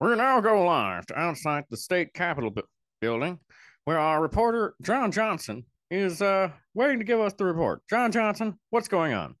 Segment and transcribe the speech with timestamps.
[0.00, 2.62] We now go live to outside the state capitol bu-
[3.00, 3.38] building,
[3.84, 7.82] where our reporter John Johnson is uh, waiting to give us the report.
[7.88, 9.34] John Johnson, what's going on?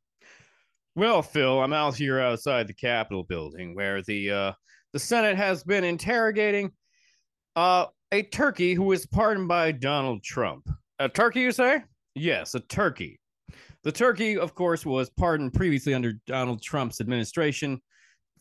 [0.96, 4.52] Well, Phil, I'm out here outside the Capitol building, where the uh,
[4.92, 6.70] the Senate has been interrogating
[7.56, 10.68] uh, a turkey who was pardoned by Donald Trump.
[11.00, 11.82] A turkey, you say?
[12.14, 13.18] Yes, a turkey.
[13.82, 17.80] The turkey, of course, was pardoned previously under Donald Trump's administration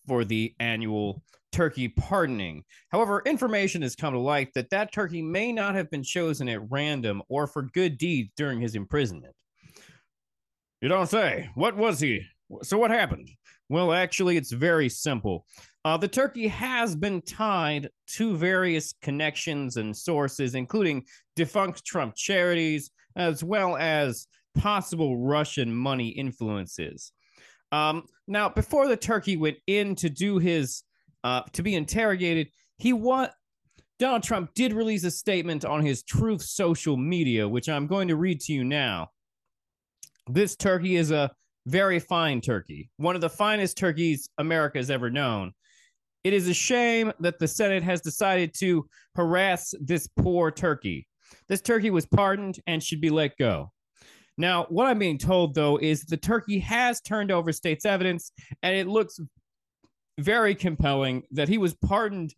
[0.07, 1.23] for the annual
[1.53, 2.63] turkey pardoning.
[2.91, 6.69] However, information has come to light that that turkey may not have been chosen at
[6.69, 9.33] random or for good deeds during his imprisonment.
[10.81, 11.49] You don't say.
[11.55, 12.21] What was he?
[12.63, 13.29] So, what happened?
[13.69, 15.45] Well, actually, it's very simple.
[15.85, 22.91] Uh, the turkey has been tied to various connections and sources, including defunct Trump charities,
[23.15, 27.11] as well as possible Russian money influences.
[27.71, 30.83] Um, now, before the turkey went in to do his
[31.23, 33.33] uh, to be interrogated, he what
[33.99, 38.15] Donald Trump did release a statement on his Truth social media, which I'm going to
[38.15, 39.09] read to you now.
[40.27, 41.31] This turkey is a
[41.65, 45.53] very fine turkey, one of the finest turkeys America has ever known.
[46.23, 51.07] It is a shame that the Senate has decided to harass this poor turkey.
[51.49, 53.71] This turkey was pardoned and should be let go.
[54.37, 58.31] Now, what I'm being told, though, is the turkey has turned over state's evidence,
[58.63, 59.19] and it looks
[60.19, 62.33] very compelling that he was pardoned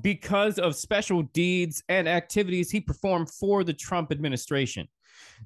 [0.00, 4.86] because of special deeds and activities he performed for the Trump administration.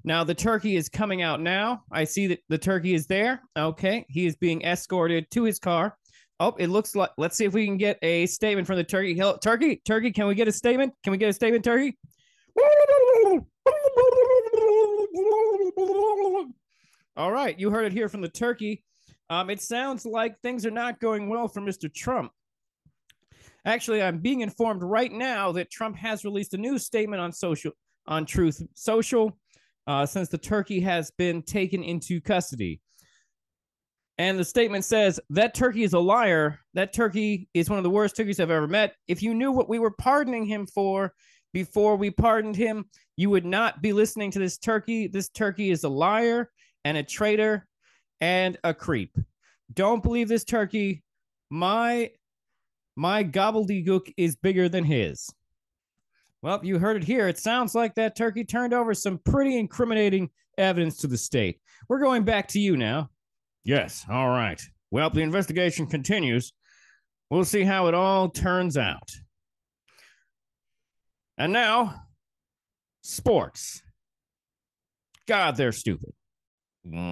[0.03, 1.85] Now, the turkey is coming out now.
[1.93, 3.43] I see that the turkey is there.
[3.57, 4.05] Okay.
[4.09, 5.97] He is being escorted to his car.
[6.41, 9.15] Oh, it looks like, let's see if we can get a statement from the turkey.
[9.15, 10.93] Hello, turkey, turkey, can we get a statement?
[11.05, 11.99] Can we get a statement, turkey?
[17.17, 17.59] All right.
[17.59, 18.83] You heard it here from the turkey.
[19.31, 21.93] Um, it sounds like things are not going well for Mr.
[21.93, 22.33] Trump.
[23.65, 27.73] Actually, I'm being informed right now that Trump has released a new statement on social
[28.07, 29.39] on Truth Social
[29.87, 32.81] uh, since the turkey has been taken into custody.
[34.19, 36.59] And the statement says that turkey is a liar.
[36.75, 38.95] That turkey is one of the worst turkeys I've ever met.
[39.07, 41.15] If you knew what we were pardoning him for
[41.53, 42.87] before we pardoned him,
[43.17, 45.07] you would not be listening to this turkey.
[45.07, 46.51] This turkey is a liar
[46.85, 47.67] and a traitor
[48.21, 49.17] and a creep.
[49.73, 51.03] Don't believe this turkey.
[51.51, 52.11] My
[52.97, 55.33] my gobbledygook is bigger than his.
[56.43, 57.29] Well, you heard it here.
[57.29, 61.61] It sounds like that turkey turned over some pretty incriminating evidence to the state.
[61.89, 63.11] We're going back to you now.
[63.65, 64.61] Yes, all right.
[64.91, 66.53] Well, the investigation continues.
[67.31, 69.11] We'll see how it all turns out.
[71.39, 71.95] And now,
[73.03, 73.83] sports.
[75.27, 76.13] God, they're stupid.
[76.93, 77.03] Welcome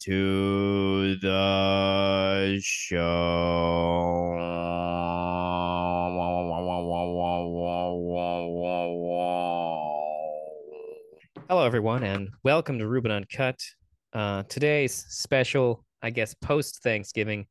[0.00, 2.96] to the show.
[11.48, 13.60] Hello, everyone, and welcome to Ruben Uncut.
[14.12, 17.46] Uh, today's special, I guess, post Thanksgiving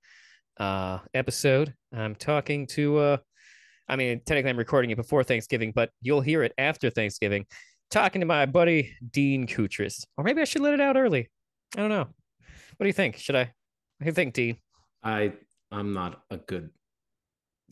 [0.59, 1.73] uh, episode.
[1.93, 3.17] I'm talking to, uh,
[3.87, 7.45] I mean, technically I'm recording it before Thanksgiving, but you'll hear it after Thanksgiving.
[7.91, 11.29] Talking to my buddy Dean Coutris, or maybe I should let it out early.
[11.75, 12.07] I don't know.
[12.77, 13.17] What do you think?
[13.17, 13.43] Should I?
[13.43, 14.57] What do you think, Dean?
[15.03, 15.33] I
[15.71, 16.71] I'm not a good.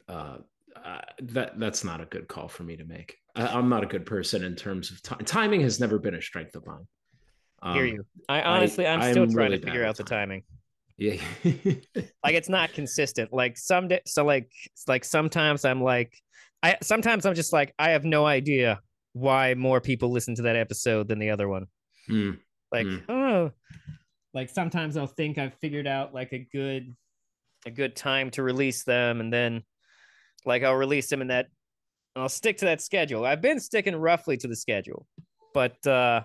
[0.07, 0.38] Uh,
[0.83, 3.17] uh, that that's not a good call for me to make.
[3.35, 5.19] I, am not a good person in terms of time.
[5.25, 6.85] Timing has never been a strength of mine.
[7.61, 8.05] Um, Hear you.
[8.29, 10.44] I honestly, I, am still trying really to figure out the timing.
[10.98, 11.22] Yeah.
[11.44, 13.34] like it's not consistent.
[13.34, 14.52] Like some day, so like
[14.88, 16.14] like sometimes I'm like
[16.62, 18.81] I sometimes I'm just like I have no idea
[19.14, 21.68] why more people listen to that episode than the other one.
[22.09, 22.38] Mm.
[22.72, 23.04] Like mm.
[23.09, 23.52] oh
[24.34, 26.96] like sometimes I'll think I've figured out like a good
[27.66, 29.64] a good time to release them and then
[30.46, 31.48] like I'll release them in that
[32.16, 33.25] I'll stick to that schedule.
[33.25, 35.08] I've been sticking roughly to the schedule.
[35.54, 36.22] But uh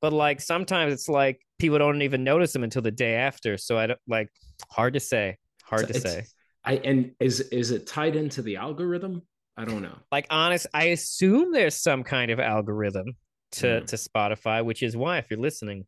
[0.00, 3.56] but like sometimes it's like people don't even notice them until the day after.
[3.56, 4.28] So I don't like
[4.70, 5.38] hard to say.
[5.64, 6.24] Hard so to say.
[6.64, 9.22] I and is is it tied into the algorithm?
[9.56, 9.96] I don't know.
[10.12, 13.16] Like honest, I assume there's some kind of algorithm
[13.52, 13.86] to mm.
[13.86, 15.86] to Spotify, which is why if you're listening,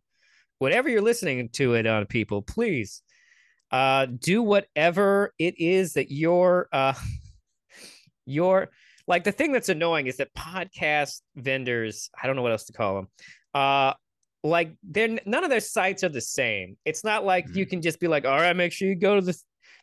[0.59, 3.03] whatever you're listening to it on, people, please
[3.71, 6.95] uh do whatever it is that your uh
[8.25, 8.71] your
[9.07, 12.73] like the thing that's annoying is that podcast vendors, I don't know what else to
[12.73, 13.09] call them,
[13.53, 13.95] uh
[14.45, 16.77] like they're none of their sites are the same.
[16.85, 17.59] It's not like mm-hmm.
[17.59, 19.39] you can just be like, all right, make sure you go to the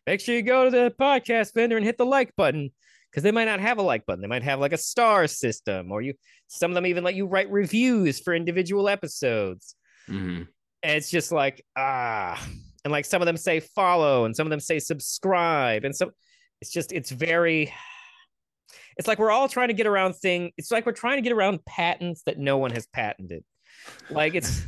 [0.07, 2.71] make sure you go to the podcast vendor and hit the like button
[3.09, 4.21] because they might not have a like button.
[4.21, 6.13] They might have like a star system, or you.
[6.47, 9.75] Some of them even let you write reviews for individual episodes.
[10.07, 10.47] Mhm.
[10.83, 12.41] And it's just like ah,
[12.83, 16.11] and like some of them say follow, and some of them say subscribe, and so
[16.61, 17.73] it's just it's very.
[18.97, 20.51] It's like we're all trying to get around thing.
[20.57, 23.43] It's like we're trying to get around patents that no one has patented.
[24.09, 24.61] Like it's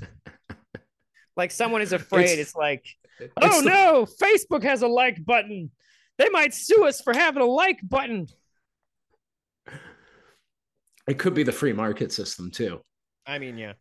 [1.37, 2.23] like someone is afraid.
[2.25, 2.85] It's- It's, like,
[3.19, 5.71] It's oh the- no, Facebook has a like button.
[6.17, 8.27] They might sue us for having a like button.
[11.07, 12.81] It could be the free market system too.
[13.25, 13.73] I mean, yeah,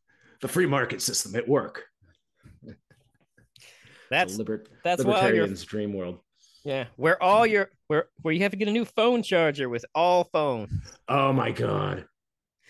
[0.42, 1.84] The free market system at work.
[4.10, 6.20] that's liber- that's why all your libertarians' dream world.
[6.64, 9.84] yeah, where all your where where you have to get a new phone charger with
[9.94, 10.70] all phones.
[11.08, 12.04] Oh my god.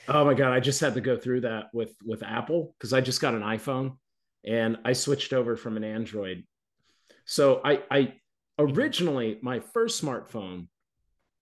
[0.08, 3.00] Oh my god, I just had to go through that with with Apple cuz I
[3.00, 3.97] just got an iPhone
[4.44, 6.44] and I switched over from an Android.
[7.25, 8.14] So I I
[8.58, 10.69] originally my first smartphone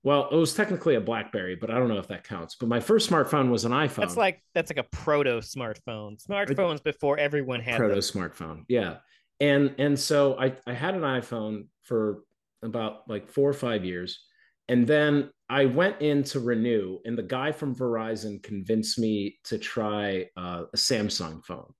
[0.02, 2.56] well, it was technically a BlackBerry, but I don't know if that counts.
[2.56, 4.00] But my first smartphone was an iPhone.
[4.00, 6.22] That's like that's like a proto smartphone.
[6.22, 8.00] Smartphones before everyone had proto them.
[8.02, 8.96] smartphone yeah
[9.40, 12.22] and and so i i had an iphone for
[12.62, 14.24] about like four or five years
[14.68, 19.58] and then i went in to renew and the guy from verizon convinced me to
[19.58, 21.72] try uh, a samsung phone.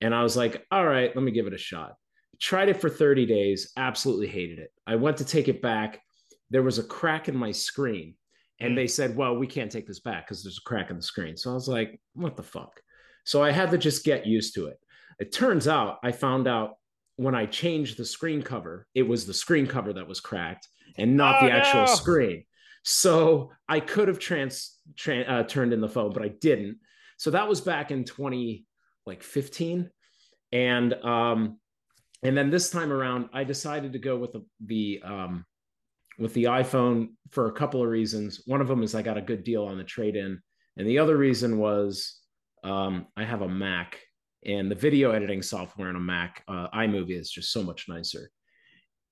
[0.00, 1.94] And i was like all right let me give it a shot.
[2.40, 4.70] Tried it for 30 days absolutely hated it.
[4.86, 6.00] I went to take it back.
[6.50, 8.14] There was a crack in my screen
[8.60, 8.76] and Mm.
[8.76, 11.36] they said well we can't take this back because there's a crack in the screen.
[11.36, 12.80] So i was like what the fuck?
[13.24, 14.78] So I had to just get used to it.
[15.20, 16.70] It turns out I found out
[17.16, 20.68] when I changed the screen cover, it was the screen cover that was cracked
[20.98, 21.86] and not Oh, the actual no.
[21.86, 22.44] screen.
[22.84, 26.78] So I could have trans, tran uh, turned in the phone, but I didn't.
[27.18, 28.64] So that was back in 20
[29.06, 29.90] like 15
[30.52, 31.58] and um
[32.22, 35.44] and then this time around I decided to go with the, the um
[36.18, 38.42] with the iPhone for a couple of reasons.
[38.46, 40.40] One of them is I got a good deal on the trade in
[40.76, 42.20] and the other reason was
[42.64, 43.98] um, I have a Mac,
[44.44, 48.30] and the video editing software on a Mac, uh, iMovie, is just so much nicer.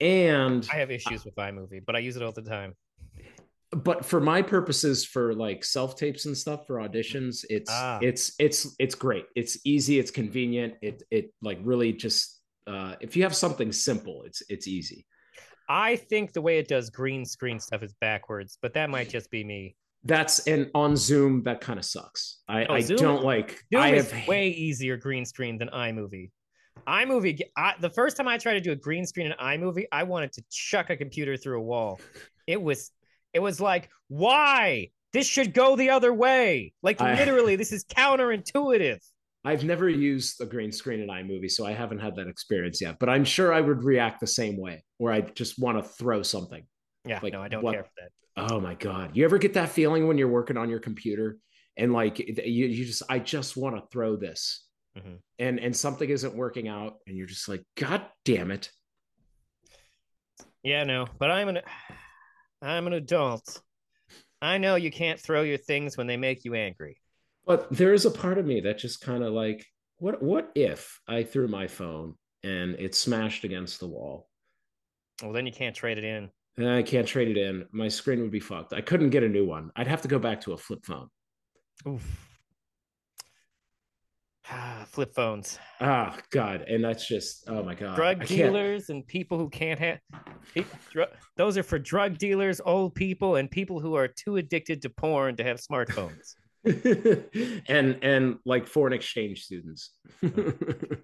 [0.00, 2.74] And I have issues with iMovie, but I use it all the time.
[3.72, 7.98] but for my purposes, for like self tapes and stuff for auditions, it's Ah.
[8.02, 9.24] it's it's it's great.
[9.34, 9.98] It's easy.
[9.98, 10.74] It's convenient.
[10.82, 15.06] It it like really just uh, if you have something simple, it's it's easy.
[15.68, 19.30] I think the way it does green screen stuff is backwards, but that might just
[19.30, 19.74] be me.
[20.04, 22.38] That's and on Zoom that kind of sucks.
[22.48, 23.64] I, Oh, I Zoom- don't like.
[23.72, 26.30] Zoom I have way easier green screen than iMovie.
[26.86, 30.02] iMovie, I, the first time I tried to do a green screen in iMovie, I
[30.04, 32.00] wanted to chuck a computer through a wall.
[32.46, 32.92] It was,
[33.34, 34.90] it was like, why?
[35.12, 36.72] This should go the other way.
[36.80, 38.98] Like I- literally, this is counterintuitive.
[39.44, 42.98] I've never used a green screen in iMovie, so I haven't had that experience yet.
[43.00, 46.22] But I'm sure I would react the same way, where I just want to throw
[46.22, 46.64] something.
[47.04, 48.10] Yeah, Like, no, I don't what- care for that.
[48.52, 49.16] Oh my god!
[49.16, 51.38] You ever get that feeling when you're working on your computer
[51.78, 54.65] and like you, you just I just want to throw this,
[54.96, 55.18] Mhm.
[55.38, 58.70] and and something isn't working out, and you're just like, God damn it!
[60.62, 61.60] Yeah, no, but I'm an,
[62.62, 63.60] I'm an adult.
[64.40, 67.00] I know you can't throw your things when they make you angry.
[67.46, 69.64] But there is a part of me that just kind of like,
[69.98, 74.28] what what if I threw my phone and it smashed against the wall?
[75.22, 76.30] Well, then you can't trade it in.
[76.58, 77.66] And I can't trade it in.
[77.70, 78.72] My screen would be fucked.
[78.72, 79.70] I couldn't get a new one.
[79.76, 81.08] I'd have to go back to a flip phone.
[81.86, 82.25] Oof.
[84.50, 85.58] Ah, Flip phones.
[85.80, 86.62] Ah, God.
[86.68, 87.96] And that's just, oh my God.
[87.96, 89.98] drug I can't- dealers and people who can't have
[90.92, 94.90] dr- those are for drug dealers old people and people who are too addicted to
[94.90, 96.34] porn to have smartphones
[97.68, 99.90] and and like foreign exchange students.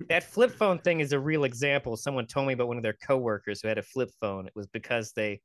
[0.08, 2.96] that flip phone thing is a real example someone told me about one of their
[3.06, 5.40] coworkers who had a flip phone it was because they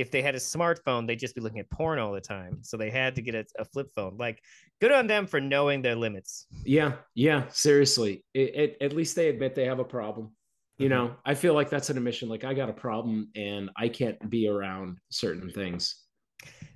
[0.00, 2.76] if they had a smartphone they'd just be looking at porn all the time so
[2.76, 4.42] they had to get a, a flip phone like
[4.80, 8.24] good on them for knowing their limits yeah, yeah, seriously.
[8.34, 10.32] It, it, at least they admit they have a problem.
[10.78, 10.90] You Mhm.
[10.90, 12.28] know, I feel like that's an admission.
[12.28, 15.96] Like I got a problem and I can't be around certain things.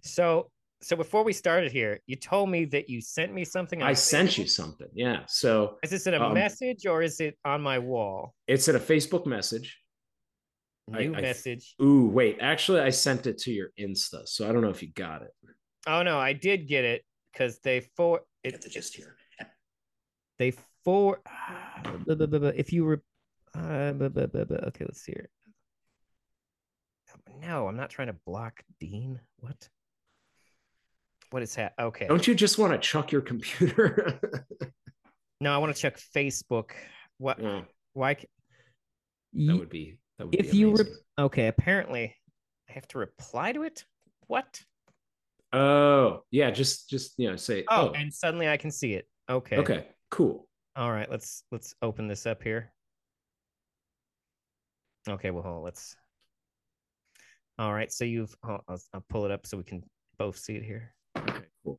[0.03, 0.51] so
[0.83, 4.37] so before we started here you told me that you sent me something I sent
[4.37, 4.89] you something.
[4.95, 5.21] Yeah.
[5.27, 8.77] So is this in a um, message or is it on my wall it's in
[8.77, 9.79] a Facebook message.
[10.93, 12.39] I- new I- message Ooh, wait.
[12.41, 14.27] Actually, I sent it to your Insta.
[14.29, 15.31] So I don't know if you got it.
[15.87, 19.17] Oh no, I did get it because they for it, the gist here.
[20.39, 20.53] they
[20.85, 21.21] for
[22.05, 22.49] blah, blah, blah, blah.
[22.55, 23.03] if you were
[23.55, 24.09] uh, blah.
[24.09, 25.29] okay, let's see here.
[27.41, 29.21] No, I'm not trying to block Dean.
[29.39, 29.69] What?
[31.31, 31.75] What is that?
[31.79, 32.07] Okay.
[32.07, 34.21] Don't you just want to chuck your computer?
[35.41, 36.71] No, I want to check Facebook.
[37.19, 37.39] What?
[37.39, 38.15] well, Why?
[38.15, 38.29] ca-
[39.35, 40.85] that would be that would if you re-
[41.19, 42.15] okay, apparently
[42.69, 43.85] I have to reply to it.
[44.27, 44.63] What?
[45.53, 47.93] Oh, yeah, just just you know, say Oh, oh.
[47.93, 49.07] and suddenly I can see it.
[49.31, 49.57] Okay.
[49.57, 50.49] Okay, cool.
[50.77, 52.73] All right, let's let's open this up here.
[55.09, 55.97] Okay, well, hold on, let's.
[57.59, 58.35] All right, so you've.
[58.43, 59.85] I'll, I'll, I'll pull it up so we can
[60.19, 60.95] both see it here.
[61.17, 61.79] Okay, cool.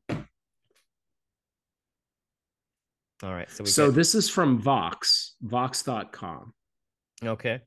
[3.22, 3.70] All right, so we.
[3.70, 6.54] So got, this is from Vox, vox.com
[7.24, 7.60] okay.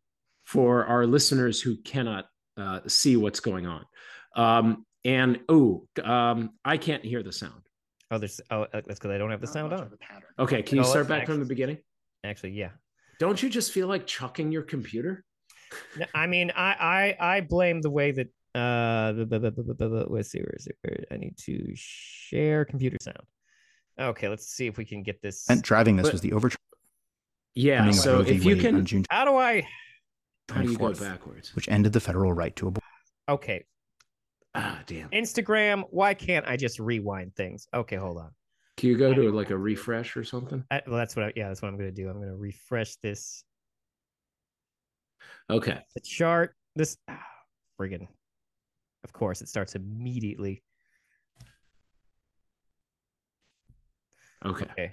[0.49, 2.25] For our listeners who cannot
[2.57, 3.85] uh, see what's going on.
[4.35, 7.61] Um, and oh, um, I can't hear the sound.
[8.09, 8.41] Oh, there's.
[8.49, 9.91] Oh, uh, that's because I don't have the sound on.
[10.39, 11.77] Okay, can you No, start it's back from the beginning?
[12.23, 12.71] Actually, yeah.
[13.19, 15.23] Don't you just feel like chucking your computer?
[16.15, 19.13] I mean, I I I blame the way that uh
[20.09, 20.77] let's see where is it?
[20.81, 23.21] Where I need to share computer sound.
[23.99, 25.47] Okay, let's see if we can get this.
[25.47, 26.57] And driving this But- was the overturning
[27.53, 27.87] Yeah.
[27.87, 28.31] of So Roe v.
[28.35, 29.67] if you Wade can, on June How do I?
[30.49, 31.55] How do you go backwards?
[31.55, 32.83] which ended the federal right to abortion.
[33.27, 33.65] Okay,
[34.55, 35.09] Ah, damn.
[35.09, 35.83] Instagram.
[35.91, 37.67] Why can't I just rewind things?
[37.73, 38.31] Okay, hold on.
[38.77, 40.63] Can you go to like a refresh or something?
[40.71, 41.25] I, well, that's what.
[41.25, 42.09] I, yeah, that's what I'm gonna do.
[42.09, 43.43] I'm gonna refresh this
[45.49, 45.77] Okay.
[45.93, 46.55] the chart.
[46.75, 47.19] This ah,
[47.79, 48.07] friggin'.
[49.03, 50.63] Of course, it starts immediately.
[54.45, 54.65] Okay.
[54.71, 54.91] Okay.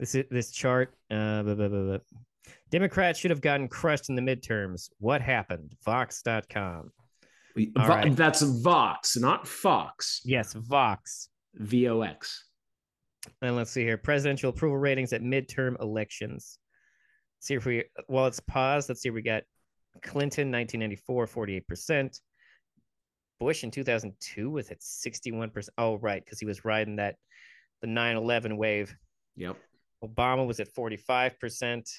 [0.00, 0.94] This is this chart.
[1.10, 1.98] Uh, blah, blah, blah, blah.
[2.70, 4.88] Democrats should have gotten crushed in the midterms.
[4.98, 5.74] What happened?
[5.84, 6.90] Vox.com.
[7.56, 8.16] All Vo- right.
[8.16, 10.22] That's Vox, not Fox.
[10.24, 11.28] Yes, Vox.
[11.54, 12.48] V O X.
[13.42, 13.98] And let's see here.
[13.98, 16.58] Presidential approval ratings at midterm elections.
[17.40, 19.42] See if we while it's paused, let's see we got
[20.02, 22.20] Clinton 1994, 48%.
[23.38, 25.68] Bush in 2002 was at 61%.
[25.76, 27.16] Oh, right, because he was riding that
[27.82, 28.94] the 9-11 wave.
[29.36, 29.56] Yep.
[30.04, 31.90] Obama was at 45%.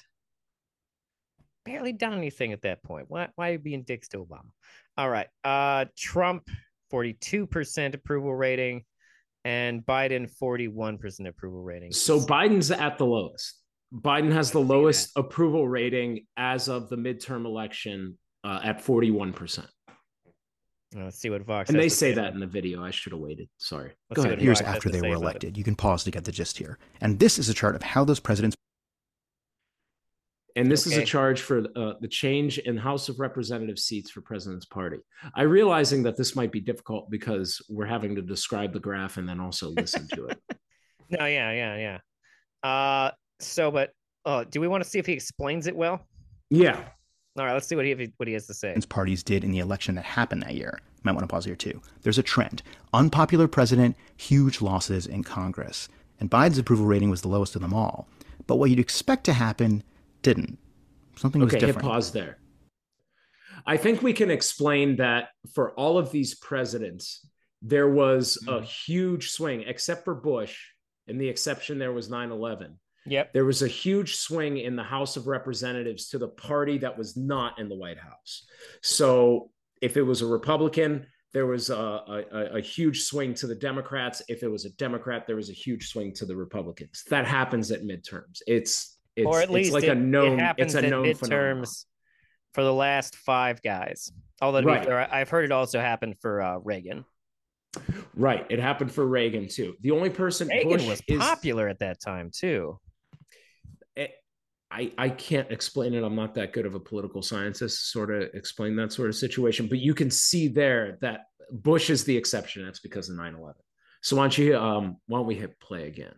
[1.64, 3.06] Barely done anything at that point.
[3.08, 4.50] Why, why are you being dicks to Obama?
[4.96, 5.28] All right.
[5.42, 6.48] Uh, Trump,
[6.92, 8.84] 42% approval rating,
[9.44, 11.92] and Biden, 41% approval rating.
[11.92, 13.60] So Biden's at the lowest.
[13.94, 19.66] Biden has the lowest approval rating as of the midterm election uh, at 41%.
[20.96, 22.34] let's see what Vox And they say that it.
[22.34, 22.82] in the video.
[22.82, 23.48] I should have waited.
[23.58, 23.92] Sorry.
[24.10, 24.38] Let's Go ahead.
[24.38, 25.56] what years after they were elected.
[25.56, 26.78] You can pause to get the gist here.
[27.00, 28.56] And this is a chart of how those presidents
[30.56, 34.20] And this is a charge for uh, the change in House of Representative seats for
[34.20, 34.98] President's Party.
[35.34, 39.28] I realizing that this might be difficult because we're having to describe the graph and
[39.28, 40.38] then also listen to it.
[41.10, 41.98] No, yeah, yeah,
[42.64, 42.68] yeah.
[42.68, 43.90] Uh, so, but
[44.24, 46.00] oh, do we want to see if he explains it well?
[46.48, 46.82] Yeah.
[47.38, 48.74] All right, let's see what he what he has to say.
[48.88, 50.80] parties did in the election that happened that year.
[51.02, 51.80] Might want to pause here too.
[52.02, 52.62] There's a trend.
[52.94, 55.88] Unpopular president, huge losses in Congress.
[56.20, 58.08] And Biden's approval rating was the lowest of them all.
[58.46, 59.82] But what you'd expect to happen
[60.24, 60.58] didn't.
[61.16, 61.86] Something was Okay, hit different.
[61.86, 62.38] pause there.
[63.66, 67.26] I think we can explain that for all of these presidents,
[67.62, 68.64] there was a mm-hmm.
[68.64, 70.58] huge swing, except for Bush,
[71.06, 72.78] and the exception there was 9 11.
[73.06, 73.32] Yep.
[73.32, 77.16] There was a huge swing in the House of Representatives to the party that was
[77.16, 78.46] not in the White House.
[78.82, 79.50] So
[79.82, 84.22] if it was a Republican, there was a, a, a huge swing to the Democrats.
[84.28, 87.04] If it was a Democrat, there was a huge swing to the Republicans.
[87.10, 88.40] That happens at midterms.
[88.46, 91.14] It's it's, or at least it's like it, a known it happens it's a known
[91.14, 91.64] phenomenon.
[91.64, 91.84] midterms
[92.52, 94.12] for the last five guys.
[94.40, 94.84] Although Right.
[94.84, 97.04] fair, I've heard it also happened for uh, Reagan.
[98.14, 98.46] Right.
[98.50, 99.74] It happened for Reagan too.
[99.80, 102.78] The only person Reagan Bush was is popular at that time too.
[103.96, 104.08] eh,
[104.70, 106.02] I, I can't explain it.
[106.02, 109.68] I'm not that good of a political scientist, sort of explain that sort of situation.
[109.68, 112.64] But you can see there that Bush is the exception.
[112.64, 113.54] That's because of 9 11.
[114.02, 116.14] So why don't you um why don't we hit play again?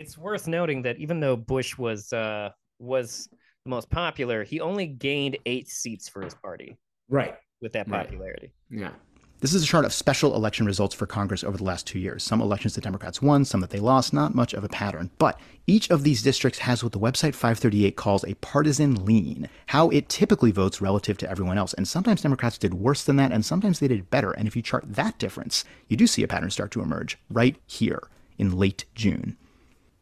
[0.00, 3.28] It's worth noting that even though Bush was uh, was
[3.64, 6.78] the most popular, he only gained eight seats for his party
[7.10, 7.34] Right.
[7.60, 8.06] with that Right.
[8.06, 8.50] popularity.
[8.70, 8.92] Yeah.
[9.40, 12.22] This is a chart of special election results for Congress over the last two years.
[12.22, 15.10] Some elections the Democrats won, some that they lost, not much of a pattern.
[15.18, 19.90] But each of these districts has what the website 538 calls a partisan lean, how
[19.90, 21.74] it typically votes relative to everyone else.
[21.74, 24.30] And sometimes Democrats did worse than that, and sometimes they did better.
[24.30, 27.56] And if you chart that difference, you do see a pattern start to emerge right
[27.66, 29.36] here in late June.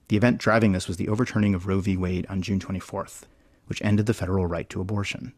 [0.08, 1.96] The event driving this was the overturning of Roe v.
[1.96, 3.24] Wade on June 24th,
[3.66, 5.34] which ended the federal right to abortion.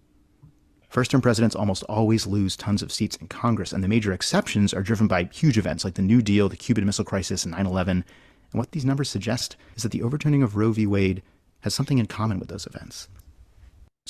[0.89, 4.73] First term presidents almost always lose tons of seats in Congress, and the major exceptions
[4.73, 7.67] are driven by huge events like the New Deal, the Cuban Missile Crisis, and 9
[7.67, 8.05] 11.
[8.53, 10.87] And what these numbers suggest is that the overturning of Roe v.
[10.87, 11.23] Wade
[11.61, 13.09] has something in common with those events.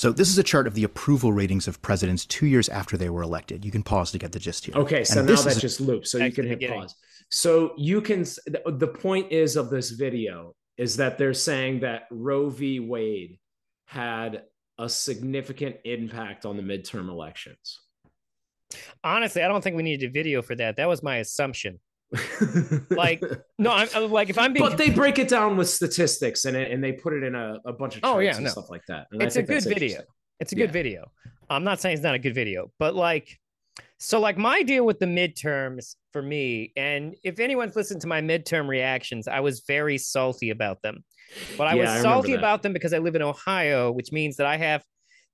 [0.01, 3.11] So, this is a chart of the approval ratings of presidents two years after they
[3.11, 3.63] were elected.
[3.63, 4.73] You can pause to get the gist here.
[4.73, 6.81] Okay, so And now this that is just loops, so you can hit beginning.
[6.81, 6.95] pause.
[7.29, 8.21] So you can.
[8.23, 12.79] The the point is of this video is that they're saying that Roe v.
[12.79, 13.37] Wade
[13.85, 14.41] had
[14.79, 17.77] a significant impact on the midterm elections.
[19.03, 20.77] Honestly, I don't think we needed a video for that.
[20.77, 21.79] That was my assumption.
[22.91, 23.21] Like,
[23.57, 26.57] No, I'm, I'm like if I'm being but they break it down with statistics and
[26.57, 28.49] it, and they put it in a, a bunch of Oh, yeah, no.
[28.49, 29.07] stuff like that.
[29.11, 30.01] And I it's a good video.
[30.39, 30.71] It's a good Yeah.
[30.71, 31.11] video.
[31.49, 33.37] I'm not saying it's not a good video, but like,
[33.97, 38.21] so like my deal with the midterms for me, and if anyone's listened to my
[38.21, 41.03] midterm reactions, I was very salty about them.
[41.57, 44.37] But I Yeah, was I salty about them because I live in Ohio, which means
[44.37, 44.83] that I have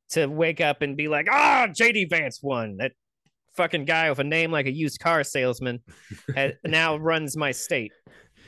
[0.10, 2.78] to wake up and be like, ah, JD Vance won.
[2.78, 2.92] That
[3.58, 5.82] fucking guy with a name like a used car salesman
[6.36, 7.92] ha- now runs my state.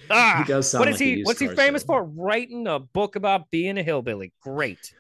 [0.10, 1.22] Ah, He does sound what is like he?
[1.24, 2.06] What's he famous salesman.
[2.16, 2.24] for?
[2.24, 4.34] Writing a book about being a hillbilly.
[4.42, 4.94] Great,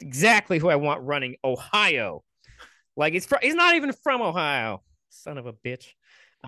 [0.00, 2.24] exactly who I want running Ohio.
[2.96, 4.82] Like it's fr- he's not even from Ohio.
[5.10, 5.86] Son of a bitch.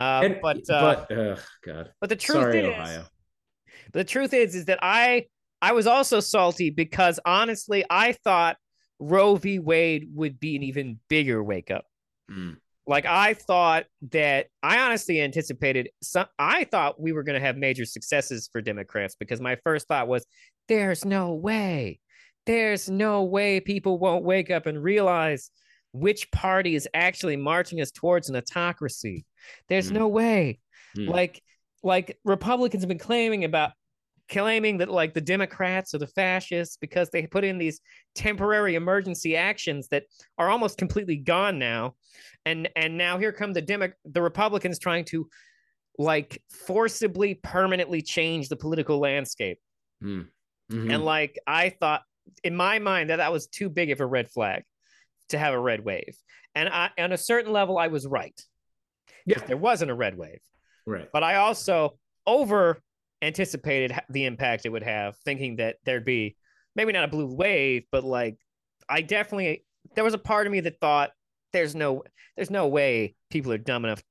[0.00, 3.04] Uh, And- but uh, but uh, God, but the truth sorry, is, Ohio.
[3.92, 5.26] the truth is, is that I
[5.62, 8.56] I was also salty because honestly, I thought
[8.98, 9.58] Roe v.
[9.60, 11.84] Wade would be an even bigger wake up.
[12.30, 12.56] Mm.
[12.86, 17.56] Like I thought that I honestly anticipated some I thought we were going to have
[17.56, 20.26] major successes for Democrats because my first thought was
[20.68, 22.00] there's no way.
[22.46, 25.50] There's no way people won't wake up and realize
[25.92, 29.24] which party is actually marching us towards an autocracy.
[29.68, 29.94] There's Hmm.
[29.94, 30.58] no way.
[30.94, 31.08] Hmm.
[31.08, 31.42] Like
[31.82, 33.72] like Republicans have been claiming about
[34.30, 37.80] claiming that like the Democrats are the fascists because they put in these
[38.14, 40.04] temporary emergency actions that
[40.38, 41.94] are almost completely gone now.
[42.46, 45.28] And and now here come the Demo- the Republicans trying to
[45.98, 49.58] like forcibly permanently change the political landscape.
[50.02, 50.28] Mhm.
[50.70, 52.02] And like I thought
[52.42, 54.64] in my mind that that was too big of a red flag
[55.28, 56.16] to have a red wave.
[56.54, 58.38] And I on a certain level I was right.
[59.26, 60.40] yeah, There wasn't a red wave
[60.86, 61.08] right.
[61.12, 62.80] but I also over
[63.22, 66.36] anticipated the impact it would have, thinking that there'd be
[66.76, 68.36] maybe not a blue wave, but like
[68.88, 71.10] I definitely there was a part of me that thought
[71.52, 72.02] there's no
[72.36, 74.02] there's no way people are dumb enough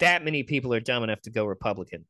[0.00, 2.06] that many people are dumb enough to go Republican.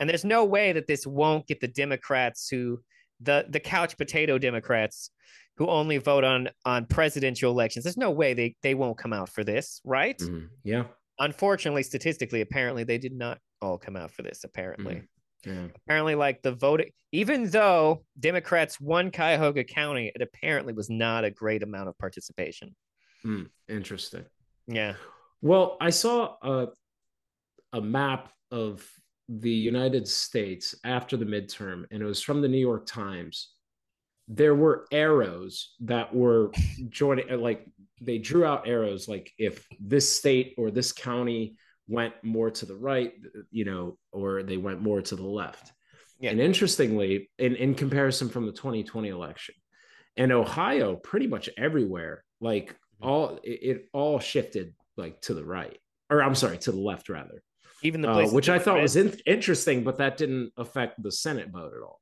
[0.00, 2.80] And there's no way that this won't get the Democrats who
[3.20, 5.10] the the couch potato Democrats
[5.56, 7.84] who only vote on on presidential elections.
[7.84, 10.18] There's no way they they won't come out for this, right?
[10.18, 10.48] Mhm.
[10.64, 10.84] Yeah,
[11.18, 15.02] unfortunately statistically apparently they did not all come out for this apparently
[15.46, 15.68] yeah.
[15.76, 21.30] apparently like the voting even though democrats won cuyahoga county it apparently was not a
[21.30, 22.74] great amount of participation
[23.22, 23.44] Hmm.
[23.68, 24.24] Interesting.
[24.68, 24.94] yeah
[25.42, 26.68] Well, I saw a
[27.72, 28.88] a map of
[29.28, 33.50] the United States after the midterm, and it was from the New York Times.
[34.28, 36.52] There were arrows that were
[36.88, 37.66] joining, like
[38.00, 41.56] they drew out arrows, like if this state or this county
[41.88, 43.12] went more to the right,
[43.50, 45.72] you know, or they went more to the left.
[46.18, 46.30] Yeah.
[46.30, 49.54] And interestingly, in, in comparison from the 2020 election,
[50.16, 55.78] and Ohio, pretty much everywhere, like all it, it all shifted like to the right,
[56.10, 57.42] or I'm sorry, to the left rather,
[57.82, 61.12] even the uh, which I thought red- was in- interesting, but that didn't affect the
[61.12, 62.00] Senate vote at all.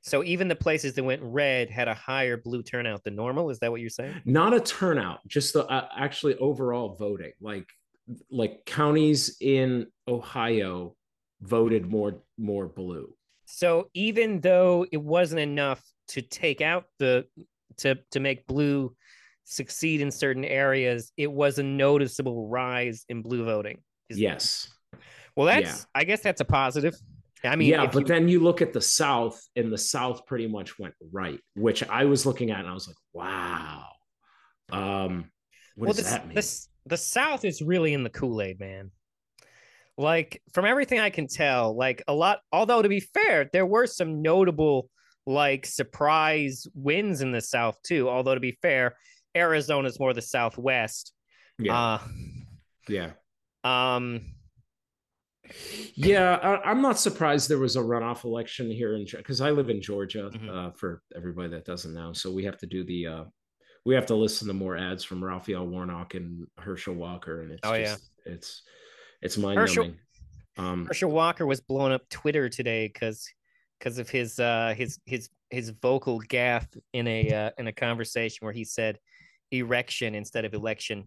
[0.00, 3.58] so even the places that went red had a higher blue turnout than normal is
[3.58, 7.32] that what you're saying Not a turnout, just the uh, actually overall voting.
[7.40, 7.66] Like
[8.30, 10.94] like counties in Ohio
[11.40, 13.12] voted more more blue.
[13.46, 17.26] so even though it wasn't enough to take out the
[17.76, 18.94] to to make blue
[19.44, 24.68] succeed in certain areas it was a noticeable rise in blue voting Yes.
[25.36, 25.84] well that's Yeah.
[25.94, 26.94] i guess that's a positive
[27.44, 30.46] i mean yeah, but you- then you look at the South, and the South pretty
[30.48, 33.84] much went right, which I was looking at, and I was like, "Wow,
[34.72, 35.30] um,
[35.76, 38.60] what well, does the, that mean?" the the South is really in the Kool Aid,
[38.60, 38.90] man.
[39.98, 42.40] Like from everything I can tell, like a lot.
[42.52, 44.90] Although to be fair, there were some notable
[45.26, 48.08] like surprise wins in the South too.
[48.08, 48.96] Although to be fair,
[49.36, 51.12] Arizona is more the Southwest.
[51.58, 51.98] yeah,
[52.88, 53.10] yeah,
[53.64, 54.20] Uh, um,
[55.94, 56.38] yeah.
[56.42, 59.80] I, I'm not surprised there was a runoff election here in because I live in
[59.80, 60.30] Georgia.
[60.32, 60.48] Mhm.
[60.68, 63.06] Uh, for everybody that doesn't know, so we have to do the.
[63.06, 63.24] Uh,
[63.86, 67.60] we have to listen to more ads from Raphael Warnock and Herschel Walker, and it's
[67.62, 67.94] Oh, yeah.
[68.26, 68.62] it's
[69.22, 70.00] it's mind Herschel- numbing.
[70.58, 73.28] Um, Herschel Walker was blowing up Twitter today because
[73.78, 78.44] because of his uh his his his vocal gaffe in a uh, in a conversation
[78.44, 78.98] where he said
[79.52, 81.04] erection instead of election.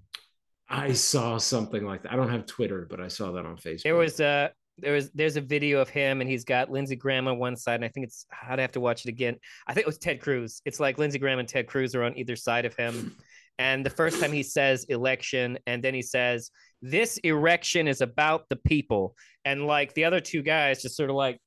[0.69, 2.13] I saw something like that.
[2.13, 3.83] I don't have Twitter, but I saw that on Facebook.
[3.83, 4.49] There was uh
[4.81, 7.75] there was there's a video of him and he's got Lindsey Graham on one side
[7.75, 9.35] and I think it's I'd have to watch it again.
[9.67, 10.61] I think it was Ted Cruz.
[10.65, 13.15] It's like Lindsey Graham and Ted Cruz are on either side of him.
[13.59, 16.49] And the first time he says election and then he says
[16.81, 21.17] this erection is about the people and like the other two guys just sort of
[21.17, 21.39] like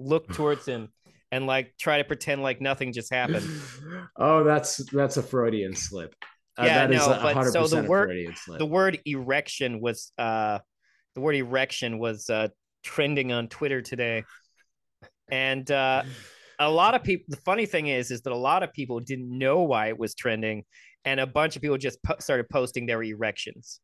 [0.00, 0.88] look towards him
[1.30, 3.48] and like try to pretend like nothing just happened.
[4.16, 6.16] oh, that's that's a Freudian slip.
[6.58, 8.08] Uh, Yeah, that is no, but so 100% the word-
[8.58, 10.58] the word erection was uh
[11.14, 12.48] the word erection was uh
[12.82, 14.24] trending on Twitter today.
[15.30, 16.02] And uh
[16.58, 19.36] a lot of people the funny thing is is that a lot of people didn't
[19.36, 20.64] know why it was trending
[21.04, 23.80] and a bunch of people just po- started posting their erections.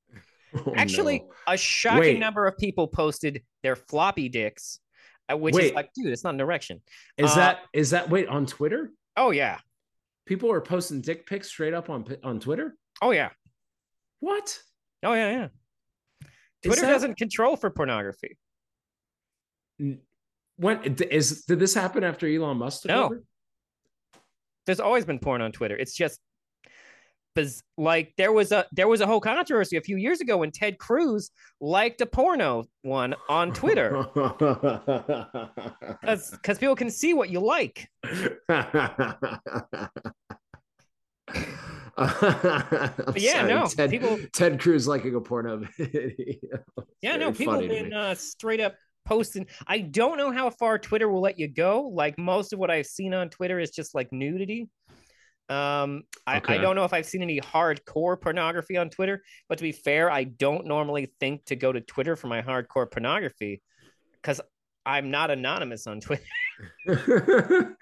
[0.55, 1.31] Oh, Actually, no.
[1.47, 2.19] a shocking Wait.
[2.19, 4.81] number of people posted their floppy dicks,
[5.31, 5.75] uh, which is Wait.
[5.75, 6.81] like, dude, it's not an erection.
[7.17, 8.91] is uh, that is that wait on Twitter?
[9.17, 9.59] Oh yeah.
[10.27, 12.75] People are posting dick pics straight up on on Twitter.
[13.01, 13.31] Oh yeah.
[14.21, 14.59] What?
[15.05, 15.49] Oh yeah, yeah.
[16.63, 18.37] Twitter that- doesn't control for pornography.
[20.57, 22.83] When is did this happen after Elon Musk?
[22.83, 23.05] took No.
[23.05, 23.23] over?
[24.67, 25.75] there's always been porn on Twitter.
[25.75, 26.21] It's just
[27.35, 30.51] biz- like there was a there was a whole controversy a few years ago when
[30.51, 34.05] Ted Cruz liked a porno one on Twitter
[36.03, 37.89] because people can see what you like.
[43.17, 46.59] Yeah, no, Ted, people- Ted Cruz liking a porno video.
[47.03, 49.47] Yeah, no, people have been uh, straight up posting.
[49.67, 51.83] I don't know how far Twitter will let you go.
[51.83, 54.69] Like most of what I've seen on Twitter is just like nudity.
[55.49, 59.63] Um, I, I don't know if I've seen any hardcore pornography on Twitter, but to
[59.63, 63.61] be fair, I don't normally think to go to Twitter for my hardcore pornography
[64.23, 64.41] because
[64.87, 66.25] I'm not anonymous on Twitter.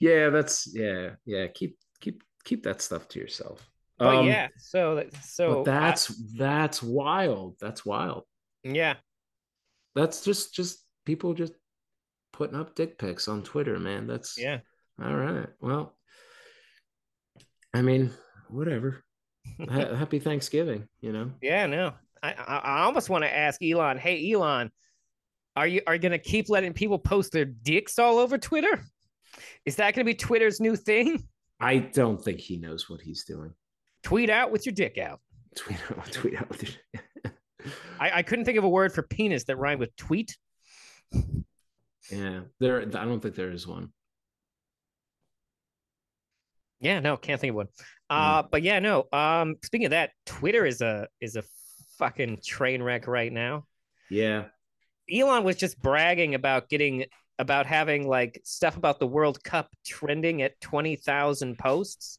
[0.00, 1.46] yeah, that's yeah, yeah.
[1.46, 3.68] Keep keep keep that stuff to yourself.
[3.98, 6.06] But Um, yeah, so so but I- that's
[6.38, 7.56] that's wild.
[7.60, 8.24] That's wild.
[8.62, 8.94] yeah,
[9.94, 11.52] That's just just people just
[12.32, 14.06] putting up dick pics on Twitter, man.
[14.06, 14.58] That's yeah.
[15.02, 15.48] all right.
[15.60, 15.96] Well,
[17.74, 18.10] I mean,
[18.48, 19.02] whatever.
[19.70, 21.30] Ha- happy Thanksgiving, you know.
[21.40, 21.92] Yeah, no.
[22.22, 24.70] I I, I almost want to ask Elon, hey Elon,
[25.54, 28.84] are you are you gonna keep letting people post their dicks all over Twitter?
[29.64, 31.22] Is that gonna be Twitter's new thing?
[31.60, 33.52] I don't think he knows what he's doing.
[34.02, 35.20] Tweet out with your dick out.
[35.56, 36.48] Tweet out, tweet out.
[36.48, 37.32] with your-
[37.98, 40.36] I, I couldn't think of a word for penis that rhymed with tweet.
[42.10, 42.80] yeah, there.
[42.82, 43.88] I don't think there is one.
[46.80, 47.68] Yeah, no, can't think of one.
[48.10, 49.06] Uh, but yeah, no.
[49.12, 51.42] Um, speaking of that, Twitter is a is a
[51.98, 53.64] fucking train wreck right now.
[54.10, 54.44] Yeah,
[55.12, 57.06] Elon was just bragging about getting
[57.38, 62.18] about having like stuff about the World Cup trending at 20,000 posts.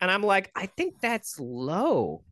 [0.00, 2.22] And I'm like, I think that's low.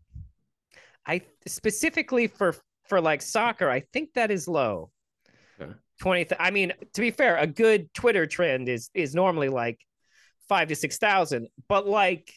[1.07, 2.55] I specifically for
[2.89, 4.91] for like soccer, I think that is low.
[5.61, 5.73] Okay.
[6.01, 9.79] 20 th- I mean, to be fair, a good Twitter trend is is normally like
[10.49, 12.33] 5 to 6,000, but like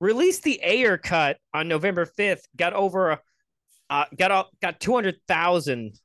[0.00, 3.20] released the Ayer cut on November 5th, got over a
[3.88, 5.96] uh, got all, got 200,000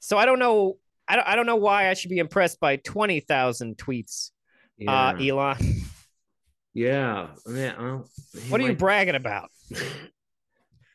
[0.00, 0.78] so I don't know.
[1.08, 4.30] I don't, I don't know why I should be impressed by 20,000 tweets,
[4.76, 5.56] yeah, uh, Elon.
[6.74, 7.28] yeah.
[7.46, 8.06] I mean, I don't-
[8.48, 9.50] What are you bragging about?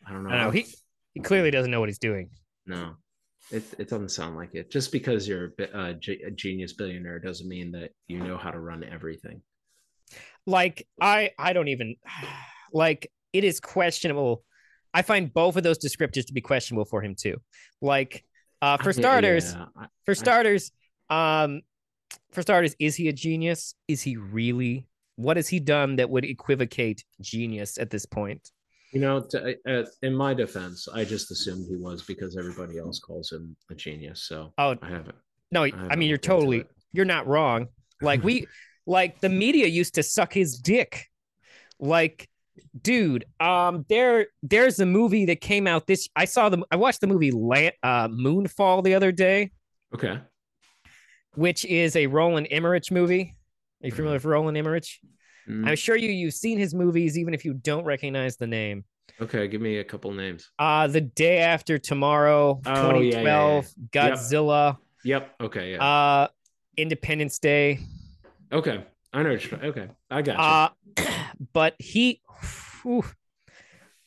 [0.07, 0.29] I don't know.
[0.29, 0.51] I don't know.
[0.51, 0.65] He,
[1.13, 2.29] he clearly doesn't know what he's doing.
[2.65, 2.95] No,
[3.51, 4.69] it it doesn't sound like it.
[4.71, 8.59] Just because you're a, a, a genius billionaire doesn't mean that you know how to
[8.59, 9.41] run everything.
[10.45, 11.95] Like, I, I don't even,
[12.73, 14.43] like, it is questionable.
[14.93, 17.37] I find both of those descriptors to be questionable for him, too.
[17.81, 18.23] Like,
[18.63, 20.71] uh, for I- starters, yeah, I- for starters,
[21.09, 21.61] um,
[22.31, 23.75] for starters, is he a genius?
[23.87, 24.87] Is he really?
[25.15, 28.51] What has he done that would equivocate genius at this point?
[28.93, 32.99] you know, to, uh, in my defense, I just assumed he was because everybody else
[32.99, 34.21] calls him a genius.
[34.29, 35.15] So Oh, I haven't.
[35.51, 37.69] No, I, haven't mean you're totally you're not wrong.
[38.01, 38.45] Like we
[38.85, 41.07] like the media used to suck his dick.
[41.79, 42.29] Like
[42.81, 47.01] dude, um there there's a movie that came out this I saw the I watched
[47.01, 49.51] the movie Land, uh Moonfall the other day,
[49.93, 50.19] Okay.
[51.35, 53.33] which is a Roland Emmerich movie.
[53.83, 54.87] Are you familiar with Roland Emmerich?
[55.49, 58.85] Mm, I'm sure you you've seen his movies even if you don't recognize the name.
[59.21, 59.47] okay.
[59.47, 60.49] Give me a couple names.
[60.59, 63.61] Uh The Day After Tomorrow, Oh, yeah, yeah, yeah.
[63.61, 65.35] 2012, Godzilla, Yep.
[65.41, 65.71] Okay.
[65.73, 65.83] Yeah.
[65.83, 66.27] uh
[66.77, 67.79] Independence Day.
[68.51, 68.85] okay.
[69.15, 69.37] I know.
[69.63, 69.87] Okay.
[70.09, 71.03] I got you.
[71.03, 71.05] Uh,
[71.51, 72.21] but he,
[72.81, 73.03] whew,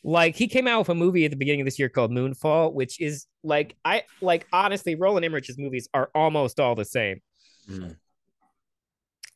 [0.02, 2.72] like, he came out with a movie at the beginning of this year called Moonfall,
[2.72, 7.20] which is like, I like honestly, Roland Emmerich's movies are almost all the same.
[7.68, 7.96] Mm.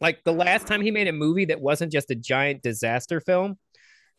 [0.01, 3.59] Like the last time he made a movie that wasn't just a giant disaster film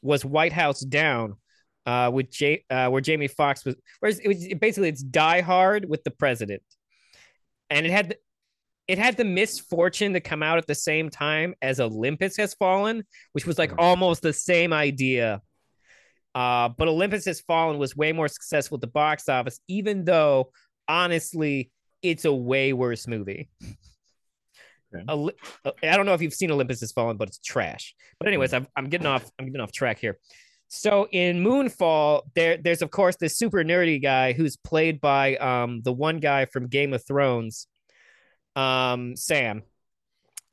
[0.02, 1.36] was White House Down,
[1.86, 3.76] uh, with J, uh, where Jamie Foxx was.
[4.00, 6.62] Whereas it was basically it's Die Hard with the president,
[7.70, 8.16] and it had
[8.88, 13.04] it had the misfortune to come out at the same time as Olympus Has Fallen,
[13.34, 13.80] which was like Mhm.
[13.80, 15.42] almost the same idea.
[16.36, 20.52] Uh, but Olympus Has Fallen was way more successful at the box office, even though
[20.88, 23.50] honestly, it's a way worse movie.
[24.94, 25.06] Okay.
[25.08, 25.36] Oli-
[25.84, 27.96] I don't know if you've seen Olympus Has Fallen, but it's trash.
[28.20, 29.30] But anyways, I'm, I'm getting off.
[29.40, 30.18] I'm getting off track here.
[30.68, 35.82] So in Moonfall, there there's of course this super nerdy guy who's played by um
[35.84, 37.68] the one guy from Game of Thrones,
[38.56, 39.64] um Sam,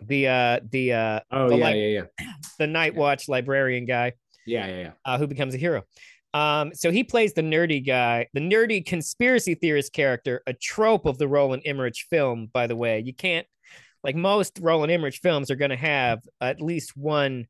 [0.00, 4.12] the uh the uh Oh the, yeah, like, yeah, yeah, the Night Watch librarian guy
[4.46, 4.90] yeah, yeah, yeah.
[5.04, 5.82] uh, who becomes a hero.
[6.34, 11.18] Um, so he plays the nerdy guy, the nerdy conspiracy theorist character, a trope of
[11.18, 12.48] the Roland Emmerich film.
[12.52, 13.46] By the way, you can't
[14.04, 17.46] like most Roland Emmerich films are going to have at least one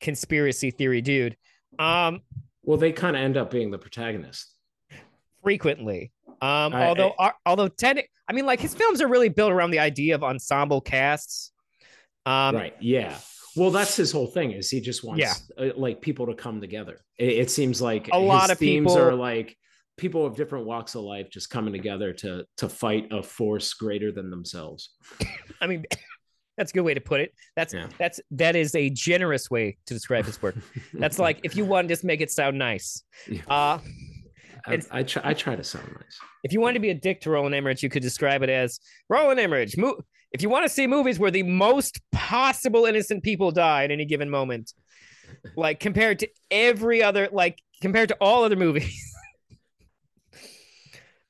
[0.00, 1.36] conspiracy theory dude.
[1.78, 2.20] Um,
[2.62, 4.48] Well, they kind of end up being the protagonist.
[5.42, 6.12] frequently.
[6.42, 9.70] Um, I- although ar- although technic, I mean, like his films are really built around
[9.70, 11.52] the idea of ensemble casts.
[12.26, 12.74] Um, right.
[12.80, 13.16] Yeah.
[13.56, 14.52] Well, that's his whole thing.
[14.52, 16.98] Is he just wants uh, like people to come together?
[17.18, 19.56] It, it seems like A lot of themes people- are like
[19.98, 24.10] people of different walks of life just coming together to to fight a force greater
[24.10, 24.90] than themselves.
[25.60, 25.84] I mean,
[26.56, 27.34] that's a good way to put it.
[27.56, 27.88] That's Yeah.
[27.98, 30.56] that's that is a generous way to describe his work.
[30.94, 33.02] That's like if you want to just make it sound nice.
[33.28, 33.42] Yeah.
[33.48, 33.78] Uh
[34.66, 35.22] I, I try.
[35.24, 36.18] I try to sound nice.
[36.44, 38.80] if you wanted to be a dick to Roland Emmerich, you could describe it as
[39.08, 39.76] Roland Emmerich.
[39.78, 40.00] Mo-
[40.32, 44.04] if you want to see movies where the most possible innocent people die at any
[44.04, 44.72] given moment,
[45.56, 49.14] like compared to every other, like compared to all other movies.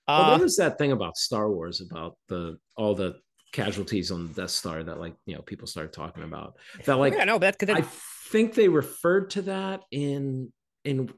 [0.09, 3.15] Well, Uh, there was that thing about Star Wars about the all the
[3.53, 6.57] casualties on the Death Star that like you know people started talking about.
[6.87, 7.83] That like yeah, no, because I
[8.31, 10.53] think they referred to that in
[10.85, 11.09] in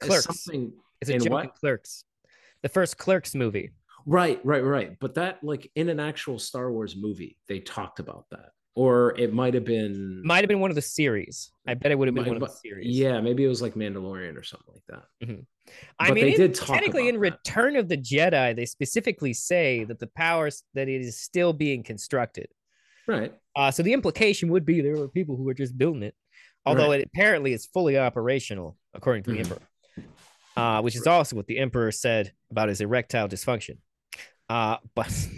[0.00, 0.24] Clerks.
[0.24, 1.50] something it's a in joke in?
[1.50, 2.04] Clerks,
[2.62, 3.70] the first Clerks movie.
[4.06, 4.96] right, right, right.
[5.00, 9.32] But that like in an actual Star Wars movie, they talked about that, or it
[9.32, 11.50] might have been Might have been one of the series.
[11.66, 12.86] I bet it would have been might- one of the series.
[12.96, 15.04] Yeah, maybe it was like Mandalorian or something like that.
[16.00, 17.20] I But mean, they did talk technically in that.
[17.20, 21.82] Return of the Jedi, they specifically say that the powers that it is still being
[21.84, 22.48] constructed.
[23.06, 23.32] Right.
[23.54, 26.14] Uh, so the implication would be there were people who were just building it,
[26.66, 27.00] although Right.
[27.00, 29.40] it apparently is fully operational, according to the Mhm.
[29.40, 29.58] Emperor,
[30.56, 33.78] uh, which is also what the Emperor said about his erectile dysfunction.
[34.48, 35.10] Uh, but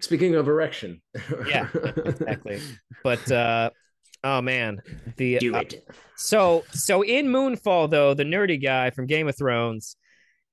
[0.00, 1.00] Speaking of erection.
[1.46, 1.68] Yeah,
[2.04, 2.60] exactly.
[3.04, 3.70] but uh,
[4.24, 4.82] oh man,
[5.16, 5.62] the Do uh.
[6.16, 9.96] So so in Moonfall though, the nerdy guy from Game of Thrones,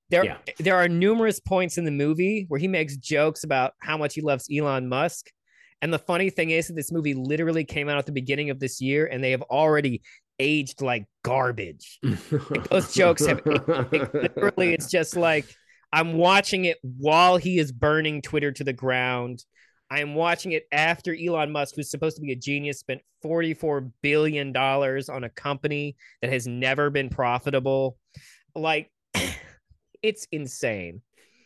[0.08, 0.36] there Yeah.
[0.58, 4.20] there are numerous points in the movie where he makes jokes about how much he
[4.20, 5.26] loves Elon Musk.
[5.82, 8.60] And the funny thing is that this movie literally came out at the beginning of
[8.60, 10.02] this year and they have already
[10.40, 12.00] aged like garbage.
[12.70, 15.44] those jokes have- Like, literally it's just like
[15.92, 19.44] I'm watching it while he is burning Twitter to the ground.
[19.90, 23.90] I am watching it after Elon Musk, who's supposed to be a genius, spent $44
[24.02, 27.96] billion on a company that has never been profitable.
[28.54, 28.90] Like,
[30.02, 31.02] it's insane.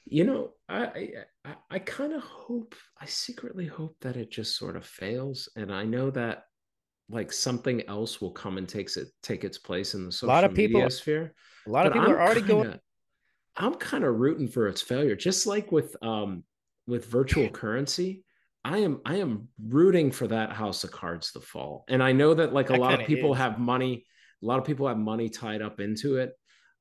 [0.07, 1.09] you know i
[1.47, 5.73] i, I kind of hope i secretly hope that it just sort of fails and
[5.73, 6.45] i know that
[7.11, 10.45] like something else will come and takes it take its place in the social lot
[10.45, 11.35] of people- media sphere
[11.67, 12.63] A lot of people I'm are already going.
[12.65, 12.81] kinda-
[13.57, 16.45] i'm kind of rooting for its failure just like with um
[16.87, 18.25] with virtual currency
[18.65, 22.35] i am i am rooting for that house of cards to fall and i know
[22.35, 23.39] that like a That lot of people is.
[23.39, 24.07] have money
[24.43, 26.33] a lot of people have money tied up into it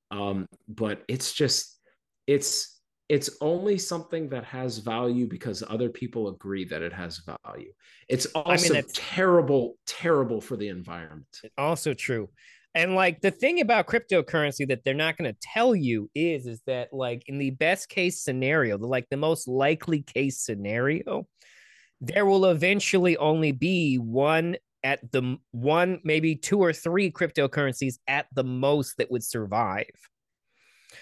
[0.09, 1.79] um but it's just
[2.27, 2.72] it's
[3.13, 7.71] it's only something that has value because other people agree that it has value
[8.07, 12.29] it's also that's- terrible terrible for the environment Also true.
[12.75, 16.61] And like the thing about cryptocurrency that they're not going to tell you is is
[16.65, 21.27] that like in the best case scenario, the like the most likely case scenario,
[22.01, 28.25] there will eventually only be one at the one maybe two or three cryptocurrencies at
[28.33, 29.85] the most that would survive.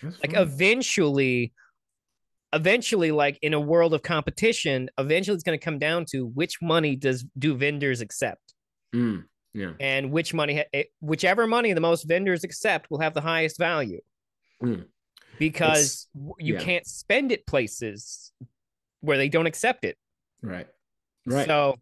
[0.04, 1.54] Like eventually
[2.54, 6.62] eventually like in a world of competition, eventually it's going to come down to which
[6.62, 8.54] money does do vendors accept?
[8.94, 9.72] Mm, yeah.
[9.80, 14.02] And which money eh, whichever money the most vendors accept will have the highest value.
[14.62, 14.86] Mm.
[15.40, 16.60] because w you yeah.
[16.60, 18.32] can't spend it places
[19.00, 19.98] where they don't accept it.
[20.44, 20.68] Right.
[21.26, 21.48] Right.
[21.48, 21.80] So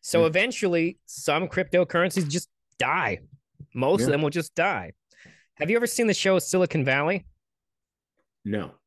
[0.00, 0.26] so Mm.
[0.28, 2.48] eventually some cryptocurrencies just
[2.78, 3.20] die.
[3.74, 4.92] Most of them will just die.
[5.56, 7.26] Have you ever seen the show silicon valley?
[8.46, 8.79] No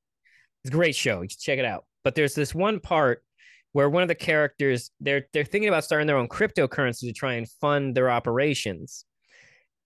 [0.63, 1.21] It's a great show.
[1.21, 1.86] You should check it out.
[2.04, 3.23] But there's this one part
[3.71, 7.34] where one of the characters they're they're thinking about starting their own cryptocurrency to try
[7.34, 9.06] and fund their operations.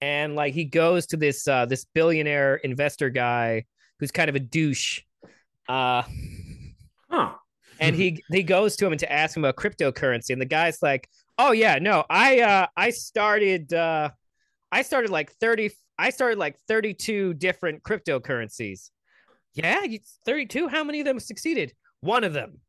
[0.01, 3.65] And like he goes to this uh this billionaire investor guy
[3.99, 5.01] who's kind of a douche.
[5.67, 6.03] Uh
[7.09, 7.33] huh
[7.79, 10.81] and he he goes to him and to ask him about cryptocurrency and the guy's
[10.81, 14.09] like oh yeah no i uh i started uh
[14.71, 18.89] i started like 30 i started like 32 different cryptocurrencies
[19.57, 21.73] yeah you 32 how many of them succeeded?
[22.01, 22.59] One of them.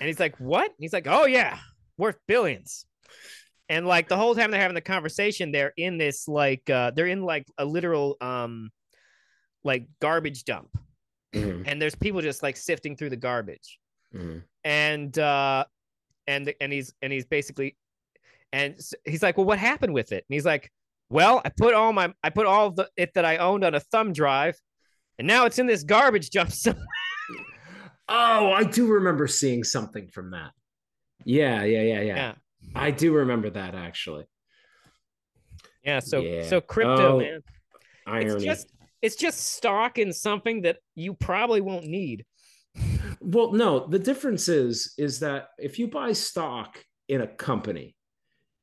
[0.00, 0.66] And he's like what?
[0.66, 1.58] And he's like oh yeah
[1.96, 2.86] worth billions.
[3.68, 7.06] And like the whole time they're having the conversation, they're in this like uh they're
[7.06, 8.70] in like a literal um
[9.64, 10.70] like garbage dump,
[11.34, 13.78] Mhm, and there's people just like sifting through the garbage,
[14.14, 14.42] mhm.
[14.64, 15.64] and uh
[16.26, 17.76] and and he's and he's basically
[18.52, 20.24] and he's like, well, what happened with it?
[20.28, 20.72] And he's like,
[21.10, 23.80] well, I put all my I put all the it that I owned on a
[23.80, 24.58] thumb drive,
[25.18, 26.50] and now it's in this garbage dump.
[26.52, 26.84] somewhere."
[28.08, 30.52] Oh, I do remember seeing something from that.
[31.24, 32.16] Yeah, yeah, yeah, yeah.
[32.16, 32.34] yeah,
[32.74, 34.24] I do remember that actually.
[35.84, 36.00] yeah.
[36.00, 36.48] So Yeah.
[36.48, 37.42] so crypto, Oh, man.
[38.06, 38.34] Irony.
[38.34, 42.24] It's just it's just stock in something that you probably won't need.
[43.20, 47.94] Well, no, the difference is is that if you buy stock in a company,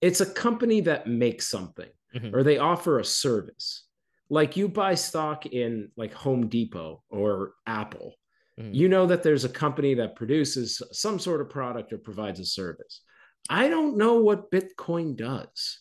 [0.01, 2.33] it's a company that makes something Mhm.
[2.33, 3.84] or they offer a service.
[4.29, 8.15] Like you buy stock in like Home Depot or Apple,
[8.59, 8.73] Mhm.
[8.73, 12.45] you know that there's a company that produces some sort of product or provides a
[12.45, 13.01] service.
[13.49, 15.79] I don't know what Bitcoin does.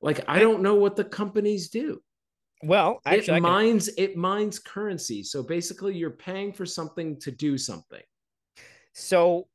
[0.00, 2.02] Like I don't know what the companies do.
[2.62, 5.22] Well, actually, it can- mines it mines currency.
[5.24, 8.02] So basically you're paying for something to do something.
[8.94, 9.48] so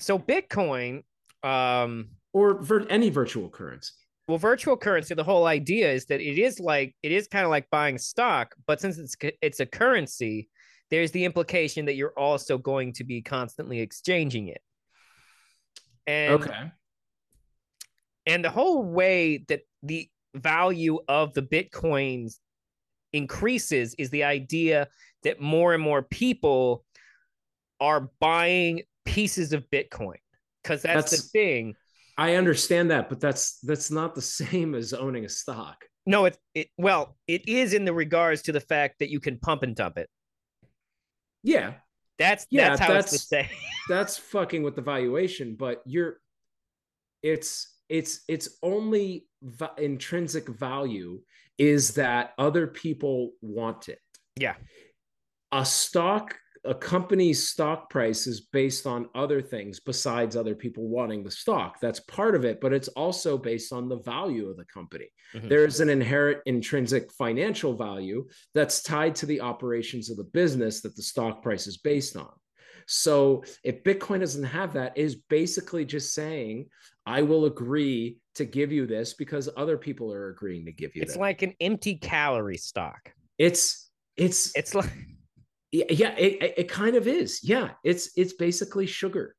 [0.00, 1.02] so Bitcoin,
[1.42, 3.92] um, or vir- any virtual currency.
[4.28, 5.14] Well, virtual currency.
[5.14, 8.54] The whole idea is that it is like it is kind of like buying stock,
[8.66, 10.50] but since it's it's a currency,
[10.90, 14.60] there's the implication that you're also going to be constantly exchanging it.
[16.06, 16.72] And okay.
[18.26, 22.36] and the whole way that the value of the bitcoins
[23.14, 24.88] increases is the idea
[25.22, 26.84] that more and more people
[27.80, 30.18] are buying pieces of bitcoin
[30.62, 31.74] because that's, the thing
[32.18, 35.84] I understand that, but that's that's not the same as owning a stock.
[36.06, 39.38] no it's it well it is in the regards to the fact that you can
[39.38, 40.08] pump and dump it
[41.44, 41.74] Yeah,
[42.18, 46.18] that's Yeah, that's how it's the that's- same that's fucking with the valuation, but you're
[47.22, 51.20] it's it's it's only va- intrinsic value
[51.58, 53.98] is that other people want it.
[54.36, 54.54] Yeah.
[55.52, 61.22] A stock a company's stock price is based on other things besides other people wanting
[61.22, 61.80] the stock.
[61.80, 65.08] That's part of it, but it's also based on the value of the company.
[65.34, 65.48] Mhm.
[65.48, 70.96] There's an inherent intrinsic financial value that's tied to the operations of the business that
[70.96, 72.32] the stock price is based on.
[72.86, 76.70] So if Bitcoin doesn't have that, it is basically just saying,
[77.04, 81.02] I will agree to give you this because other people are agreeing to give you
[81.02, 81.18] it's that.
[81.20, 84.90] like an empty calorie stock it's it's it's like
[85.72, 87.40] yeah, yeah it, it, kind of is.
[87.42, 89.34] Yeah, it's it's basically sugar.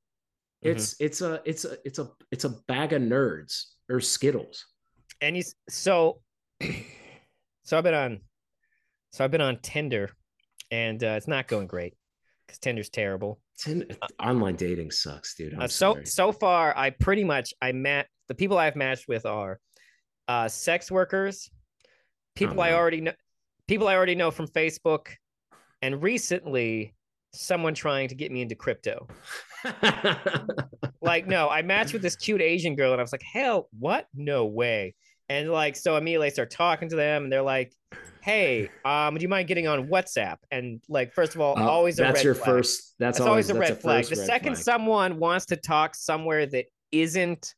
[0.64, 0.72] Mhm.
[0.72, 4.66] It's it's a it's a it's a it's a bag of nerds or Skittles.
[5.22, 6.22] and you s- so
[7.64, 8.20] so i've been on
[9.12, 10.10] so i've been on tinder
[10.72, 11.96] and uh, it's not going great
[12.46, 13.86] because tinder's terrible Tin-
[14.22, 15.54] online dating sucks, dude.
[15.54, 16.06] Uh, so sorry.
[16.06, 19.60] so far i pretty much i met the people i've matched with are
[20.28, 21.50] uh sex workers
[22.36, 23.14] people i already know
[23.68, 25.08] people i already know from facebook
[25.82, 26.94] and recently
[27.34, 29.08] someone trying to get me into crypto
[31.02, 34.08] like no i matched with this cute asian girl and i was like hell what
[34.16, 34.96] no way
[35.28, 37.74] and like so immediately i start talking to them and they're like
[38.22, 42.00] hey um do you mind getting on whatsapp and like first of all Uh, always
[42.00, 42.46] a that's your flag.
[42.50, 42.96] first.
[43.00, 44.64] That's, that's always, a that's red flag the red second flag.
[44.64, 47.54] someone wants to talk somewhere that isn't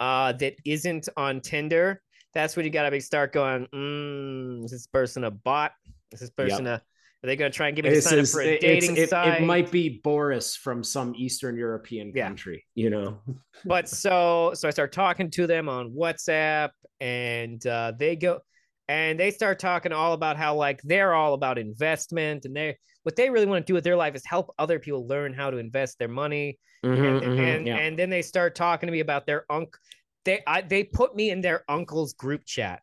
[0.00, 2.00] uh that isn't on tinder
[2.34, 5.72] that's when you gotta be start going mm, is this person a bot
[6.12, 6.82] is this person a
[7.22, 8.96] are they gonna try and get me to This sign up is- for a dating
[8.96, 12.26] it, site it might be Boris from some Eastern European Yeah.
[12.26, 12.64] country.
[12.74, 13.20] You know,
[13.64, 18.40] but so so I start talking to them on WhatsApp, and uh, they go
[18.88, 23.16] and they start talking all about how like they're all about investment, and they what
[23.16, 25.58] they really want to do with their life is help other people learn how to
[25.58, 27.76] invest their money, Mhm, and mhm, and, yeah.
[27.76, 29.78] and then they start talking to me about their uncle.
[30.24, 32.80] They I, they put me in their uncle's group chat.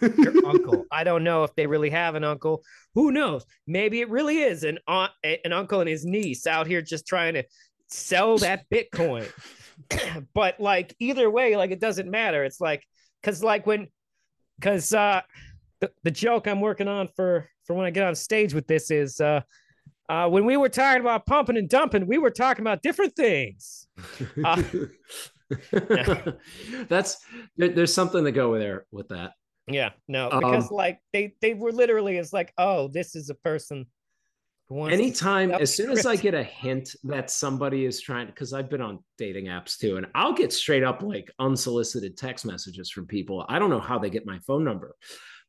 [0.00, 0.86] Your uncle.
[0.90, 2.62] I don't know if they really have an uncle.
[2.94, 3.44] Who knows?
[3.66, 7.34] Maybe it really is an aunt, an uncle and his niece out here just trying
[7.34, 7.44] to
[7.88, 9.30] sell that Bitcoin.
[10.34, 12.44] but like either way, like it doesn't matter.
[12.44, 12.84] It's like
[13.20, 13.88] because like when
[14.58, 15.22] because uh
[15.80, 18.90] the, the joke I'm working on for for when I get on stage with this
[18.90, 19.40] is uh
[20.08, 23.86] uh when we were talking about pumping and dumping, we were talking about different things.
[24.44, 24.62] Uh,
[26.88, 27.18] That's
[27.56, 29.32] there, there's something to go there with that.
[29.66, 33.34] Yeah, no, because Um, like they they were literally it's like, oh, this is a
[33.34, 33.86] person
[34.68, 38.52] who wants Anytime, as soon as I get a hint that somebody is trying, because
[38.52, 42.90] I've been on dating apps too, and I'll get straight up like unsolicited text messages
[42.90, 43.44] from people.
[43.48, 44.96] I don't know how they get my phone number,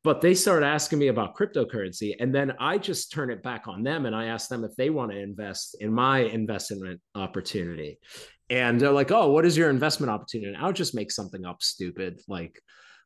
[0.04, 3.84] but they start asking me about cryptocurrency, and then I just turn it back on
[3.84, 8.00] them and I ask them if they want to invest in my investment opportunity.
[8.50, 11.62] and they're like, "Oh, what is your investment opportunity?" And I'll just make something up
[11.64, 12.60] stupid, like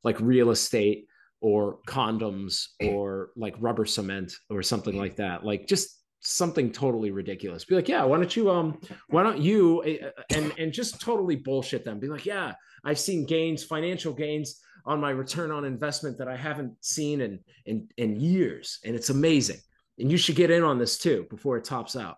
[0.06, 1.08] like real estate
[1.42, 5.44] or condoms or like rubber cement or something like that.
[5.44, 7.66] Like just something totally ridiculous.
[7.66, 8.80] Be like, "Yeah, why don't you um
[9.10, 9.82] why don't you
[10.30, 12.00] and and just totally bullshit them.
[12.00, 12.54] Be like, "Yeah,
[12.86, 17.40] I've seen gains, financial gains on my return on investment that I haven't seen in
[17.66, 19.60] in in years and it's amazing.
[19.98, 22.18] And you should get in on this too before it tops out."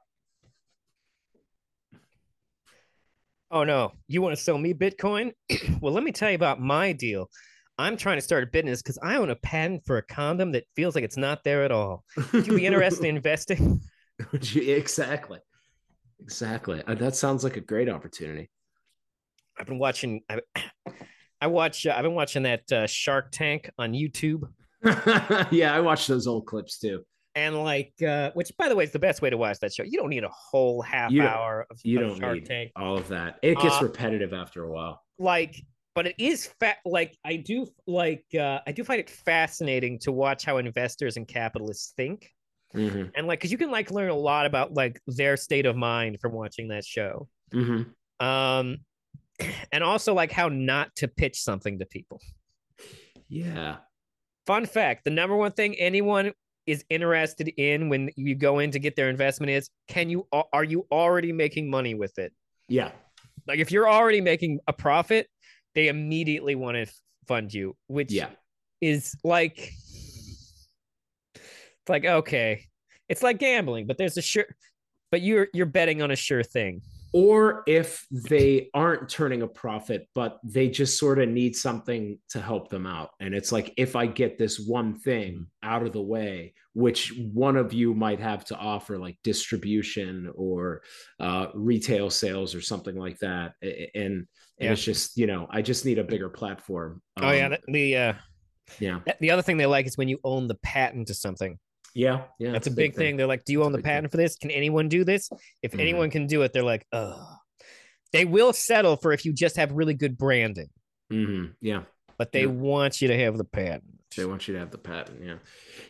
[3.49, 5.31] Oh no, you want to sell me Bitcoin?
[5.81, 7.29] well, let me tell you about my deal.
[7.77, 10.65] I'm trying to start a business because I own a patent for a condom that
[10.75, 12.03] feels like it's not there at all.
[12.33, 13.81] Would you be interested in investing?
[14.55, 15.39] exactly,
[16.19, 16.81] exactly.
[16.87, 18.49] Uh, that sounds like a great opportunity.
[19.59, 20.21] I've been watching.
[20.29, 20.39] I,
[21.41, 21.85] I watch.
[21.85, 24.43] Uh, I've been watching that uh, Shark Tank on YouTube.
[25.51, 27.03] yeah, I watch those old clips too
[27.35, 29.83] and like uh which by the way is the best way to watch that show
[29.83, 32.71] you don't need a whole half hour of you of don't Shark need Tank.
[32.75, 35.55] all of that it gets Uh, repetitive after a while like
[35.97, 40.11] but it is fat like i do like uh i do find it fascinating to
[40.11, 42.31] watch how investors and capitalists think.
[42.75, 45.75] Mhm, and like because you can like learn a lot about like their state of
[45.75, 47.27] mind from watching that show.
[47.51, 47.87] Mhm.
[48.19, 48.77] um
[49.71, 52.21] and also like how not to pitch something to people.
[53.27, 53.77] Yeah.
[54.45, 56.31] Fun fact the number one thing anyone
[56.67, 60.63] is interested in when you go in to get their investment is can you are
[60.63, 62.33] you already making money with it?
[62.69, 62.91] Yeah.
[63.47, 65.27] Like if you're already making a profit
[65.75, 66.85] they immediately want to
[67.27, 68.29] fund you which yeah.
[68.81, 69.71] is like
[71.87, 72.63] it's like okay.
[73.09, 74.45] It's like gambling but there's a sure
[75.11, 76.81] but you're you're betting on a sure thing
[77.13, 82.41] or if they aren't turning a profit but they just sort of need something to
[82.41, 83.09] help them out.
[83.19, 87.55] And it's like if i get this one thing out of the way which one
[87.57, 90.81] of you might have to offer like distribution or
[91.19, 94.27] uh, retail sales or something like that and and
[94.59, 94.71] Yeah.
[94.71, 97.01] it's just you know i just need a bigger platform.
[97.21, 98.13] Oh yeah Um, the- the uh
[98.79, 98.99] yeah.
[99.21, 101.57] the other thing they like is when you own the patent to something
[101.97, 102.25] yeah.
[102.39, 103.17] Yeah that's a big thing.
[103.17, 103.91] they're like do you own the big thing.
[103.93, 104.35] patent for this?
[104.37, 105.29] Can anyone do this?
[105.61, 105.79] If Mhm.
[105.81, 107.25] anyone can do it they're like oh
[108.13, 110.69] they will settle for if you just have really good branding.
[111.11, 111.83] Mhm, yeah.
[112.17, 112.47] But they Yeah.
[112.69, 113.83] want you to have the patent.
[114.15, 115.39] They want you to have the patent yeah.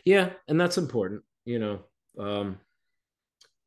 [0.04, 1.84] Yeah and that's important you know
[2.18, 2.58] um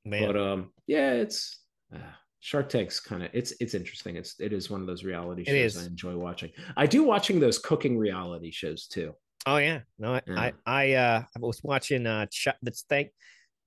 [0.05, 0.25] man.
[0.27, 1.59] but um yeah it's
[1.95, 1.99] uh,
[2.39, 4.15] shark tank's kind of it's it's interesting.
[4.17, 6.51] It's it is one of those reality shows i enjoy watching.
[6.75, 9.13] I do watching those cooking reality shows too
[9.45, 10.39] Oh yeah, no, I, Yeah.
[10.39, 12.59] I, I, uh, I was watching uh, Chopped.
[12.61, 13.09] That's thank.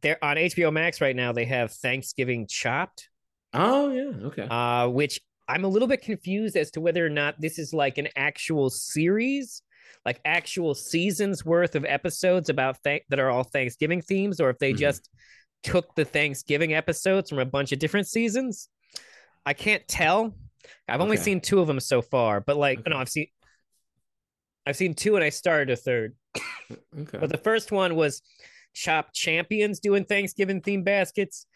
[0.03, 1.33] They're on HBO Max right now.
[1.33, 3.09] They have Thanksgiving Chopped,
[3.55, 7.41] oh yeah okay uh, which I'm a little bit confused as to whether or not
[7.41, 9.63] this is like an actual series,
[10.05, 14.59] like actual seasons worth of episodes about thank that are all Thanksgiving themes, or if
[14.59, 14.79] they Mhm.
[14.79, 15.09] just
[15.63, 18.69] took the Thanksgiving episodes from a bunch of different seasons.
[19.47, 20.35] I can't tell.
[20.89, 21.25] I've only Okay.
[21.25, 22.91] seen two of them so far, but like, Okay.
[22.91, 23.27] no, I've seen.
[24.67, 26.15] I've seen two, and I started a third.
[26.99, 28.23] okay But the first one was
[28.75, 31.47] Chopped Champions doing Thanksgiving themed baskets.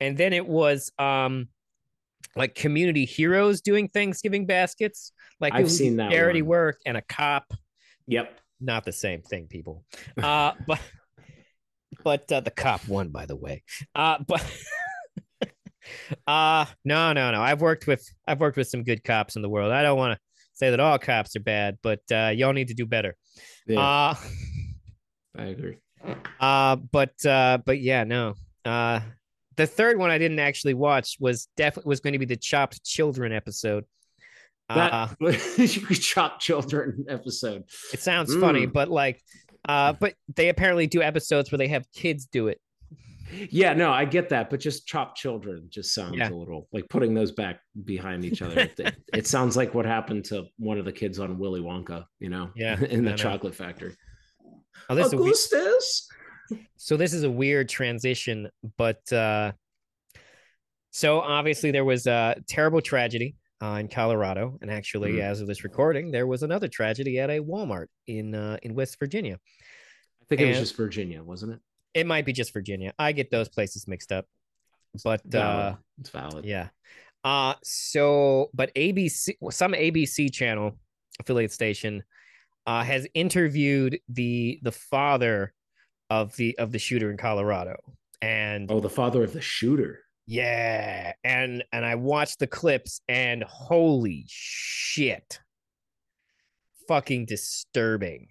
[0.00, 1.48] And then it was um
[2.36, 5.12] like community heroes doing Thanksgiving baskets.
[5.40, 6.48] Like I've seen that charity one.
[6.48, 7.52] work and a cop.
[8.06, 9.84] yep Not the same thing, people.
[10.20, 10.80] Uh but
[12.02, 13.62] but uh, the cop won, by the way.
[13.94, 14.44] Uh but
[16.26, 17.42] uh no no no.
[17.42, 19.70] I've worked with I've worked with some good cops in the world.
[19.72, 20.20] I don't want to
[20.54, 23.14] say that all cops are bad, but uh y'all need to do better.
[23.66, 24.14] yeah Uh
[25.36, 25.76] i agree
[26.38, 28.34] Uh, but uh, but yeah, no.
[28.64, 29.00] Uh,
[29.56, 32.84] the third one I didn't actually watch was definitely was going to be the chopped
[32.84, 33.84] children episode.
[34.68, 36.00] Uh, that you could
[36.40, 38.72] children episode it sounds funny, Mm.
[38.72, 39.22] but like,
[39.68, 42.60] uh, but they apparently do episodes where they have kids do it.
[43.50, 46.30] Yeah no i get that but just chop children just sounds Yeah.
[46.30, 50.24] a little like putting those back behind each other it, it sounds like what happened
[50.26, 53.16] to one of the kids on willy wonka you know Yeah, in I the know.
[53.16, 53.94] chocolate factory
[54.90, 56.08] Oh, this is a we- Augustus.
[56.76, 59.52] so this is a weird transition, but uh,
[60.90, 65.20] so obviously there was a terrible tragedy uh, in Colorado, and actually, Mhm.
[65.22, 68.98] as of this recording, there was another tragedy at a Walmart in uh, in West
[68.98, 69.38] Virginia.
[70.20, 71.60] I think it was just Virginia, wasn't it?
[71.94, 72.92] It might be just Virginia.
[72.98, 74.26] I get those places mixed up.
[75.02, 76.44] But uh it's valid.
[76.44, 76.68] yeah.
[77.24, 80.76] Uh so but ABC some ABC channel
[81.20, 82.02] affiliate station
[82.66, 85.52] uh has interviewed the the father
[86.10, 87.76] of the of the shooter in Colorado.
[88.22, 90.00] And Oh, the father of the shooter.
[90.26, 95.40] yeah, and and I watched the clips and holy shit.
[96.88, 98.28] Fucking disturbing.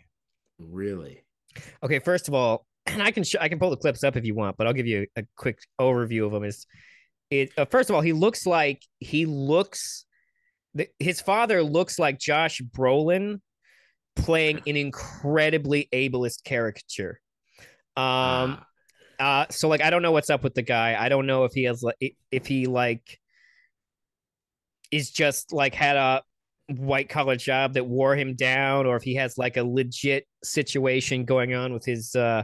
[0.60, 1.24] Really?
[1.82, 4.26] Okay, first of all, and I can sh- I can pull the clips up if
[4.26, 6.44] you want, but I'll give you a quick overview of them.
[6.44, 6.66] Is
[7.30, 10.06] it uh, first of all, he looks like he looks.
[10.76, 13.40] th- His father looks like Josh Brolin
[14.16, 17.20] playing an incredibly ableist caricature.
[17.96, 18.60] Um,
[19.20, 20.96] Ah, uh, so like I don't know what's up with the guy.
[21.00, 23.20] I don't know if he has like if he like
[24.92, 26.22] is just like had a
[26.76, 31.26] white collar job that wore him down, or if he has like a legit situation
[31.26, 32.44] going on with his uh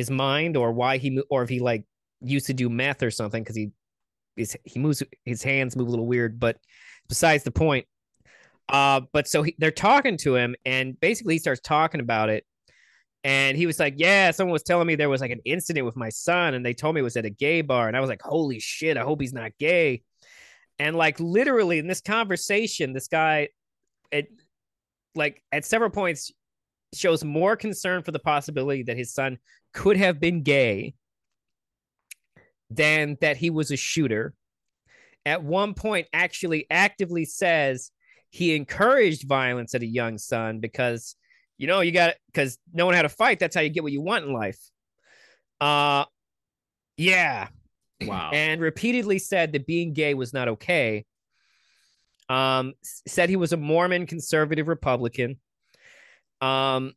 [0.00, 1.84] his mind, or why he or if he like
[2.22, 3.70] used to do meth or something because he
[4.34, 6.40] his he moves his hands move a little weird.
[6.40, 6.56] But
[7.08, 7.86] besides the point.
[8.68, 12.46] Uh, but so he, they're talking to him, and basically he starts talking about it,
[13.24, 15.96] and he was like, Yeah, someone was telling me there was like an incident with
[15.96, 17.88] my son, and they told me it was at a gay bar.
[17.88, 20.02] And I was like, Holy shit, I hope he's not gay.
[20.78, 23.48] And like literally in this conversation, this guy
[24.10, 24.28] it
[25.14, 26.32] like at several points
[26.94, 29.38] shows more concern for the possibility that his son
[29.72, 30.94] could have been gay
[32.70, 34.34] than that he was a shooter.
[35.26, 37.90] At one point, actually actively says
[38.30, 41.16] he encouraged violence at a young son because
[41.58, 43.92] you know you got because no one had a fight that's how you get what
[43.92, 44.58] you want in life
[45.60, 46.04] uh
[46.96, 47.48] yeah
[48.06, 48.30] wow.
[48.32, 51.04] and repeatedly said that being gay was not okay
[52.30, 52.72] um
[53.06, 55.38] said he was a mormon conservative republican
[56.40, 56.94] um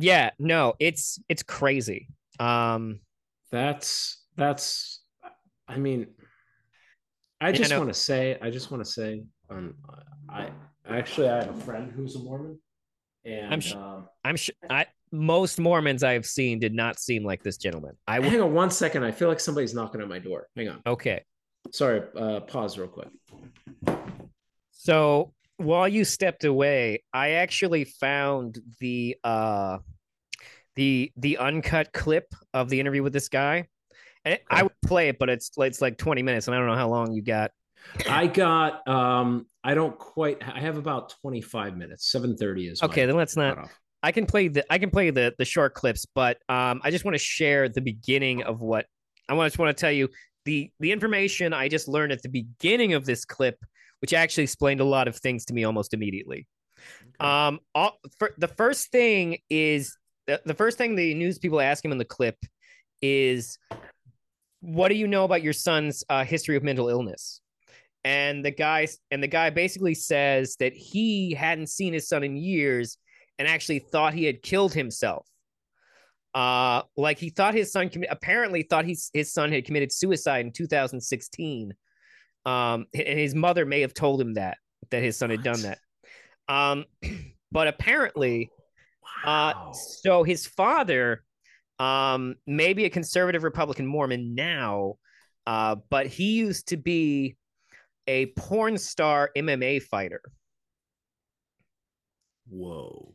[0.00, 2.08] yeah no it's it's crazy.
[2.38, 3.00] Um
[3.50, 5.00] that's that's
[5.68, 6.06] i mean
[7.40, 9.74] i just want to say i just want to say um
[10.28, 10.48] i
[10.88, 12.58] actually i have a friend who's a mormon
[13.24, 17.42] and I'm sure um, i'm sure i most mormons i've seen did not seem like
[17.42, 17.96] this gentleman.
[18.06, 20.46] I hang on one second i feel like somebody's knocking at my door.
[20.56, 20.82] Hang on.
[20.86, 21.24] Okay.
[21.72, 23.08] Sorry uh pause real quick.
[24.70, 29.78] So while you stepped away, I actually found the uh
[30.76, 33.68] the the uncut clip of the interview with this guy.
[34.24, 36.74] And I would play it, but it's it's like 20 minutes, and I don't know
[36.74, 37.50] how long you got.
[38.06, 43.16] i got um i don't quite i have about 25 minutes 7:30 is Okay, then
[43.16, 43.72] let's not cutoff.
[44.02, 47.04] I can play the I can play the the short clips, but um I just
[47.04, 48.86] want to share the beginning of what
[49.28, 50.08] I want just want to tell you
[50.44, 53.56] the the information I just learned at the beginning of this clip,
[54.00, 56.46] which actually explained a lot of things to me almost immediately.
[57.18, 59.96] Um, all, for, the first thing is
[60.26, 62.36] the, the first thing the news people ask him in the clip
[63.02, 63.58] is,
[64.60, 67.40] "What do you know about your son's uh, history of mental illness?"
[68.04, 72.36] And the guy and the guy basically says that he hadn't seen his son in
[72.36, 72.96] years
[73.38, 75.26] and actually thought he had killed himself.
[76.34, 80.52] Uh, like he thought his son apparently thought he's, his son had committed suicide in
[80.52, 81.74] 2016.
[82.46, 84.58] Um, and his mother may have told him that
[84.90, 85.78] that his son had done that.
[86.48, 86.84] Um,
[87.52, 88.50] but apparently,
[89.24, 89.72] uh, Wow.
[89.74, 91.22] so his father,
[91.78, 94.94] um, maybe a conservative Republican Mormon now,
[95.46, 97.36] uh, but he used to be
[98.06, 100.22] a porn star MMA fighter.
[102.48, 103.14] whoa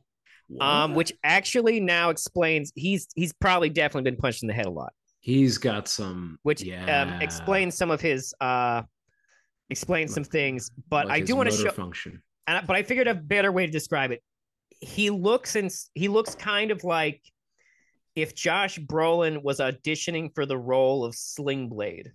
[0.60, 4.70] Um, which actually now explains he's he's probably definitely been punched in the head a
[4.70, 8.84] lot, he's got some which yeah um explains some of his uh
[9.70, 10.72] explains some things.
[10.90, 13.52] But like I do want to show, function and, I- but I figured a better
[13.52, 14.22] way to describe it.
[14.82, 17.22] He looks and he looks kind of like
[18.16, 22.12] if Josh Brolin was auditioning for the role of Sling Blade.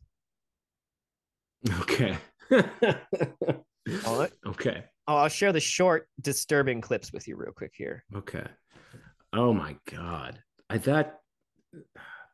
[1.80, 2.16] okay
[4.06, 8.04] Oh, okay I'll share the short, disturbing clips with you real quick here.
[8.14, 8.46] okay
[9.32, 11.14] oh my god i thought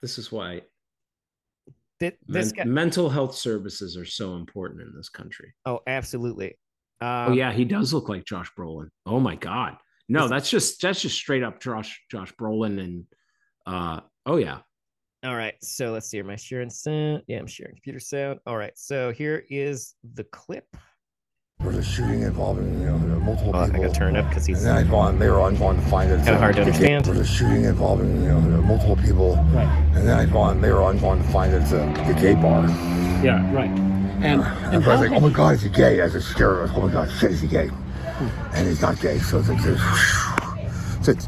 [0.03, 0.63] this is why
[2.01, 6.59] Th- This men- guy, mental health services are so important in this country oh, absolutely.
[7.01, 9.77] Um, oh yeah he does look like josh brolin oh my god
[10.09, 13.05] no that's just that's just straight up josh josh brolin and
[13.67, 14.59] uh oh yeah
[15.25, 16.21] All right, so let's see.
[16.21, 17.23] Am I sharing sound?
[17.27, 18.39] Yeah, I'm sharing computer sound.
[18.47, 20.67] All right, so here is the clip.
[21.67, 23.83] There was a shooting involving you know, multiple Oh, I people.
[23.83, 26.19] gotta turn up because he's And then I gone later on gone to find it.
[26.19, 27.05] Kinda hard to understand.
[27.05, 29.35] There was a shooting involving you know, multiple people.
[29.53, 29.67] Right.
[29.97, 32.69] And then I gone later on gone to find it at the gay bar.
[33.21, 33.69] Yeah, right.
[33.69, 34.43] And, And
[34.77, 36.01] and I was like, oh my god, is he gay?
[36.01, 36.71] I was scared.
[36.77, 37.69] Oh my god, shit, is he gay?
[38.55, 39.19] And he's not gay.
[39.19, 39.81] So it's like this.
[41.03, 41.27] So it's,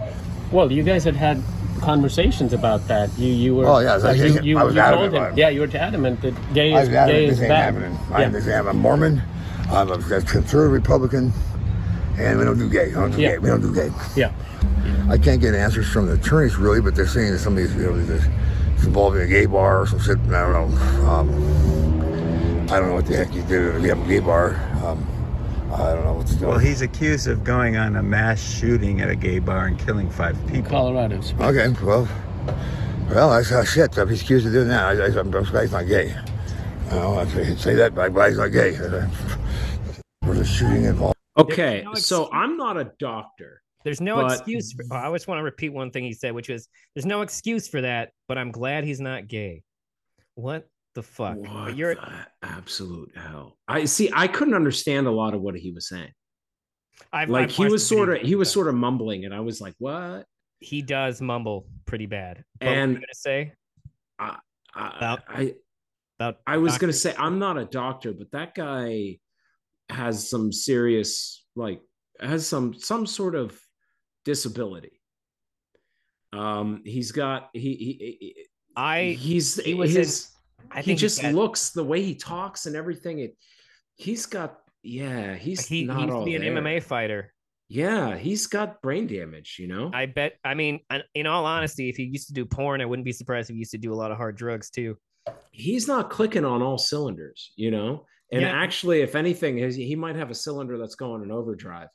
[0.53, 1.43] well, you guys had had
[1.81, 3.11] conversations about that.
[3.19, 3.67] You you were.
[3.67, 5.37] Oh, yeah, uh, I- you, you, I was you adamant told him.
[5.39, 7.75] Yeah, you were adamant that gay I is was adamant gay this is ain't bad.
[7.75, 7.99] happening.
[8.13, 8.29] I'm, Yeah.
[8.29, 9.21] this, I'm a Mormon.
[9.71, 11.33] I'm a, a conservative Republican.
[12.19, 12.89] And we don't do gay.
[12.89, 13.31] We don't do Yeah.
[13.33, 13.39] gay.
[13.39, 13.91] We don't do gay.
[14.17, 14.33] yeah.
[15.09, 17.97] I can't get answers from the attorneys really, but they're saying that somebody's you know
[18.05, 18.25] this,
[18.75, 20.19] it's involving a gay bar or some shit.
[20.19, 21.09] I don't know.
[21.09, 21.29] Um,
[22.71, 24.57] I don't know what the heck he did at a gay bar.
[24.85, 25.07] Um,
[25.73, 26.51] I don't know what's going.
[26.51, 30.11] Well, he's accused of going on a mass shooting at a gay bar and killing
[30.11, 30.71] five people.
[30.71, 31.21] Colorado.
[31.41, 31.69] okay.
[31.85, 32.09] Well,
[33.11, 33.97] well, that's uh, shit.
[33.97, 36.15] If he's accused of doing that, I, I, I'm, I'm surprised he's not gay.
[36.91, 38.77] know, I say, say that, but he's not gay.
[40.39, 41.17] There's a shooting involved.
[41.37, 42.31] Okay, no so.
[42.33, 43.61] I'm not a doctor.
[43.83, 44.73] There's no But- excuse.
[44.73, 47.23] For, oh, I just want to repeat one thing he said, which was, "There's no
[47.23, 49.65] excuse for that." But I'm glad he's not gay.
[50.37, 51.39] What the fuck?
[51.39, 53.59] What you're the absolute hell?
[53.67, 54.13] I see.
[54.15, 56.13] I couldn't understand a lot of what he was saying.
[57.13, 59.61] I've, Like I've he was sort of he was sort of mumbling, and I was
[59.61, 60.25] like, "What?"
[60.61, 62.45] he does mumble pretty bad.
[62.61, 63.55] But what were And- you gonna say
[64.21, 64.39] I
[64.77, 65.55] About- I,
[66.21, 69.19] about I was gonna say I'm not a doctor, but that guy
[69.91, 71.81] has some serious like
[72.21, 73.59] has some some sort of
[74.25, 75.01] disability.
[76.33, 80.29] Um, he's got he he, he I he's he was in- his
[80.71, 83.21] I think he just looks the way he talks and everything.
[83.21, 83.37] It
[83.97, 86.53] he's got yeah he's he, he not used all to be an there.
[86.53, 87.33] MMA fighter.
[87.71, 89.57] Yeah, he's got brain damage.
[89.59, 89.91] You know.
[89.93, 90.35] I bet.
[90.45, 90.81] I mean,
[91.15, 93.59] in all honesty, if he used to do porn, I wouldn't be surprised if he
[93.61, 94.97] used to do a lot of hard drugs too.
[95.51, 98.07] he's not clicking on all cylinders, you know.
[98.31, 98.49] And Yeah.
[98.53, 101.89] actually, if anything, he might have a cylinder that's going in overdrive.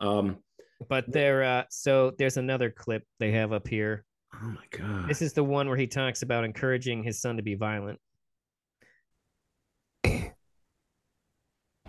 [0.00, 0.42] Um,
[0.88, 4.04] But there, uh, so there's another clip they have up here.
[4.42, 7.42] oh my god, This is the one where he talks about encouraging his son to
[7.42, 7.98] be violent.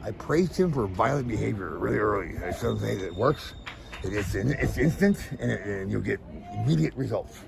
[0.03, 2.35] I praised him for violent behavior really early.
[2.37, 3.53] I It's something that works.
[4.03, 6.19] It is it's instant, and, it, and you'll get
[6.53, 7.39] immediate results.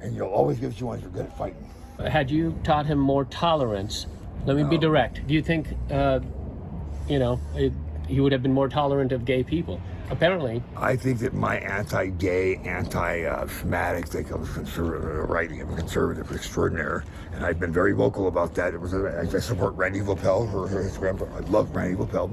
[0.00, 1.68] And you'll always get what you want if you're good at fighting.
[1.98, 4.06] Had you taught him more tolerance?
[4.48, 5.26] Let me be direct.
[5.26, 6.20] Do you think, uh,
[7.06, 7.70] you know, it,
[8.06, 9.78] he would have been more tolerant of gay people?
[10.08, 15.50] Apparently, I think that my anti-gay, anti-Semitic, they come from conservative right.
[15.50, 18.72] I'm a conservative extraordinaire, and I've been very vocal about that.
[18.72, 21.26] It was a, I support Randy Voepel, her, her, his grandpa.
[21.36, 22.30] I love Randy Voepel.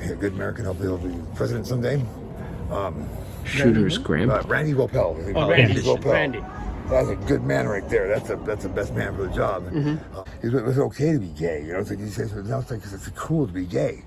[0.00, 0.64] He's a good American.
[0.66, 2.00] Hopefully, he'll be president someday.
[2.70, 3.08] Um,
[3.44, 4.36] shooter's grandpa.
[4.36, 5.20] uh, Randy Voepel.
[5.20, 6.12] I think oh, it's Randy, Voepel.
[6.12, 6.44] Randy.
[6.92, 8.06] That's a good man right there.
[8.08, 9.64] That's a that's the best man for the job.
[9.70, 10.16] Mm-hmm.
[10.16, 11.64] Uh, it was okay to be gay.
[11.64, 14.02] You know, it's like he says now it's like it's cool to be gay.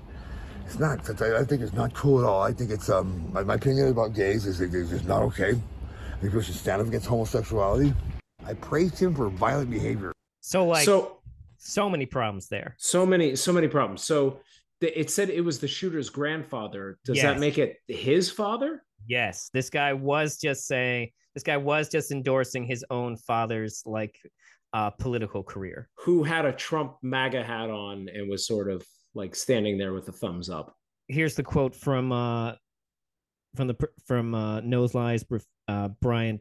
[0.64, 1.00] It's not.
[1.08, 2.42] It's- I I think it's not cool at all.
[2.42, 5.50] I think it's um my, my opinion about gays is that it's just not okay.
[5.50, 7.92] I think people should stand up against homosexuality.
[8.46, 10.12] I praised him for violent behavior.
[10.40, 11.18] So like, so,
[11.58, 12.76] so many problems there.
[12.78, 14.02] so many so many problems.
[14.04, 14.38] So
[14.80, 16.98] it said it was the shooter's grandfather.
[17.04, 17.24] Does Yes.
[17.24, 18.82] that make it his father?
[19.06, 21.10] Yes, this guy was just saying.
[21.34, 24.16] This guy was just endorsing his own father's like
[24.72, 25.88] uh, political career.
[25.98, 28.84] Who had a Trump MAGA hat on and was sort of
[29.14, 30.74] like standing there with a thumbs up?
[31.08, 32.52] Here's the quote from uh,
[33.54, 35.24] from the from uh, Nose Lies,
[35.68, 36.40] uh, Brian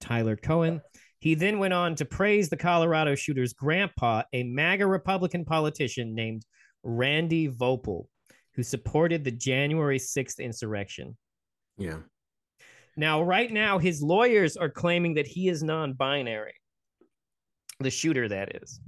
[0.00, 0.80] Tyler Cohen.
[1.18, 6.44] He then went on to praise the Colorado shooter's grandpa, a MAGA Republican politician named
[6.82, 8.06] Randy Voepel,
[8.54, 11.16] who supported the January 6th insurrection.
[11.78, 11.98] Yeah.
[12.96, 16.54] Now, right now, his lawyers are claiming that he is non binary,
[17.80, 18.80] the shooter, that is.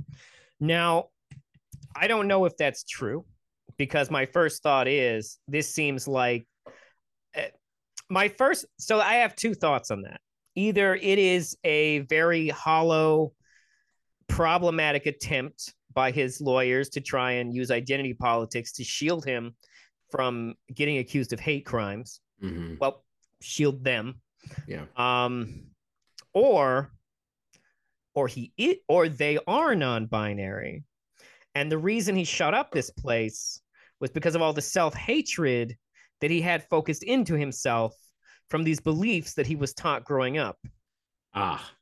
[0.60, 1.08] Now,
[1.94, 3.24] I don't know if that's true
[3.76, 6.46] because my first thought is this seems like
[7.34, 7.48] eh,
[8.08, 8.66] my first.
[8.78, 10.20] So I have two thoughts on that.
[10.54, 13.32] Either it is a very hollow,
[14.28, 19.56] problematic attempt by his lawyers to try and use identity politics to shield him
[20.10, 22.74] from getting accused of hate crimes Mm-hmm.
[22.80, 23.04] well
[23.40, 24.20] shield them
[24.68, 24.84] Yeah.
[24.96, 25.64] um
[26.34, 26.92] or
[28.14, 30.84] or he it or they are non-binary
[31.54, 33.60] and the reason he shut up this place
[34.00, 35.76] was because of all the self-hatred
[36.20, 37.94] that he had focused into himself
[38.50, 40.58] from these beliefs that he was taught growing up
[41.34, 41.72] Ah.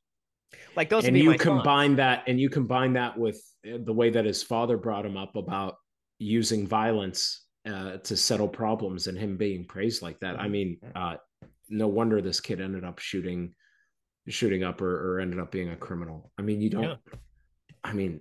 [0.76, 1.42] like those and you my thoughts.
[1.44, 5.36] combine that and you combine that with the way that his father brought him up
[5.36, 5.76] about
[6.18, 11.16] using violence uh, to settle problems and him being praised like that i mean uh,
[11.68, 13.54] no wonder this kid ended up shooting
[14.28, 16.96] shooting up or, or ended up being a criminal i mean you don't Yeah.
[17.82, 18.20] i mean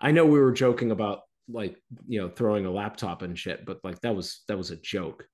[0.00, 1.76] i know we were joking about like
[2.06, 5.26] you know throwing a laptop and shit but like that was that was a joke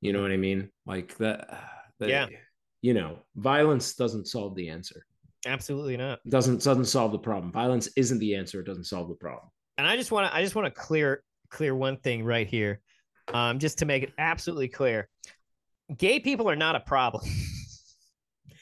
[0.00, 1.48] you know what i mean like that,
[2.00, 2.26] that Yeah.
[2.82, 5.04] you know violence doesn't solve the answer
[5.46, 7.52] absolutely not doesn't doesn't solve the problem.
[7.52, 8.58] Violence isn't the answer.
[8.60, 9.48] It doesn't solve the problem.
[9.78, 11.22] and I just want to I just want to clear
[11.56, 12.80] clear one thing right here,
[13.32, 15.08] um, just to make it absolutely clear.
[15.96, 17.24] Gay people are not a problem.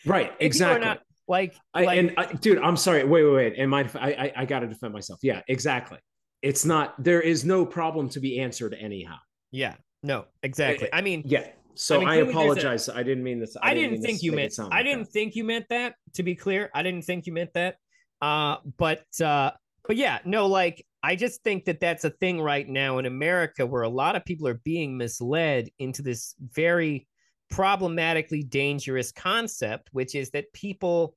[0.07, 0.39] Right.
[0.39, 0.85] Gay Exactly.
[0.87, 3.03] not- like, I, like and I, dude, I'm sorry.
[3.05, 3.55] Wait, wait, wait.
[3.57, 5.21] And my, I, I, I got to defend myself.
[5.23, 5.99] Yeah, exactly.
[6.43, 7.03] It's not.
[7.03, 9.17] There is no problem to be answered anyhow.
[9.51, 10.91] yeah, no, exactly.
[10.93, 11.47] I mean, Yeah.
[11.77, 12.91] So I mean, I, a- apologize.
[12.91, 13.57] I didn't mean this.
[13.63, 14.53] I mean didn't this think you meant.
[14.53, 15.13] sound I like didn't that.
[15.13, 15.95] think you meant that.
[16.17, 17.77] To be clear, I didn't think you meant that.
[18.21, 19.53] Uh, but uh,
[19.89, 23.67] but yeah, no, like I just think that that's a thing right now in America
[23.67, 27.07] where a lot of people are being misled into this very
[27.51, 31.15] problematically dangerous concept, which is that people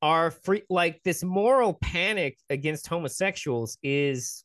[0.00, 4.44] are free like this moral panic against homosexuals is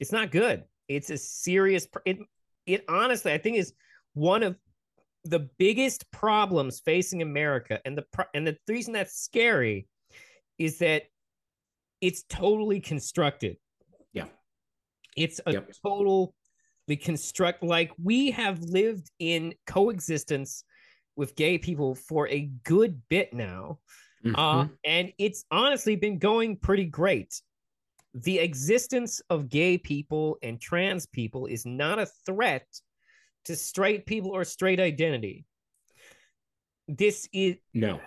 [0.00, 0.64] it's not good.
[0.88, 2.18] It's a serious it
[2.66, 3.72] it honestly i think is
[4.14, 4.56] one of
[5.22, 7.78] the biggest problems facing america.
[7.84, 9.86] And the and the reason that's scary
[10.58, 11.04] is that
[12.06, 13.56] it's totally constructed
[14.12, 14.28] Yeah.
[15.16, 15.72] it's a Yep.
[15.82, 20.64] totally construct like we have lived in coexistence
[21.16, 23.78] with gay people for a good bit now
[24.24, 24.34] Mhm.
[24.36, 27.40] uh, and it's honestly been going pretty great.
[28.14, 32.66] The existence of gay people and trans people is not a threat
[33.44, 35.44] to straight people or straight identity.
[36.88, 38.00] This is no,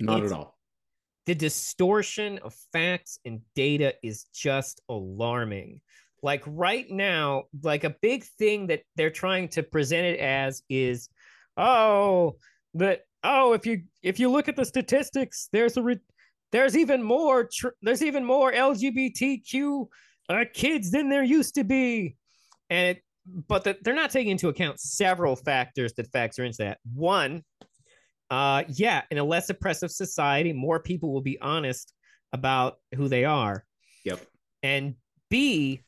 [0.00, 0.55] not at all.
[1.26, 5.80] The distortion of facts and data is just alarming.
[6.22, 11.08] Like right now, like a big thing that they're trying to present it as is,
[11.56, 12.36] oh,
[12.74, 16.00] that oh, if you if you look at the statistics, there's a re-
[16.52, 19.86] there's even more tr- there's even more LGBTQ
[20.28, 22.16] uh, kids than there used to be,
[22.70, 23.02] and it,
[23.48, 26.78] but the, they're not taking into account several factors that factor into that.
[26.94, 27.42] One,
[28.30, 31.92] uh, yeah, in a less oppressive society, more people will be honest
[32.32, 33.64] about who they are.
[34.04, 34.26] Yep.
[34.62, 34.94] And
[35.30, 35.82] B,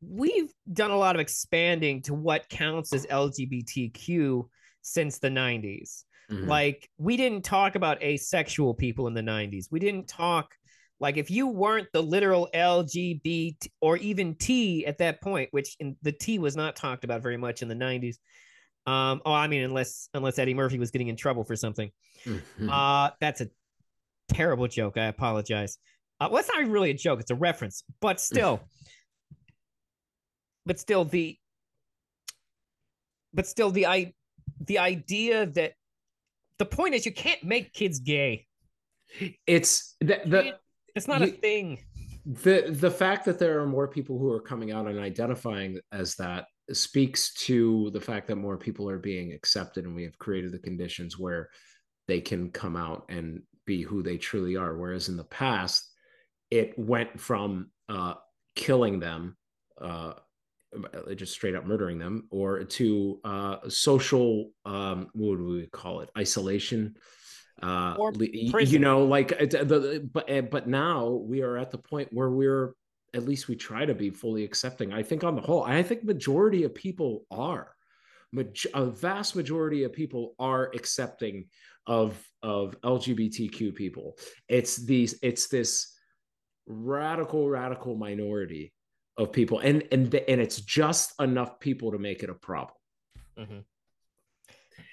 [0.00, 4.48] we've done a lot of expanding to what counts as LGBTQ
[4.82, 6.04] since the 90s.
[6.30, 6.46] Mhm.
[6.46, 9.68] Like, we didn't talk about asexual people in the 90s.
[9.70, 10.54] We didn't talk,
[11.00, 15.96] like, if you weren't the literal LGBT or even T at that point, which in,
[16.02, 18.18] the T was not talked about very much in the 90s.
[18.86, 21.90] Um, oh, I mean, unless unless Eddie Murphy was getting in trouble for something.
[22.24, 22.42] Mhm.
[22.70, 23.48] Uh, that's a
[24.28, 24.96] terrible joke.
[24.98, 25.78] I apologize.
[26.20, 28.60] Uh, well, it's not really a joke; it's a reference, but still,
[30.66, 31.38] but still the,
[33.32, 34.12] but still the i,
[34.60, 35.72] the idea that
[36.58, 38.46] the point is you can't make kids gay.
[39.46, 40.54] it's the, the
[40.94, 41.80] It's not a thing.
[42.26, 46.14] the the fact that there are more people who are coming out and identifying as
[46.16, 50.52] that speaks to the fact that more people are being accepted and we have created
[50.52, 51.50] the conditions where
[52.08, 54.76] they can come out and be who they truly are.
[54.76, 55.90] Whereas in the past
[56.50, 58.14] it went from uh
[58.54, 59.36] killing them
[59.80, 60.14] uh
[61.14, 66.10] just straight up murdering them or to uh social um what would we call it?
[66.16, 66.96] Isolation
[67.62, 67.94] uh
[68.52, 72.30] Or you know like the but uh, but now we are at the point where
[72.30, 72.74] we're
[73.14, 75.62] at least we try to be fully accepting i think on the whole.
[75.62, 77.74] I think majority of people are.
[78.32, 81.46] Maj- a vast majority of people are accepting
[81.86, 84.18] of of lgbtq people.
[84.48, 85.94] It's these it's this
[86.66, 88.72] radical radical minority
[89.16, 89.60] of people.
[89.60, 92.76] And and the, and it's just enough people to make it a problem.
[93.38, 93.64] Mhm.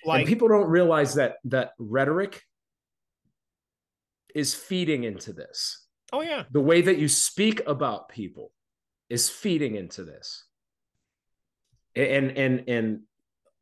[0.05, 2.41] and people don't realize that that rhetoric
[4.35, 5.80] is feeding into this
[6.11, 8.51] oh yeah, the way that you speak about people
[9.09, 10.45] is feeding into this
[11.95, 13.01] and and and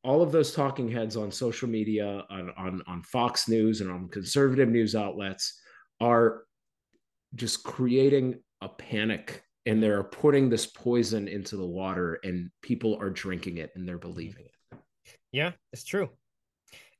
[0.04, 4.08] all of those talking heads on social media on on, on fox news and on
[4.10, 5.60] conservative news outlets
[6.00, 6.44] are
[7.36, 13.10] just creating a panic and they're putting this poison into the water and people are
[13.10, 14.52] drinking it and they're believing it
[15.32, 16.10] yeah, it's true.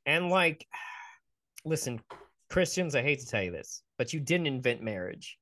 [0.06, 0.66] And like,
[1.66, 2.02] listen,
[2.50, 5.38] Christians, I hate to tell you this, but you didn't invent marriage.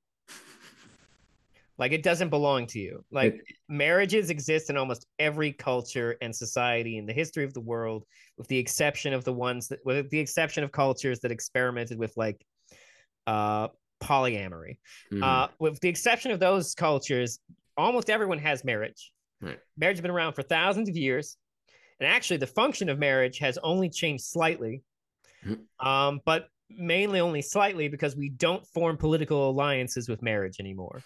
[1.77, 3.05] Like it doesn't belong to you.
[3.11, 7.61] Like It- marriages exist in almost every culture and society in the history of the
[7.61, 8.03] world,
[8.37, 12.13] with the exception of the ones that, with the exception of cultures that experimented with
[12.17, 12.43] like
[13.27, 13.67] uh,
[14.01, 14.77] polyamory.
[15.11, 15.21] Mhm.
[15.21, 17.39] Uh, with the exception of those cultures,
[17.75, 19.11] almost everyone has marriage.
[19.41, 19.59] Right.
[19.75, 21.37] Marriage has been around for thousands of years,
[21.99, 24.81] and actually, the function of marriage has only changed slightly,
[25.45, 25.85] Mhm.
[25.85, 31.03] um, but mainly only slightly because we don't form political alliances with marriage anymore.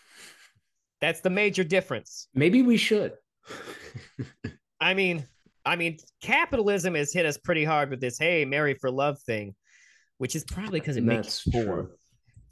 [1.02, 2.28] That's the major difference.
[2.34, 3.14] maybe we should
[4.80, 5.26] I mean,
[5.66, 9.56] I mean, capitalism has hit us pretty hard with this "hey, marry for love" thing,
[10.18, 11.76] which is probably because it makes That's you poor.
[11.84, 11.89] true.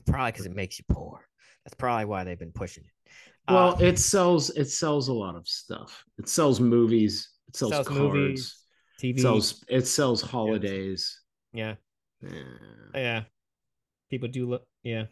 [0.08, 1.26] Probably because it makes you poor.
[1.66, 3.12] That's probably why they've been pushing it.
[3.52, 6.04] Well, Uh, it sells it sells a lot of stuff.
[6.20, 7.30] It sells movies.
[7.48, 8.02] It sells, Sells cards.
[8.02, 8.56] movies,
[9.02, 9.18] TV.
[9.18, 11.22] It sells it sells holidays.
[11.54, 11.76] yeah,
[12.22, 12.32] Yeah.
[12.94, 13.24] yeah.
[14.12, 14.68] People do look.
[14.84, 15.06] Yeah,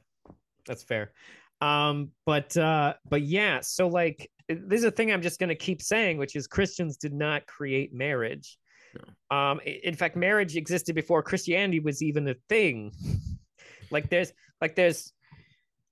[0.67, 1.13] that's fair.
[1.61, 3.61] Um, but uh, but yeah.
[3.61, 7.13] So like, this is a thing I'm just gonna keep saying, which is Christians did
[7.13, 8.57] not create marriage.
[9.29, 12.91] Um, in fact, marriage existed before Christianity was even a thing.
[13.91, 14.31] like there's
[14.61, 15.11] like there's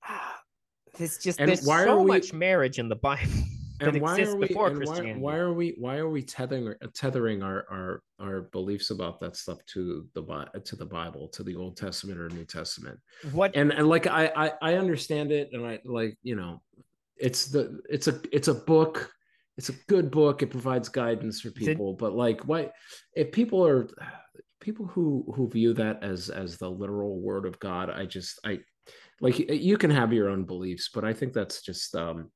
[0.98, 3.30] there's just And there's so we- much marriage in the Bible.
[3.78, 5.20] That and why exists are we before and why, Christianity.
[5.20, 9.58] why are we why are we tethering tethering our our our beliefs about that stuff
[9.66, 10.22] to the
[10.64, 12.98] to the Bible to the Old Testament or New Testament
[13.32, 16.62] what and and like I, I I understand it and I like you know
[17.16, 19.10] it's the it's a it's a book
[19.56, 22.70] it's a good book it provides guidance for it- people but like why
[23.14, 23.88] if people are
[24.60, 28.60] people who who view that as as the literal word of God I just I
[29.20, 32.30] like you can have your own beliefs but I think that's just um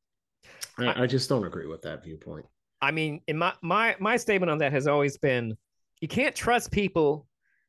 [0.89, 2.47] I, I just don't agree with that viewpoint
[2.83, 5.57] I mean, in my my my statement on that has always been,
[6.01, 7.27] you can't trust people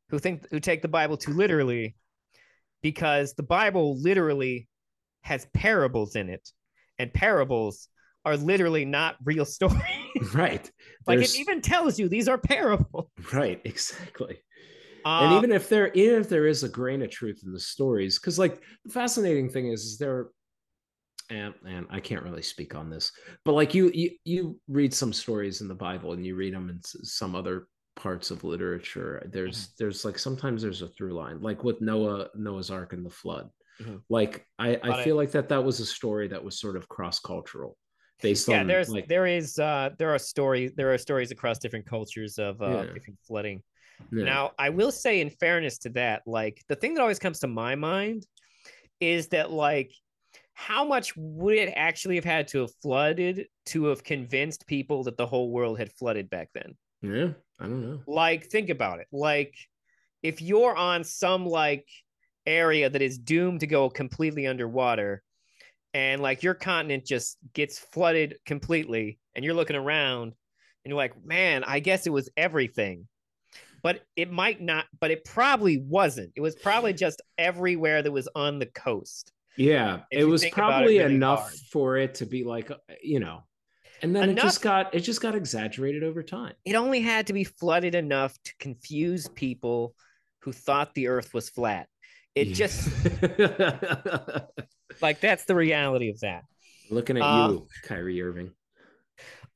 [0.10, 1.96] who think who take the Bible too literally,
[2.82, 4.70] because the Bible literally
[5.22, 6.50] has parables in it,
[6.98, 7.90] and parables
[8.24, 9.82] are literally not real stories.
[10.34, 10.72] right
[11.08, 13.10] like There's- it even tells you these are parables.
[13.34, 14.38] right exactly
[15.04, 17.60] Uh, and even if there even if there is a grain of truth in the
[17.60, 20.28] stories because like the fascinating thing is, is there
[21.32, 23.12] and and i can't really speak on this
[23.46, 26.70] but like you you you read some stories in the bible and you read them
[26.70, 31.64] in some other parts of literature there's there's like sometimes there's a through line like
[31.64, 33.50] with noah noah's ark and the flood
[33.82, 34.02] Mhm.
[34.10, 36.88] like i But i feel like that that was a story that was sort of
[36.88, 37.78] cross-cultural
[38.22, 41.58] based yeah, on there's like there is uh there are stories there are stories across
[41.58, 42.94] different cultures of uh Yeah.
[42.94, 43.64] different flooding.
[44.12, 44.26] yeah.
[44.26, 47.48] Now, I will say, in fairness to that, like the thing that always comes to
[47.48, 48.26] my mind
[49.00, 49.92] is that, like,
[50.68, 55.18] how much would it actually have had to have flooded to have convinced people that
[55.18, 56.76] the whole world had flooded back then?
[57.02, 59.08] yeah i don't know Like, think about it.
[59.12, 59.56] Like,
[60.22, 61.88] if you're on some like
[62.46, 65.24] area that is doomed to go completely underwater,
[65.94, 70.34] and like your continent just gets flooded completely, and you're looking around,
[70.84, 73.08] and you're like, man, I guess it was everything.
[73.84, 76.34] But it might not, but it probably wasn't.
[76.36, 79.32] It was probably just everywhere that was on the coast.
[79.58, 81.54] Yeah, If it was about it probably really enough hard.
[81.72, 83.44] for it to be like, uh, you know,
[84.02, 86.54] and then it just got it just got exaggerated over time.
[86.66, 89.94] It only had to be flooded enough to confuse people
[90.40, 91.88] who thought the earth was flat.
[92.34, 92.88] It just
[95.02, 96.44] like that's the reality of that.
[96.90, 98.52] looking at Uh, you, Kyrie Irving.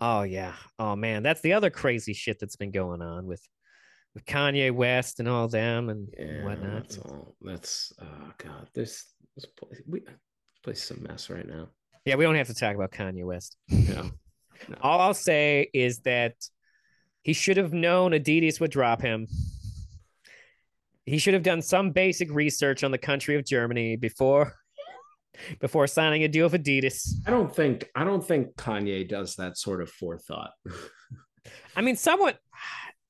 [0.01, 0.53] Oh yeah.
[0.77, 3.41] Oh man, that's the other crazy shit that's been going on with
[4.15, 6.73] with Kanye West and all them and Yeah, whatnot.
[6.83, 7.35] that's all.
[7.41, 9.05] That's oh god, this
[9.35, 10.15] this place, we, this
[10.63, 11.67] place is a mess right now.
[12.05, 13.57] Yeah, we don't have to talk about Kanye West.
[13.67, 14.07] Yeah,
[14.81, 16.33] All I'll say is that
[17.23, 19.27] he should have known Adidas would drop him.
[21.05, 24.53] He should have done some basic research on the country of Germany before
[25.59, 27.09] before signing a deal with Adidas.
[27.27, 30.51] I don't think I don't think Kanye does that sort of forethought.
[31.75, 32.37] I mean, somewhat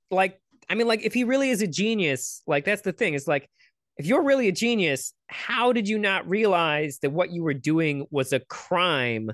[0.09, 3.13] like I mean, like if he really is a genius, like that's the thing.
[3.13, 3.49] It's like
[3.97, 8.05] if you're really a genius, how did you not realize that what you were doing
[8.11, 9.31] was a crime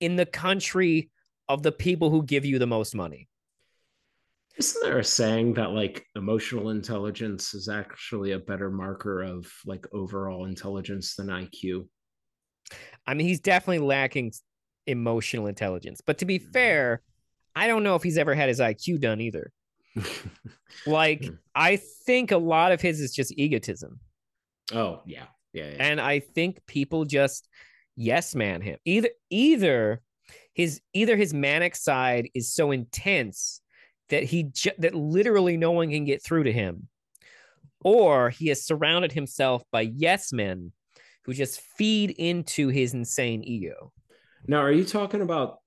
[0.00, 1.10] in the country
[1.48, 3.28] of the people who give you the most money?
[4.56, 9.86] Isn't there a saying that like emotional intelligence is actually a better marker of like
[9.92, 11.88] overall intelligence than IQ?
[13.06, 14.32] I mean, he's definitely lacking
[14.86, 16.00] emotional intelligence.
[16.04, 16.52] But to be mm-hmm.
[16.52, 17.02] fair,
[17.56, 19.52] I don't know if he's ever had his IQ done either.
[20.86, 21.34] Like, Hmm.
[21.54, 24.00] I think a lot of his is just egotism.
[24.72, 25.76] oh yeah, yeah, yeah.
[25.78, 27.48] and I think people just
[27.96, 28.78] yes man him.
[28.84, 30.00] Either either
[30.54, 33.60] his either his manic side is so intense
[34.08, 36.88] that he ju- that literally no one can get through to him,
[37.84, 40.72] or he has surrounded himself by yes men
[41.24, 43.92] who just feed into his insane ego.
[44.46, 45.58] Now, are you talking about?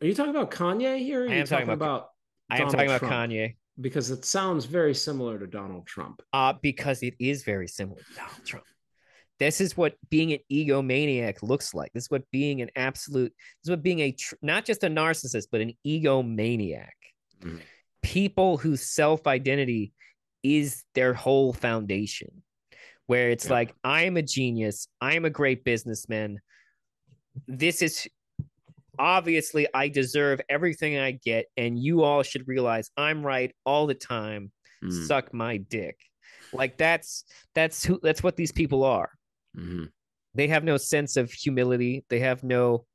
[0.00, 1.22] Are you talking about Kanye here?
[1.22, 2.10] Are you talking talking about.
[2.50, 6.22] I am talking about Kanye, because it sounds very similar to Donald Trump.
[6.32, 8.64] uh, because it is very similar to Donald Trump.
[9.38, 11.92] This is what being an egomaniac looks like.
[11.92, 13.30] This is what being an absolute.
[13.30, 16.88] This is what being a tr- not just a narcissist, but an egomaniac.
[17.40, 17.60] Mhm.
[18.02, 19.92] People whose self identity
[20.42, 22.42] is their whole foundation,
[23.06, 23.52] where it's Yeah.
[23.52, 26.40] like I am a genius, I am a great businessman.
[27.46, 28.08] This is
[28.98, 33.94] obviously I deserve everything I get, and you all should realize I'm right all the
[33.94, 34.52] time
[34.84, 35.98] Mm, suck my dick.
[36.52, 39.10] Like that's that's who that's what these people are.
[39.56, 39.88] mhm.
[40.34, 42.04] They have no sense of humility.
[42.08, 42.86] They have no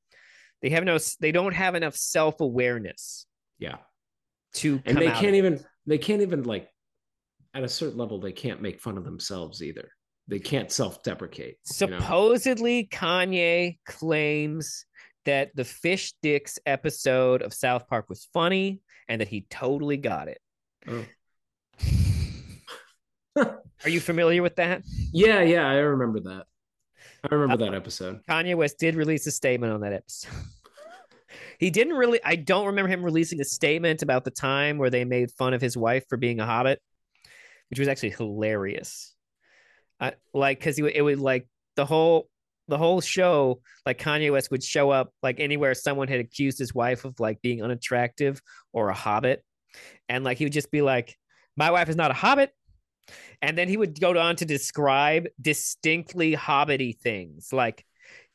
[0.61, 3.25] they have no they don't have enough self-awareness
[3.59, 3.79] Yeah,
[4.55, 5.35] to and they can't of it.
[5.35, 5.65] even.
[5.85, 6.69] They can't even like.
[7.53, 9.89] At a certain level, they can't make fun of themselves either.
[10.29, 11.57] They can't self-deprecate.
[11.81, 11.99] you know?
[11.99, 14.85] Supposedly Kanye claims
[15.25, 20.27] that the fish dicks episode of South Park was funny and that he totally got
[20.27, 20.39] it.
[20.87, 21.05] Oh.
[23.35, 24.83] Are you familiar with that?
[25.11, 26.45] Yeah, yeah, I remember that.
[27.23, 28.21] I remember that uh, episode.
[28.29, 30.31] Kanye West did release a statement on that episode.
[31.59, 32.19] He didn't really.
[32.23, 35.61] I don't remember him releasing a statement about the time where they made fun of
[35.61, 36.81] his wife for being a hobbit,
[37.69, 39.15] which was actually hilarious.
[39.99, 42.27] I, like because it would like the whole
[42.67, 43.61] the whole show.
[43.85, 47.41] Like Kanye West would show up like anywhere someone had accused his wife of like
[47.41, 48.41] being unattractive
[48.71, 49.43] or a hobbit,
[50.09, 51.15] and like he would just be like,
[51.55, 52.51] "My wife is not a hobbit."
[53.41, 57.85] And then he would go on to describe distinctly hobbity things like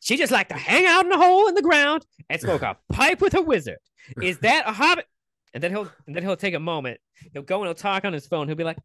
[0.00, 2.76] she just liked to hang out in a hole in the ground and smoke a
[2.92, 3.78] pipe with a wizard.
[4.22, 5.06] Is that a hobbit?
[5.54, 7.00] And then he'll and then he'll take a moment.
[7.32, 8.46] He'll go and he'll talk on his phone.
[8.48, 8.78] He'll be like,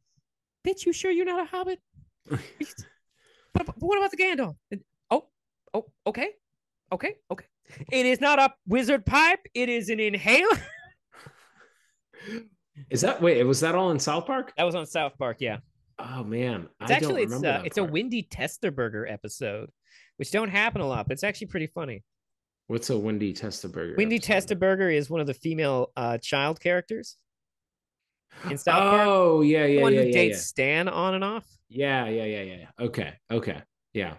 [0.66, 1.80] "Bitch, you sure you're not a hobbit?
[3.54, 4.56] But what about the Gandalf?
[5.74, 6.32] Oh, oh, okay,
[6.92, 7.46] okay, okay.
[7.92, 9.40] It is not a wizard pipe.
[9.54, 10.58] It is an inhaler.
[12.90, 13.44] Is that wait?
[13.44, 14.52] Was that all in South Park?
[14.58, 15.38] That was on South Park.
[15.40, 15.58] Yeah,
[16.00, 17.94] Oh man, it's I actually don't it's remember uh, that it's a part.
[17.94, 19.70] Wendy Testaburger episode,
[20.18, 22.04] which don't happen a lot, but it's actually pretty funny.
[22.68, 23.98] What's a Wendy Testaburger?
[23.98, 24.60] Wendy episode?
[24.60, 27.18] Testaburger is one of the female uh, child characters
[28.50, 29.08] in South Park.
[29.08, 30.42] Oh yeah, the yeah, one yeah, who yeah, dates yeah.
[30.42, 31.46] Stan on and off.
[31.70, 32.42] Yeah, yeah, yeah.
[32.42, 32.68] yeah.
[32.80, 33.62] Okay, okay,
[33.94, 34.16] yeah,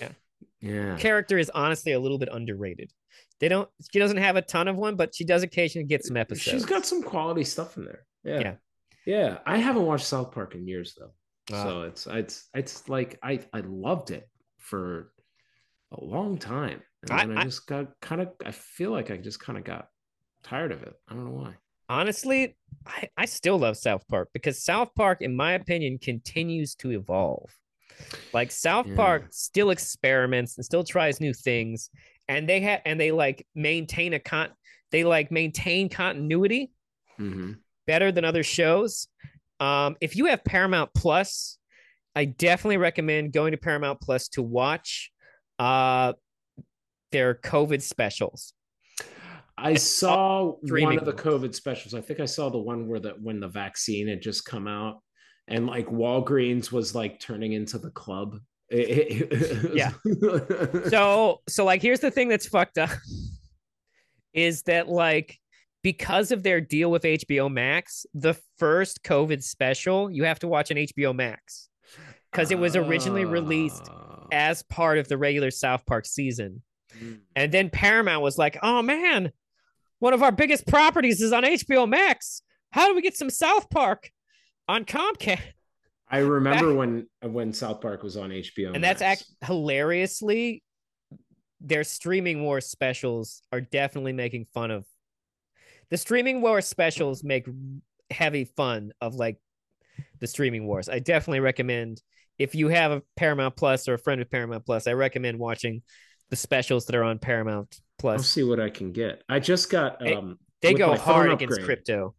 [0.00, 0.08] Yeah.
[0.60, 0.96] Yeah.
[0.96, 2.92] Character is honestly a little bit underrated.
[3.40, 3.68] They don't.
[3.92, 6.42] She doesn't have a ton of one, but she does occasionally get some episodes.
[6.50, 8.04] She's got some quality stuff in there.
[8.24, 8.40] Yeah.
[8.40, 8.54] Yeah.
[9.06, 11.12] yeah, I haven't watched South Park in years though,
[11.54, 11.62] Ah.
[11.62, 14.28] so it's it's it's like I I loved it
[14.58, 15.12] for
[15.92, 19.38] a long time, and I, I- just got kind of I feel like I just
[19.40, 19.88] kind of got
[20.42, 20.94] tired of it.
[21.08, 21.54] I don't know why.
[21.88, 22.56] honestly,
[22.86, 27.50] I, I still love South Park because South Park, in my opinion, continues to evolve.
[28.32, 28.96] Like South Yeah.
[28.96, 31.90] Park still experiments and still tries new things,
[32.28, 34.50] and they have and they like maintain a con
[34.90, 36.70] they like maintain continuity
[37.18, 37.52] hmm
[37.86, 39.08] better than other shows.
[39.60, 41.58] Um, if you have Paramount Plus,
[42.14, 45.10] I definitely recommend going to Paramount Plus to watch
[45.58, 46.12] uh
[47.12, 48.54] their COVID specials.
[49.56, 51.12] I saw one of the.
[51.12, 51.94] COVID specials.
[51.94, 55.02] I think I saw the one where the when the vaccine had just come out,
[55.48, 58.38] and like Walgreens was like turning into the club.
[58.70, 59.92] Yeah.
[60.90, 62.90] so so like here's the thing that's fucked up
[64.34, 65.38] is that like
[65.82, 70.70] because of their deal with HBO Max, the first COVID special you have to watch
[70.70, 71.68] on HBO Max
[72.30, 74.26] because it was originally released Ah.
[74.32, 76.62] as part of the regular South Park season.
[76.98, 77.20] Mm.
[77.36, 79.32] And then Paramount was like, "Oh man,
[79.98, 82.42] one of our biggest properties is on HBO Max.
[82.72, 84.10] How do we get some South Park
[84.68, 85.40] on Comcast?"
[86.10, 90.62] I remember when when South Park was on HBO, and that's act hilariously
[91.60, 94.86] their streaming war specials are definitely making fun of
[95.90, 97.48] the streaming war specials make
[98.10, 99.38] heavy fun of like
[100.20, 100.88] the streaming wars.
[100.88, 102.00] I definitely recommend
[102.38, 105.82] if you have a paramount plus or a friend with paramount plus i recommend watching
[106.30, 109.24] the specials that are on paramount I'll plus see what I can get.
[109.28, 112.14] I just got um they go hard against crypto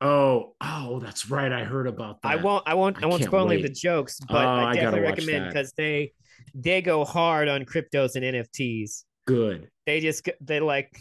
[0.00, 1.50] Oh, oh, that's right.
[1.50, 2.28] I heard about that.
[2.32, 4.70] i won't i won't i, I won't spoil any of the jokes but Oh, i
[4.70, 6.12] I definitely watch recommend because they
[6.54, 9.70] they go hard on cryptos and nfts Good.
[9.86, 10.94] they just they like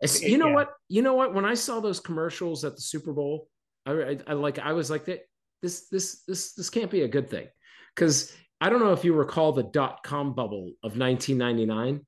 [0.00, 0.54] It's- you know yeah.
[0.54, 0.70] what?
[0.88, 1.32] You know what?
[1.34, 3.48] When I saw those commercials at the Super Bowl,
[3.86, 5.20] I, I, I like I was like that.
[5.62, 7.46] This this this this can't be a good thing
[7.94, 12.04] because I don't know if you recall the dot com bubble of 1999,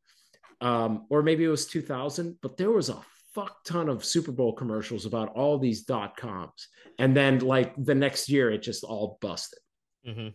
[0.61, 2.99] um, or maybe it was 2000, but there was a
[3.39, 6.68] fuck ton of Super Bowl commercials about all these dot coms,
[6.99, 9.59] and then like the next year, it just all busted.
[10.07, 10.34] Mhm.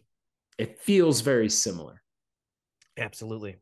[0.58, 2.02] It feels very similar.
[3.00, 3.58] absolutely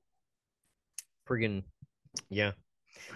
[1.27, 1.63] friggin
[2.29, 2.51] yeah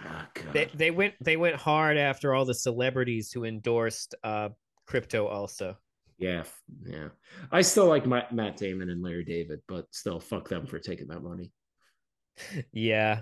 [0.02, 0.52] Ah, God.
[0.54, 4.48] they, they went they went hard after all the celebrities who endorsed uh
[4.86, 5.76] crypto also
[6.18, 6.44] Yeah,
[6.86, 7.08] yeah.
[7.52, 11.08] I still like Matt, Matt Damon and Larry David, but still, fuck them for taking
[11.08, 11.52] that money.
[12.72, 13.20] yeah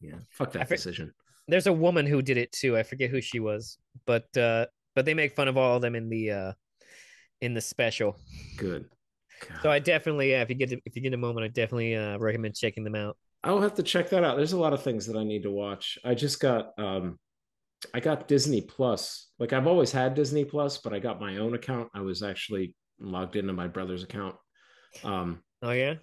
[0.00, 1.12] Yeah, fuck I that for- decision.
[1.52, 5.04] There's a woman who did it too i forget who she was but uh but
[5.04, 6.52] they make fun of all of them in the uh
[7.40, 8.16] in the special
[8.56, 8.86] Good.
[9.62, 12.18] so i definitely yeah, if you get if you get a moment i definitely uh
[12.18, 14.36] recommend checking them out I'll have to check that out.
[14.36, 15.98] There's a lot of things that I need to watch.
[16.04, 17.18] I just got um
[17.92, 19.30] I got Disney Plus.
[19.38, 21.88] Like I've always had Disney Plus, but I got my own account.
[21.94, 24.36] I was actually logged into my brother's account.
[25.02, 25.94] Um oh yeah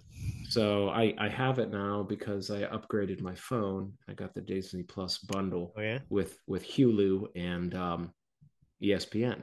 [0.48, 3.92] so I I have it now because I upgraded my phone.
[4.08, 8.12] I got the Disney Plus bundle oh yeah with with Hulu and um
[8.82, 9.42] ESPN.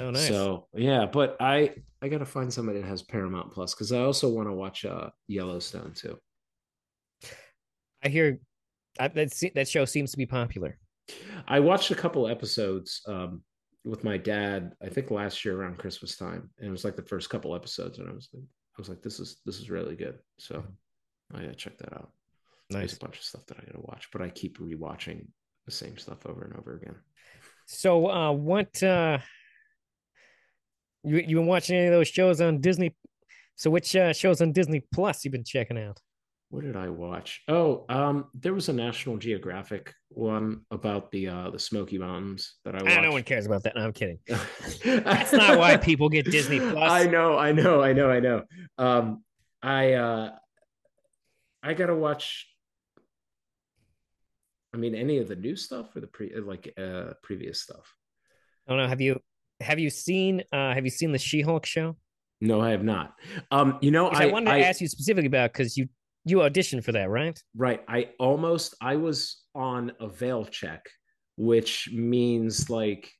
[0.00, 3.92] oh nice So yeah, but I I gotta find somebody that has Paramount Plus because
[3.92, 6.18] I also want to watch uh Yellowstone too.
[8.02, 8.40] i hear
[8.98, 10.76] I, that that show seems to be popular
[11.46, 13.42] I watched a couple episodes um
[13.84, 14.72] with my dad.
[14.82, 17.98] I think last year around Christmas time, and it was like the first couple episodes,
[17.98, 18.44] and I was like,
[18.76, 20.18] I was like, this is this is really good.
[20.38, 20.64] So
[21.34, 22.10] I gotta check that out.
[22.70, 22.96] There's Nice.
[22.96, 25.26] a bunch of stuff that I gotta watch, but I keep rewatching
[25.66, 26.96] the same stuff over and over again.
[27.66, 29.18] So, uh, what uh,
[31.04, 32.96] you you been watching any of those shows on Disney?
[33.54, 36.00] So, which uh, shows on Disney Plus you've been checking out?
[36.52, 37.40] What did I watch?
[37.48, 42.74] Oh, um, there was a National Geographic one about the uh the Smoky Mountains that
[42.74, 42.98] I watched.
[42.98, 43.74] Ah, no one cares about that.
[43.74, 44.18] No, I'm kidding.
[44.84, 46.76] That's not why people get Disney Plus.
[46.76, 48.42] I know, I know, I know, I know.
[48.76, 49.24] Um,
[49.62, 50.32] I uh,
[51.62, 52.46] I gotta watch.
[54.74, 57.96] I mean, any of the new stuff or the pre like uh previous stuff.
[58.68, 58.88] I don't know.
[58.88, 59.18] Have you
[59.62, 61.96] have you seen uh have you seen the She-Hulk show?
[62.42, 63.14] No, I have not.
[63.50, 65.88] Um, you know, I, I, wanted to I ask you specifically about because you
[66.24, 67.40] you auditioned for that, right?
[67.56, 67.82] right.
[67.88, 70.84] I almost I was on a veil check,
[71.36, 73.10] which means like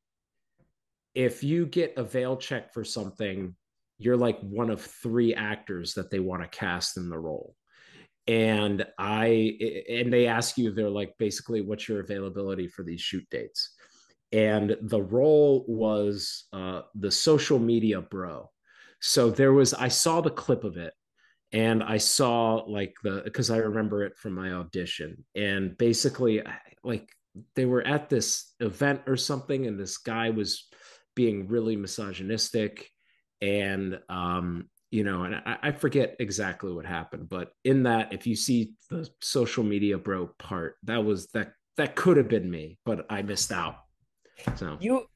[1.14, 3.54] if you get a veil check for something,
[3.98, 7.54] you're like one of three actors that they want to cast in the role.
[8.28, 13.26] And I and they ask you, they're like, basically, what's your availability for these shoot
[13.30, 13.74] dates?
[14.30, 18.48] And the role was uh, the social media bro.
[19.00, 20.94] So there was, I saw the clip of it
[21.52, 25.24] and I saw like the, because I remember it from my audition.
[25.34, 26.42] And basically,
[26.82, 27.08] like
[27.54, 30.68] they were at this event or something, and this guy was
[31.14, 32.88] being really misogynistic
[33.42, 38.26] and um you know and I, I forget exactly what happened but in that if
[38.26, 42.78] you see the social media bro part that was that that could have been me
[42.86, 43.76] but i missed out
[44.56, 45.06] so You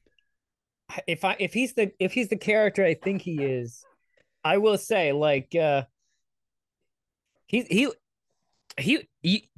[1.05, 3.83] if I if he's the if he's the character I think he is,
[4.43, 5.83] I will say like uh
[7.47, 7.89] he he
[8.77, 9.49] he he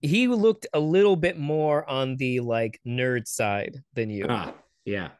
[0.00, 4.26] he looked a little bit more on the like nerd side than you.
[4.28, 4.52] ah,
[4.84, 5.10] yeah.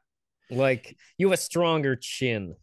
[0.51, 2.55] Like you have a stronger chin.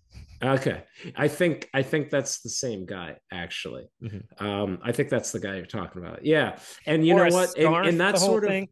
[0.44, 0.84] okay.
[1.16, 3.86] I think i think that's the same guy actually.
[4.04, 4.24] Mhm.
[4.42, 6.24] um i think that's the guy you're talking about.
[6.26, 6.60] Yeah.
[6.86, 7.58] And you Or know what?
[7.58, 8.70] And, that sort of thing.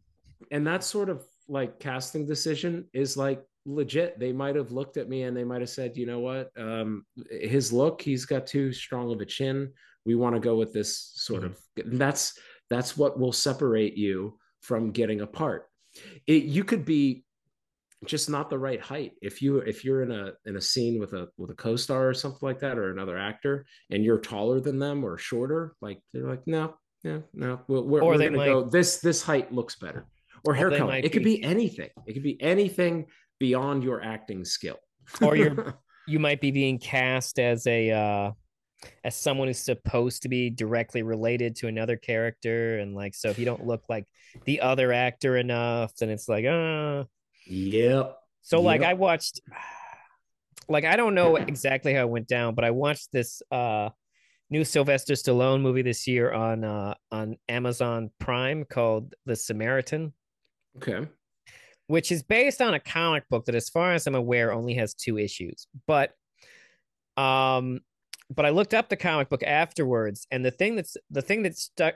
[0.52, 4.20] and that sort of like casting decision is like legit.
[4.20, 6.52] They might have looked at me and they might have said you know what?
[6.58, 9.72] Um his look he's got too strong of a chin
[10.06, 12.38] we want to go with this sort of that's
[12.70, 15.68] that's what will separate you from getting a part
[16.28, 17.24] it, you could be
[18.06, 19.12] just not the right height.
[19.22, 22.14] If you if you're in a in a scene with a with a co-star or
[22.14, 26.28] something like that or another actor and you're taller than them or shorter like they're
[26.28, 30.06] like no no no we're, we're, gonna might- go this this height looks better.
[30.46, 31.90] Or hair color it could be- be anything.
[32.08, 33.08] It could be anything
[33.40, 34.78] beyond your acting skill.
[35.22, 35.74] Or you're-
[36.08, 38.32] You might be being cast as a uh
[39.04, 43.38] as someone who's supposed to be directly related to another character and like so if
[43.38, 44.06] you don't look like
[44.46, 47.04] the other actor enough then it's like uh.
[47.46, 48.16] Yep.
[48.42, 49.42] So like I watched
[50.70, 53.90] like I don't know exactly how it went down, but I watched this uh
[54.50, 60.14] new Sylvester Stallone movie this year on uh on Amazon Prime called The Samaritan,
[60.78, 61.08] okay.
[61.88, 64.94] Which is based on a comic book that as far as I'm aware only has
[64.94, 65.68] two issues.
[65.88, 66.12] But
[67.18, 67.82] um
[68.30, 71.58] but I looked up the comic book afterwards and the thing that's the thing that
[71.58, 71.96] stuck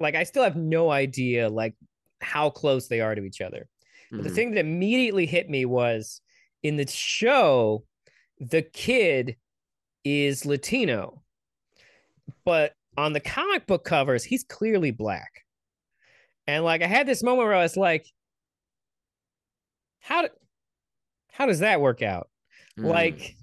[0.00, 1.74] like I still have no idea like
[2.20, 3.68] how close they are to each other.
[4.10, 4.34] But the Mhm.
[4.34, 6.20] thing that immediately hit me was
[6.62, 7.84] in the show,
[8.38, 9.36] the kid
[10.04, 11.22] is Latino,
[12.44, 15.44] but on the comic book covers, he's clearly black.
[16.46, 18.06] And like I had this moment where I was like,
[20.00, 20.28] how do,
[21.30, 22.28] how does that work out?
[22.78, 22.86] Mm.
[22.86, 23.36] Like,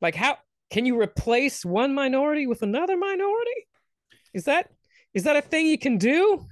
[0.00, 0.38] like how
[0.70, 3.66] can you replace one minority with another minority?
[4.32, 4.70] Is that
[5.14, 6.46] is that a thing you can do?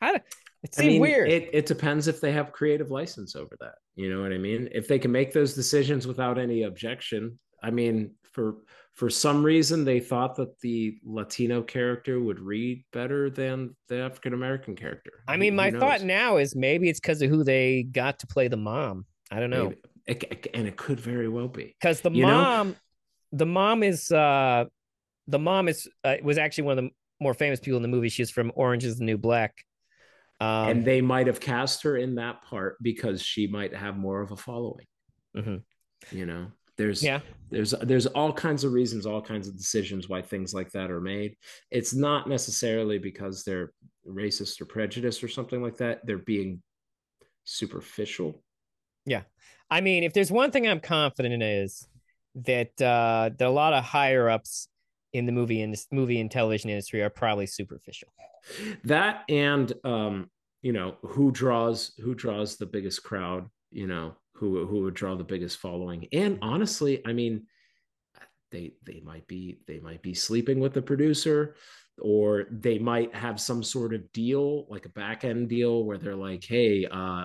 [0.00, 0.20] I,
[0.62, 1.30] it I mean, weird.
[1.30, 3.74] It, it depends if they have creative license over that.
[3.94, 4.68] You know what I mean?
[4.72, 7.38] If they can make those decisions without any objection.
[7.62, 8.56] I mean, for
[8.94, 14.34] for some reason they thought that the Latino character would read better than the African
[14.34, 15.12] American character.
[15.28, 15.80] I mean, who my knows?
[15.80, 19.06] thought now is maybe it's because of who they got to play the mom.
[19.30, 19.68] I don't know.
[19.68, 19.80] Maybe.
[20.06, 21.76] It- it- and it could very well be.
[21.80, 22.74] Because the You know?
[23.32, 24.64] The mom is, uh,
[25.26, 26.90] the mom is, uh, was actually one of the
[27.20, 28.08] more famous people in the movie.
[28.08, 29.64] She's from Orange is the New Black.
[30.40, 34.22] Um, and they might have cast her in that part because she might have more
[34.22, 34.86] of a following.
[35.36, 35.62] Mhm.
[36.10, 37.20] You know, there's yeah,
[37.50, 41.00] there's there's all kinds of reasons all kinds of decisions why things like that are
[41.00, 41.36] made
[41.70, 43.72] it's not necessarily because they're
[44.08, 46.62] racist or prejudiced or something like that they're being
[47.44, 48.42] superficial
[49.04, 49.22] Yeah.
[49.70, 51.86] I mean, if there's one thing I'm confident in is
[52.34, 54.68] that uh, that a lot of higher ups
[55.12, 58.08] in the movie and movie and television industry are probably superficial.
[58.84, 60.30] that and um
[60.62, 65.14] you know who draws who draws the biggest crowd you know who who would draw
[65.14, 67.42] the biggest following and honestly i mean
[68.50, 71.54] they they might be they might be sleeping with the producer
[72.02, 76.14] or they might have some sort of deal, like a back end deal, where they're
[76.16, 77.24] like, "Hey, uh,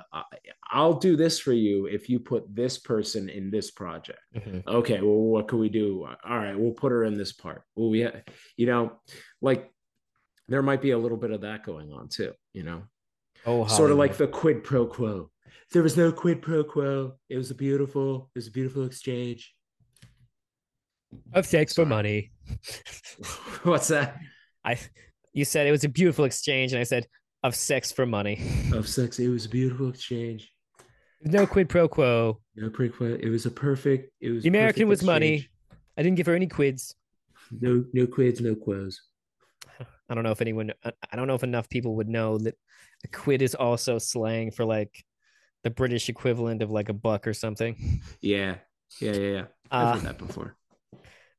[0.71, 4.65] I'll do this for you if you put this person in this project." Mhm.
[4.67, 6.05] Okay, well, what can we do?
[6.05, 7.63] All right, we'll put her in this part.
[7.75, 8.21] Well, we, ha-
[8.57, 8.93] you know,
[9.41, 9.71] like
[10.47, 12.33] there might be a little bit of that going on too.
[12.53, 12.83] You know,
[13.45, 15.29] Oh, sort of like the quid pro quo.
[15.71, 17.13] There was no quid pro quo.
[17.29, 19.53] It was a beautiful, it was a beautiful exchange.
[21.33, 22.31] of sex for money.
[23.63, 24.19] What's that?
[24.65, 24.79] I,
[25.33, 27.07] you said it was a beautiful exchange, and I said
[27.43, 28.41] of sex for money.
[28.73, 29.19] Of sex.
[29.19, 30.51] It was a beautiful exchange.
[31.21, 32.39] No quid pro quo.
[32.55, 33.07] No quid pro.
[33.13, 34.11] It was a perfect.
[34.19, 35.47] It was The American was money.
[35.97, 36.95] I didn't give her any quids.
[37.51, 38.99] No, no quids, no quos.
[40.09, 40.73] I don't know if anyone.
[40.83, 42.55] I I don't know if enough people would know that
[43.03, 45.03] a quid is also slang for like
[45.63, 48.01] the British equivalent of like a buck or something.
[48.21, 48.55] Yeah,
[48.99, 49.45] yeah, yeah, yeah.
[49.71, 50.55] I've Uh, heard that before.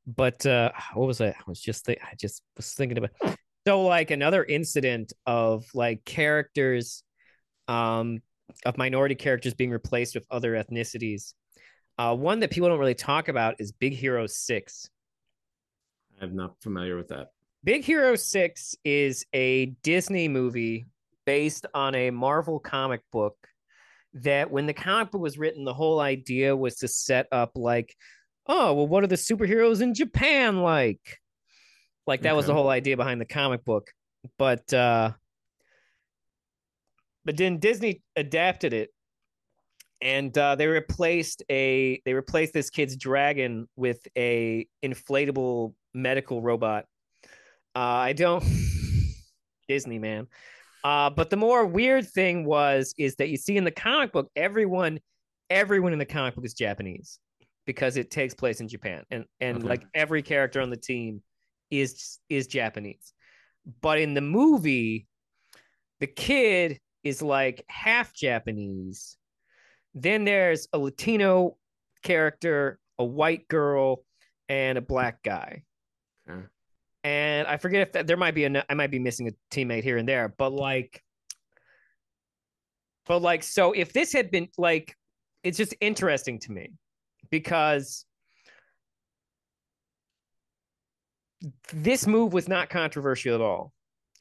[0.07, 1.27] But uh what was I?
[1.27, 6.05] I was just think I just was thinking about so like another incident of like
[6.05, 7.03] characters
[7.67, 8.19] um
[8.65, 11.33] of minority characters being replaced with other ethnicities.
[11.97, 14.89] Uh one that people don't really talk about is Big Hero 6.
[16.21, 17.27] I'm not familiar with that.
[17.63, 20.85] Big Hero 6 is a Disney movie
[21.25, 23.35] based on a Marvel comic book
[24.13, 27.93] that when the comic book was written the whole idea was to set up like
[28.47, 31.19] oh well what are the superheroes in Japan like?
[32.05, 33.91] Like that was the whole idea behind the comic book.
[34.37, 35.11] But uh
[37.25, 38.91] but then Disney adapted it
[40.01, 46.85] and uh, they replaced a they replaced this kid's dragon with a inflatable medical robot.
[47.75, 48.43] Uh, I don't
[49.67, 50.27] Disney man.
[50.83, 54.29] Uh, but the more weird thing was is that you see in the comic book
[54.35, 54.99] everyone
[55.49, 57.19] everyone in the comic book is Japanese
[57.67, 59.67] because it takes place in Japan and and Okay.
[59.67, 61.21] like every character on the team
[61.69, 63.13] is is Japanese.
[63.81, 65.05] But in the movie
[65.99, 69.17] the kid is like half Japanese.
[69.93, 71.57] Then there's a Latino
[72.03, 74.03] character, a white girl,
[74.49, 75.63] and a black guy
[76.29, 76.45] Okay.
[77.03, 79.83] and I forget if that, there might be a I might be missing a teammate
[79.83, 81.03] here and there, but like,
[83.05, 84.95] but like, so if this had been like,
[85.43, 86.71] it's just interesting to me
[87.29, 88.05] because
[91.73, 93.73] this move was not controversial at all,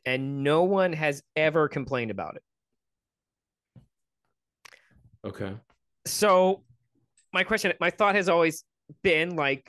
[0.05, 2.43] and no one has ever complained about it.
[5.25, 5.53] Okay.
[6.05, 6.63] so
[7.33, 8.63] my question my thought has always
[9.03, 9.69] been like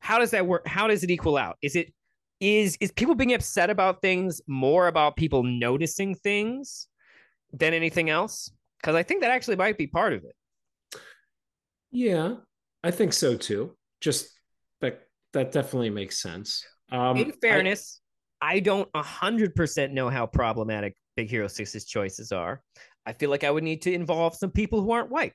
[0.00, 0.66] how does that work?
[0.66, 1.56] How does it equal out?
[1.62, 1.92] Is it
[2.40, 6.88] is is people being upset about things more about people noticing things
[7.52, 8.50] than anything else?
[8.80, 11.00] Because i think that actually might be part of it.
[11.90, 12.34] Yeah,
[12.86, 13.76] I think so too.
[14.00, 14.28] Just
[14.80, 15.02] that
[15.32, 16.64] that definitely makes sense.
[16.92, 18.00] Um, in fairness
[18.40, 22.62] I, don't 100% know how problematic big hero 6's choices are
[23.06, 25.32] i feel like i would need to involve some people who aren't white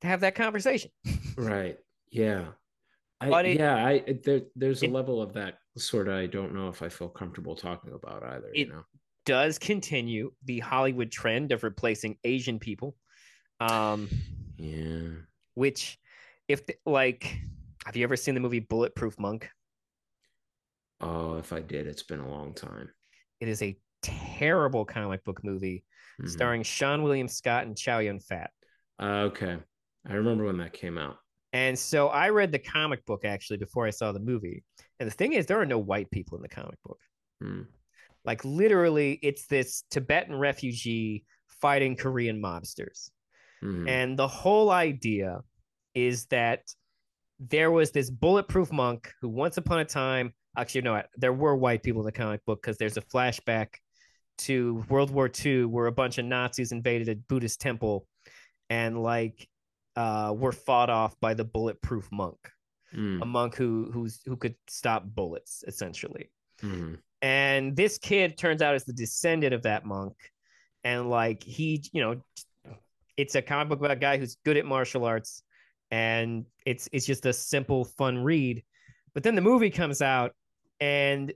[0.00, 0.90] to have that conversation
[1.36, 1.76] right.
[2.10, 2.44] Yeah.
[3.20, 6.26] I, But it- yeah, I there, there's a it- level of that sort of I
[6.26, 8.48] don't know if I feel comfortable talking about either.
[8.54, 8.84] It- you know.
[9.26, 12.96] does continue the hollywood trend of replacing asian people
[13.60, 14.08] um
[14.56, 15.10] Yeah.
[15.54, 15.98] which
[16.48, 17.36] if the, like
[17.86, 19.48] have you ever seen the movie bulletproof monk
[21.00, 22.88] Oh, if I did, it's been a long time.
[23.40, 25.82] it is a terrible comic book movie
[26.20, 26.28] Mhm.
[26.28, 28.50] starring seann william scott and chow yun fat
[29.00, 29.58] Uh, okay.
[30.06, 31.16] I remember when that came out.
[31.54, 34.62] and so i read the comic book actually before i saw the movie
[35.00, 37.00] and the thing is there are no white people in the comic book
[37.40, 37.62] Hmm.
[38.24, 41.24] like literally it's this tibetan refugee
[41.60, 43.10] fighting korean mobsters
[43.62, 43.88] Mhm.
[43.88, 45.40] And the whole idea
[45.94, 46.62] is that
[47.40, 51.82] there was this bulletproof monk who, once upon a time, actually, no, there were white
[51.82, 53.68] people in the comic book because there's a flashback
[54.38, 58.06] to World War II where a bunch of Nazis invaded a Buddhist temple
[58.70, 59.48] and, like,
[59.96, 62.36] uh, were fought off by the bulletproof monk,
[62.90, 63.22] Hmm.
[63.22, 66.30] a monk who who's who could stop bullets essentially.
[66.62, 66.98] Mhm.
[67.22, 70.14] and this kid turns out is the descendant of that monk.
[70.84, 72.22] And like he you know
[73.16, 75.42] it's a comic book about a guy who's good at martial arts
[75.94, 78.64] and it's it's just a simple fun read
[79.14, 80.32] but then the movie comes out
[80.80, 81.32] and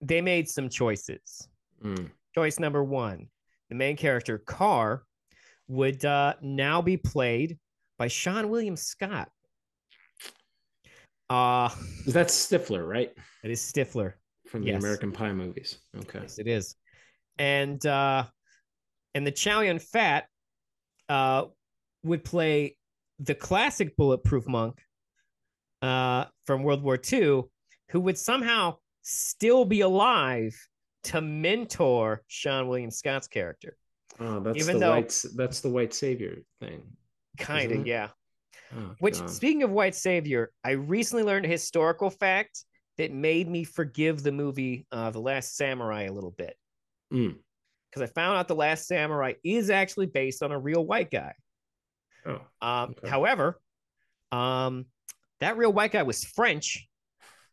[0.00, 1.48] they made some choices
[1.82, 2.04] Hmm.
[2.34, 3.26] choice number one
[3.68, 5.02] the main character kar
[5.66, 7.58] would uh, now be played
[7.98, 9.28] by seann william scott
[11.28, 11.68] uh
[12.06, 13.12] That's Stifler, right?
[13.42, 14.14] it is stifler
[14.46, 14.82] From the Yes.
[14.82, 15.78] American Pie movies.
[15.96, 16.20] Okay.
[16.22, 16.76] Yes, it is.
[17.38, 18.24] And uh
[19.14, 20.26] and the Chow Yun Fat
[21.08, 21.44] uh
[22.02, 22.76] would play
[23.20, 24.80] the classic bulletproof monk
[25.82, 27.42] uh from World War II,
[27.90, 30.54] who would somehow still be alive
[31.04, 33.76] to mentor Seann William Scott's character.
[34.18, 35.24] Oh, that's Even the though- white.
[35.34, 36.82] That's the white savior thing.
[37.38, 38.08] Kind of, yeah.
[38.76, 39.30] Oh, Which, God.
[39.30, 42.64] speaking of white savior, I recently learned a historical fact
[42.98, 46.54] that made me forgive the movie uh, The Last Samurai a little bit.
[47.12, 47.36] Mm.
[47.90, 51.32] Because I found out The Last Samurai is actually based on a real white guy.
[52.26, 53.08] Oh, Um, Okay.
[53.08, 53.60] However,
[54.32, 54.86] um,
[55.40, 56.86] that real white guy was French.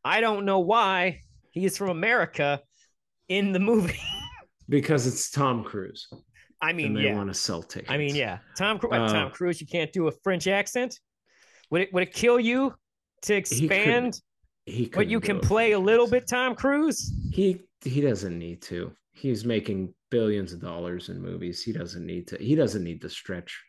[0.03, 1.21] I don't know why
[1.51, 2.61] he is from America
[3.27, 3.99] in the movie.
[4.69, 6.07] because it's Tom Cruise,
[6.61, 7.15] I mean, they yeah.
[7.15, 7.91] want to sell tickets.
[7.91, 8.39] I mean, yeah.
[8.57, 10.99] Tom Cru- Uh, Tom Cruise, you can't do a French accent.
[11.69, 12.73] Would it would it kill you
[13.23, 14.19] to expand
[14.65, 14.83] he.
[14.83, 17.11] what couldn't you can play a little bit, Tom Cruise?
[17.31, 18.91] He he doesn't need to.
[19.13, 21.63] He's making billions of dollars in movies.
[21.63, 22.37] He doesn't need to.
[22.37, 23.61] He doesn't need to stretch.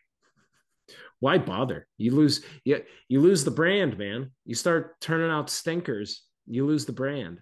[1.19, 1.87] Why bother?
[1.97, 2.43] You lose.
[2.63, 4.31] You, you lose the brand, man.
[4.45, 6.23] You start turning out stinkers.
[6.47, 7.39] You lose the brand.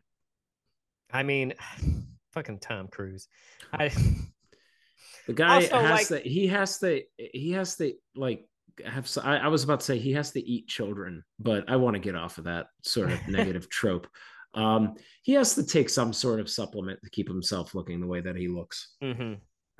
[1.12, 1.54] I mean,
[2.34, 3.28] fucking Tom Cruise.
[3.72, 3.92] I
[5.28, 6.30] The guy Also, has like- to.
[6.30, 7.02] He has to.
[7.18, 8.46] He has to like
[8.86, 9.10] have.
[9.24, 12.00] I, I was about to say he has to eat children, but I want to
[12.00, 14.08] get off of that sort of negative trope.
[14.54, 18.22] Um, he has to take some sort of supplement to keep himself looking the way
[18.22, 19.34] that he looks, Mm-hmm.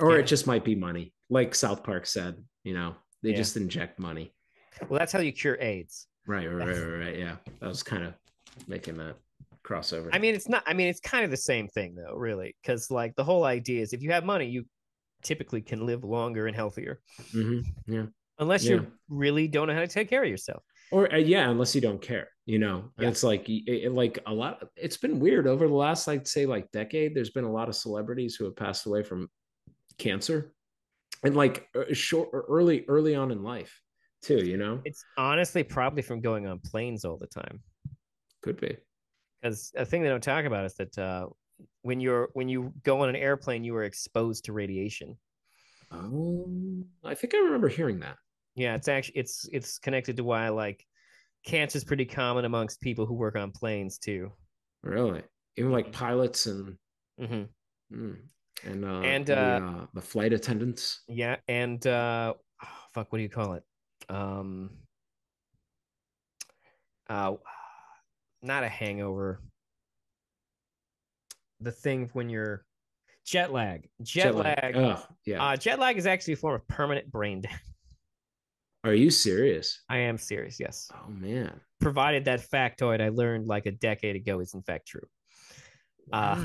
[0.06, 0.20] or Yeah.
[0.20, 2.36] it just might be money, like South Park said.
[2.66, 3.38] You know, they Yeah.
[3.38, 4.34] just inject money.
[4.90, 6.08] well, that's how you cure AIDS.
[6.28, 7.18] Right, right, right, right, right.
[7.18, 8.14] Yeah, I was kind of
[8.68, 9.16] making that
[9.64, 10.10] crossover.
[10.14, 10.64] I mean, it's not.
[10.68, 13.82] I mean, it's kind of the same thing, though, really, because like the whole idea
[13.82, 14.66] is if you have money, you
[15.24, 17.02] typically can live longer and healthier,
[17.34, 18.06] Mhm, yeah.
[18.40, 18.76] unless Yeah.
[18.76, 20.64] you really don't know how to take care of yourself.
[20.92, 23.10] or uh, yeah unless you don't care you know Yeah.
[23.10, 26.72] it's like it, like a lot it's been weird over the last i'd say like
[26.72, 29.30] decade there's been a lot of celebrities who have passed away from
[29.98, 30.54] cancer
[31.24, 33.82] and like uh, short or early early on in life
[34.22, 37.62] too you know It's honestly probably from going on planes all the time.
[38.42, 38.78] could be
[39.42, 41.28] Because a thing they don't talk about is that uh,
[41.82, 45.18] when you're when you go on an airplane, you are exposed to radiation.
[45.92, 48.18] um i think i remember hearing that
[48.56, 50.86] Yeah, it's actually it's it's connected to why like
[51.46, 54.32] cancer is pretty common amongst people who work on planes too.
[54.84, 55.24] really
[55.58, 56.78] even like pilots and
[57.20, 57.44] mm-hmm.
[57.96, 58.18] mm,
[58.64, 63.18] and uh And, the, uh, uh, the flight attendants Yeah, and uh, oh, fuck, what
[63.18, 63.64] do you call it?
[64.10, 64.72] Um,
[67.10, 67.34] uh,
[68.42, 69.42] not a hangover.
[71.60, 72.66] The thing when you're
[73.26, 73.90] jet lag.
[74.02, 74.76] Jet, lag.
[74.76, 77.60] oh yeah Uh, jet lag is actually a form of permanent brain damage.
[78.84, 80.90] are you serious I am serious, yes.
[80.94, 85.08] oh man Provided that factoid I learned like a decade ago is in fact true.
[86.12, 86.42] Uh,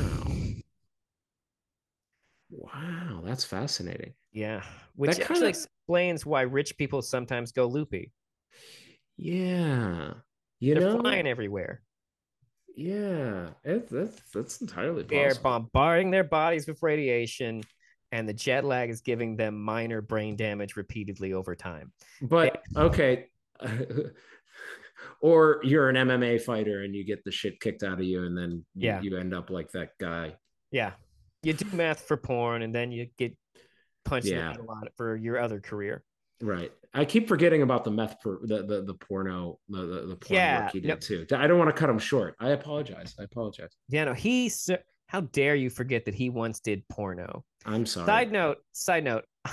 [2.53, 4.63] wow that's fascinating yeah,
[4.95, 8.13] which That actually kinda- explains why rich people sometimes go loopy.
[9.19, 10.15] Yeah.
[10.59, 11.83] You They're know, flying everywhere.
[12.75, 17.63] yeah, it, that's that's entirely They're bombarding their bodies with radiation,
[18.11, 21.93] and the jet lag is giving them minor brain damage repeatedly over time.
[22.23, 23.27] But okay,
[25.21, 28.37] or you're an MMA fighter and you get the shit kicked out of you, and
[28.37, 29.01] then you, Yeah.
[29.03, 30.37] you end up like that guy.
[30.71, 30.93] Yeah.
[31.43, 33.37] You do math for porn, and then you get
[34.05, 34.55] punched Yeah.
[34.57, 36.05] a lot for your other career.
[36.41, 36.73] Right.
[36.95, 40.35] I keep forgetting about the meth, per, the, the the porno, the the, the porn
[40.37, 41.27] Yeah, work he did no- too.
[41.35, 42.35] I don't want to cut him short.
[42.41, 43.15] I apologize.
[43.19, 43.77] I apologize.
[43.89, 44.51] Yeah, no, he.
[45.07, 47.45] How dare you forget that he once did porno?
[47.67, 48.07] I'm sorry.
[48.07, 49.25] Side note, side note.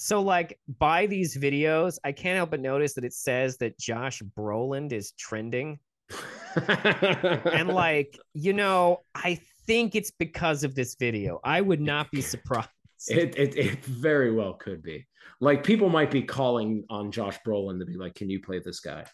[0.00, 4.22] So, like, by these videos, I can't help but notice that it says that Josh
[4.36, 5.80] Brolin is trending.
[6.56, 11.38] And, like, you know, I think it's because of this video.
[11.44, 12.68] I would not be surprised.
[13.06, 15.06] It, it it very well could be.
[15.40, 18.80] Like people might be calling on Josh Brolin to be like, "Can you play this
[18.80, 19.04] guy?"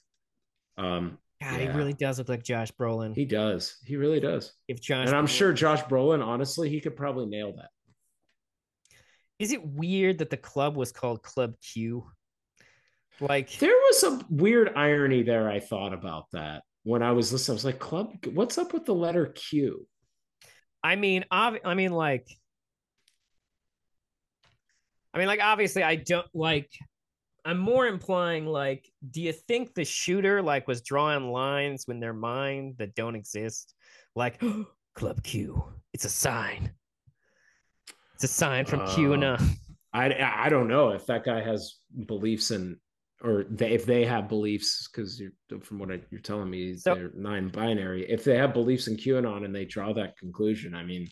[0.79, 3.15] Um, God, he really does look like Josh Brolin.
[3.15, 3.77] he does.
[3.85, 4.55] He really does.
[4.69, 7.69] if Josh, and I'm Brolin- sure Josh Brolin, honestly, he could probably nail that.
[9.39, 12.07] Is it weird that the club was called Club Q?
[13.21, 15.51] Like, There was some weird irony there.
[15.51, 17.55] I thought about that when I was listening.
[17.55, 19.87] I was like, "Club, what's up with the letter Q?"
[20.85, 22.29] I mean, ob- I mean, like,
[25.15, 26.71] I mean, like, obviously, I don't like.
[27.47, 32.13] I'm more implying, like, do you think the shooter like was drawing lines in their
[32.13, 33.75] mind that don't exist?
[34.15, 34.41] Like,
[34.95, 36.71] Club Q, it's a sign.
[38.15, 39.57] It's a sign from Uh, QAnon.
[39.93, 42.79] I I don't know if that guy has beliefs in
[43.25, 45.21] or they, if they have beliefs because
[45.63, 49.45] from what I, you're telling me So- they're non-binary if they have beliefs in qanon
[49.45, 51.09] and they draw that conclusion i mean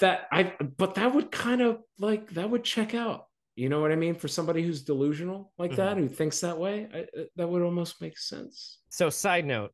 [0.00, 3.26] that i but that would kind of like that would check out.
[3.56, 4.14] You know what i mean?
[4.14, 8.00] For somebody who's delusional like that who thinks that way I, uh, that would almost
[8.02, 8.78] make sense.
[8.90, 9.72] So, side note,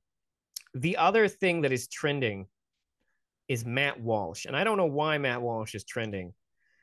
[0.75, 2.47] the other thing that is trending
[3.49, 6.33] is Matt Walsh, and I don't know why Matt Walsh is trending.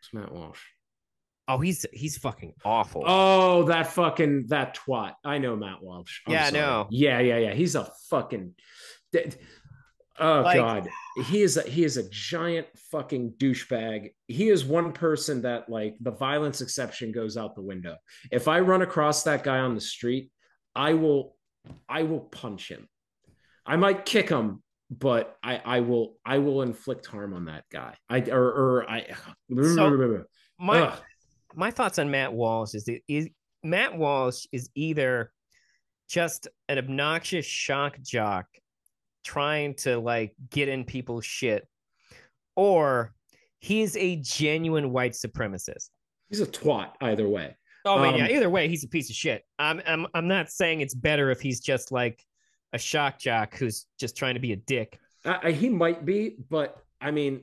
[0.01, 0.60] It's Matt Walsh.
[1.52, 3.04] Oh, he's he's fucking awful.
[3.06, 5.14] Oh, that fucking that twat.
[5.26, 6.22] I know Matt Walsh.
[6.28, 6.62] I'm Yeah, I sorry.
[6.62, 6.88] know.
[6.92, 7.54] Yeah, yeah, yeah.
[7.54, 8.54] He's a fucking.
[10.22, 10.90] Oh Like- god,
[11.26, 14.14] he is a he is a giant fucking douchebag.
[14.28, 17.96] He is one person that like the violence exception goes out the window.
[18.32, 20.30] If I run across that guy on the street,
[20.76, 21.36] I will
[21.88, 22.88] I will punch him.
[23.66, 24.62] I might kick him,
[24.92, 27.96] but I I will I will inflict harm on that guy.
[28.10, 29.08] I or or I.
[30.60, 31.00] my Ugh.
[31.56, 33.30] My thoughts on Matt Walsh is that is
[33.64, 35.32] Matt Walsh is either
[36.08, 38.46] just an obnoxious shock jock
[39.24, 41.68] trying to like get in people's shit,
[42.56, 43.14] or
[43.60, 45.90] he's a genuine white supremacist.
[46.30, 47.56] He's a twat either way.
[47.86, 48.26] Oh man, yeah.
[48.26, 49.44] Um, Either way, he's a piece of shit.
[49.58, 52.24] I'm I'm I'm not saying it's better if he's just like
[52.74, 55.00] a shock jock who's just trying to be a dick.
[55.26, 57.42] I, I- he might be, but I mean,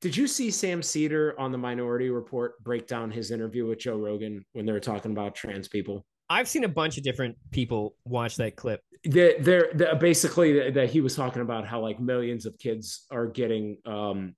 [0.00, 3.96] did you see Sam Seder on the Minority Report break down his interview with Joe
[3.96, 6.04] Rogan when they were talking about trans people?
[6.30, 8.82] I've seen a bunch of different people watch that clip.
[9.04, 13.26] They're, they're, they're- basically that he was talking about how like millions of kids are
[13.26, 14.34] getting um,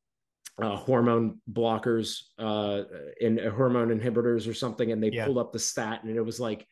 [0.63, 2.83] uh, hormone blockers uh,
[3.21, 5.25] and hormone inhibitors or something, and they Yeah.
[5.27, 6.67] pulled up the stat and it was like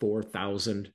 [0.00, 0.90] four thousand.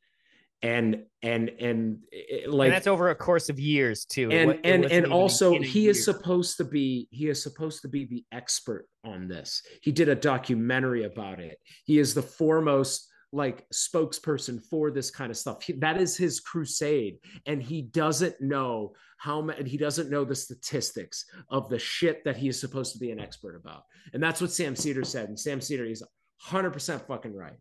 [0.64, 4.30] And and and eh, eh, like and that's over a course of years too.
[4.32, 8.26] And and and also he is supposed to be he is supposed to be the
[8.32, 9.62] expert on this.
[9.82, 11.60] He did a documentary about it.
[11.86, 15.62] He is the foremost like spokesperson for this kind of stuff.
[15.62, 20.36] He- that is his crusade and he doesn't know how many he doesn't know the
[20.36, 23.84] statistics of the shit that he is supposed to be an expert about.
[24.14, 26.04] And that's what sam seder said and sam seder is
[26.50, 27.58] 100% fucking right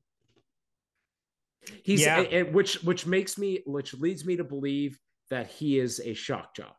[1.82, 2.42] he's Yeah.
[2.42, 4.98] which which makes me which leads me to believe
[5.30, 6.76] that he is a shock jock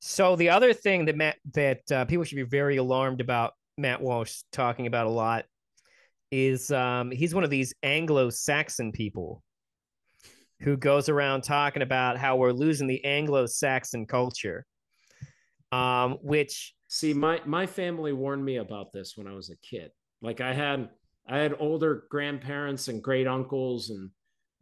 [0.00, 4.00] So the other thing that Matt that uh, people should be very alarmed about Matt
[4.00, 5.44] Walsh talking about a lot
[6.30, 9.42] is um, he's one of these Anglo-Saxon people
[10.60, 14.64] who goes around talking about how we're losing the Anglo-Saxon culture,
[15.72, 19.90] um, which See, my my family warned me about this when I was a kid.
[20.22, 20.88] Like I had
[21.28, 24.10] I had older grandparents and great uncles and,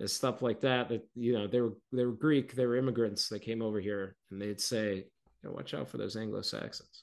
[0.07, 0.89] stuff like that.
[0.89, 3.29] That you know they were they were Greek, they were immigrants.
[3.29, 5.05] They came over here and they'd say, you
[5.43, 7.03] know, "Watch out for those Anglo Saxons."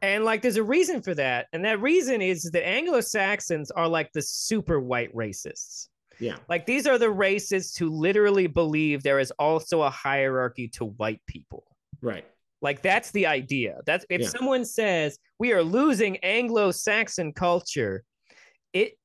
[0.00, 1.46] And like, there's a reason for that.
[1.52, 5.88] And that reason is that Anglo Saxons are like the super white racists.
[6.20, 10.84] Yeah, Like, these are the racists who literally believe there is also a hierarchy to
[10.86, 11.64] white people.
[12.00, 12.24] right.
[12.60, 13.80] Like, that's the idea.
[13.86, 14.28] That's if Yeah.
[14.28, 18.04] someone says we are losing Anglo Saxon culture,
[18.72, 18.98] it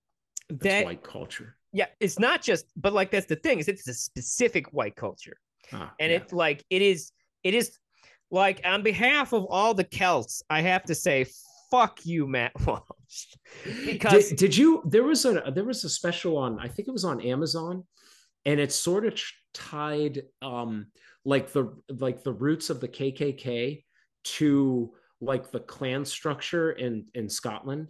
[0.50, 1.56] That's that white culture.
[1.74, 5.38] yeah, it's not just, but like, that's the thing is it's a specific white culture
[5.74, 6.18] Ah, and yeah.
[6.20, 7.12] it's like it is
[7.44, 7.78] it is
[8.32, 11.26] like on behalf of all the celts i have to say
[11.70, 13.26] fuck you matt walsh
[13.86, 16.92] because did, did you there was a there was a special on i think it
[16.92, 17.84] was on amazon
[18.46, 19.20] and it sort of
[19.54, 20.88] tied um
[21.26, 23.84] like the like the roots of the kkk
[24.24, 27.88] to like the clan structure in in scotland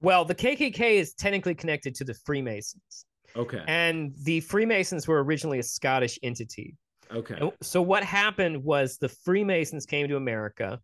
[0.00, 3.04] well the kkk is technically connected to the freemasons.
[3.36, 3.62] Okay.
[3.68, 6.74] And the freemasons were originally a scottish entity.
[7.10, 7.38] Okay.
[7.62, 10.80] So what happened was the freemasons came to america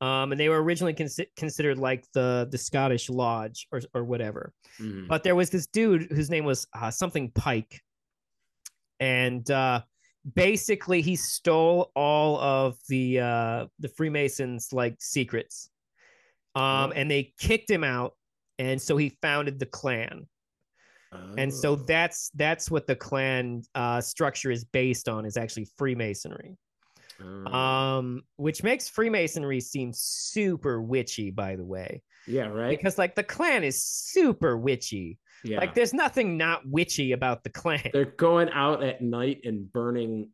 [0.00, 4.52] um, and they were originally consi- considered like the the scottish lodge or, or whatever.
[4.80, 5.06] Mhm.
[5.08, 7.80] but there was this dude whose name was uh, something Pike,
[9.00, 9.82] and uh,
[10.34, 15.70] basically he stole all of the uh, the Freemasons like secrets,
[16.54, 16.92] um, Oh.
[16.94, 18.14] and they kicked him out,
[18.58, 20.26] and so he founded the Klan,
[21.38, 21.76] and so Oh.
[21.76, 26.56] that's that's what the Klan uh, structure is based on is actually Freemasonry,
[27.22, 27.46] Oh.
[27.52, 33.22] um, which makes Freemasonry seem super witchy, by the way, yeah right because like the
[33.22, 35.18] Klan is super witchy.
[35.44, 37.90] yeah Like there's nothing not witchy about the Klan.
[37.92, 40.30] they're going out at night and burning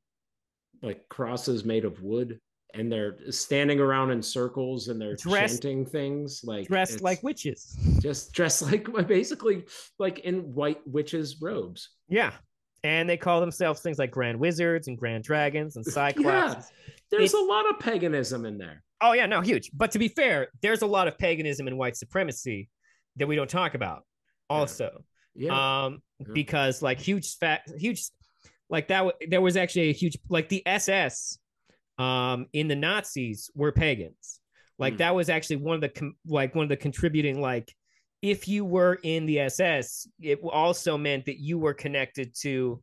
[0.82, 2.40] like crosses made of wood
[2.74, 7.76] and they're standing around in circles and they're Dressed- chanting things like dressed like witches.
[8.00, 9.64] just dressed like basically
[9.98, 12.32] like in white witches robes Yeah.
[12.82, 16.24] And they call themselves things like grand wizards and grand dragons and cyclops.
[16.24, 16.62] yeah.
[17.10, 19.70] there's It's- a lot of paganism in there Oh yeah, no, huge.
[19.72, 22.68] But to be fair, there's a lot of paganism and white supremacy
[23.16, 24.02] that we don't talk about
[24.48, 25.02] also.
[25.34, 26.26] yeah Um Yeah.
[26.34, 28.02] because like huge fact huge
[28.68, 31.38] like that there was actually a huge like the SS
[32.00, 34.40] um in the Nazis were pagans.
[34.78, 34.98] Like Mm.
[34.98, 37.74] that was actually one of the com- like one of the contributing like
[38.22, 42.82] if you were in the SS, it also meant that you were connected to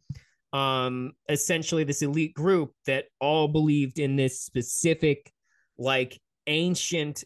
[0.53, 5.31] um essentially this elite group that all believed in this specific
[5.77, 7.23] like ancient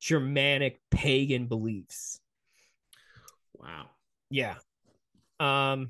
[0.00, 2.20] germanic pagan beliefs
[3.54, 3.86] Wow.
[4.28, 4.56] yeah
[5.40, 5.88] um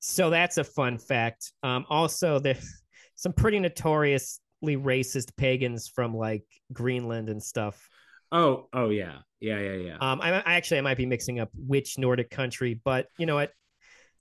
[0.00, 2.82] so that's a fun fact um also there's
[3.24, 7.88] some pretty notoriously racist pagans from like greenland and stuff
[8.32, 9.96] Oh, oh yeah, yeah, yeah, yeah.
[10.00, 13.34] um i, I actually i might be mixing up which nordic country but you know
[13.36, 13.50] what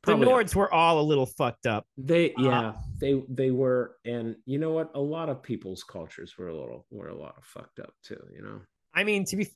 [0.04, 3.96] the Probably- nords were all a little fucked up They Uh, yeah, they they were
[4.06, 4.92] and you know what?
[4.96, 8.20] A lot of people's cultures were a little were a lot of fucked up too,
[8.36, 8.60] you know.
[8.94, 9.48] I mean, to be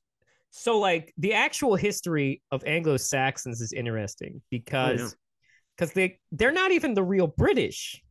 [0.52, 5.18] so like the actual history of Anglo Saxons is interesting because Oh,
[5.76, 8.02] because they they're not even the real British.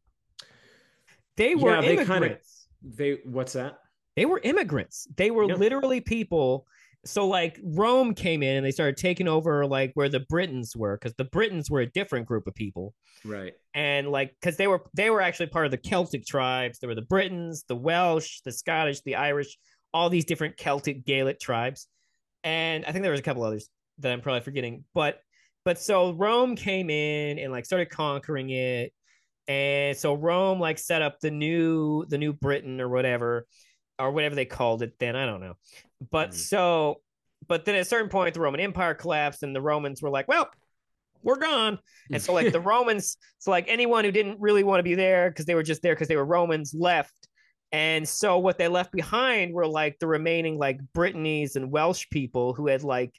[1.36, 2.68] They were Yeah, they kinda- immigrants.
[2.82, 3.78] They what's that?
[4.16, 5.06] They were immigrants.
[5.16, 5.54] They were Yeah.
[5.56, 6.66] literally people.
[7.04, 10.96] So like Rome came in and they started taking over like where the Britons were
[10.96, 12.94] because the Britons were a different group of people
[13.24, 13.54] Right.
[13.74, 16.78] and like because they were they were actually part of the Celtic tribes.
[16.78, 19.56] There were the Britons, the Welsh, the Scottish, the Irish,
[19.94, 21.86] all these different Celtic Gaelic tribes,
[22.42, 23.68] and I think there was a couple others
[23.98, 24.84] that I'm probably forgetting.
[24.94, 25.20] But
[25.64, 28.92] but so Rome came in and like started conquering it,
[29.48, 33.46] and so Rome like set up the new the new Britain or whatever
[33.98, 35.16] or whatever they called it then.
[35.16, 35.54] I don't know,
[36.10, 36.34] but Mhm.
[36.34, 37.00] so
[37.48, 40.28] but then at a certain point the Roman Empire collapsed and the Romans were like,
[40.28, 40.50] well.
[41.22, 41.80] We're gone.
[42.12, 45.28] And so like the Romans, so like anyone who didn't really want to be there
[45.28, 47.26] because they were just there because they were Romans left.
[47.72, 52.54] And so what they left behind were like the remaining like Brittany's and Welsh people
[52.54, 53.12] who had like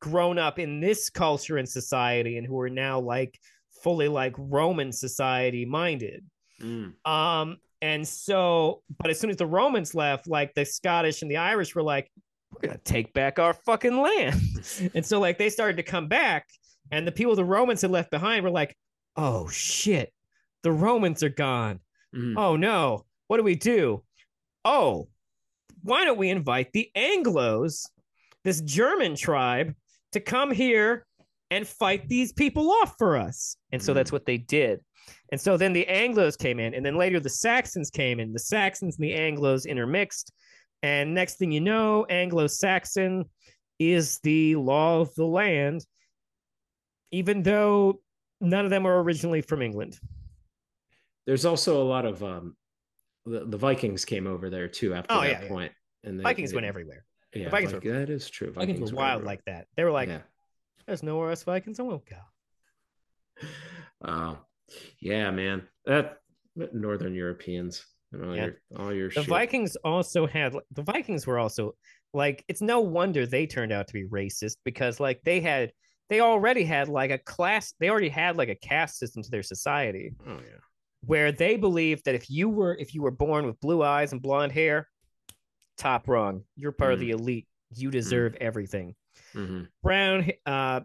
[0.00, 3.38] grown up in this culture and society and who are now like
[3.82, 6.24] fully like Roman society minded.
[6.60, 6.94] Mm.
[7.06, 11.36] Um, and so, but as soon as the Romans left, like the Scottish and the
[11.36, 12.10] Irish were like,
[12.50, 14.40] we're gonna take back our fucking land.
[14.94, 16.46] and so like they started to come back,
[16.90, 18.74] and the people the Romans had left behind were like,
[19.16, 20.12] oh shit,
[20.62, 21.80] the Romans are gone.
[22.14, 22.34] Mhm.
[22.36, 24.02] Oh no, what do we do?
[24.64, 25.08] Oh,
[25.82, 27.86] why don't we invite the Anglos,
[28.44, 29.74] this German tribe,
[30.12, 31.06] to come here
[31.50, 33.56] and fight these people off for us?
[33.72, 34.80] And so that's what they did.
[35.32, 38.32] And so then the Anglos came in, and then later the Saxons came in.
[38.32, 40.32] The Saxons and the Anglos intermixed.
[40.82, 43.24] And next thing you know, Anglo Saxon
[43.78, 45.84] is the law of the land,
[47.10, 48.00] even though
[48.40, 49.98] none of them are originally from England.
[51.26, 52.56] There's also a lot of um
[53.26, 55.68] the, the Vikings came over there too after Oh, that yeah, yeah.
[56.04, 57.04] And they, Vikings they- went everywhere.
[57.34, 58.52] Yeah, Vikings Vik- were- that is true.
[58.52, 59.26] Vikings, were wild everywhere.
[59.26, 59.66] like that.
[59.76, 60.20] They were like, yeah.
[60.88, 62.16] There's nowhere else Vikings I won't go.
[64.04, 64.38] Oh,
[65.00, 65.62] yeah, man.
[65.86, 66.18] That
[66.56, 67.84] Northern Europeans
[68.14, 68.46] all Yeah.
[68.46, 69.26] your all your The shit.
[69.26, 71.74] Vikings also had the Vikings were also
[72.14, 75.72] like it's no wonder they turned out to be racist because like they had
[76.08, 79.42] they already had like a class they already had like a caste system to their
[79.42, 80.56] society Oh yeah.
[81.02, 84.22] where they believed that if you were if you were born with blue eyes and
[84.22, 84.88] blonde hair
[85.76, 87.02] top rung you're part of Mm.
[87.02, 87.46] the elite
[87.76, 88.94] you deserve everything
[89.32, 90.80] hmm brown uh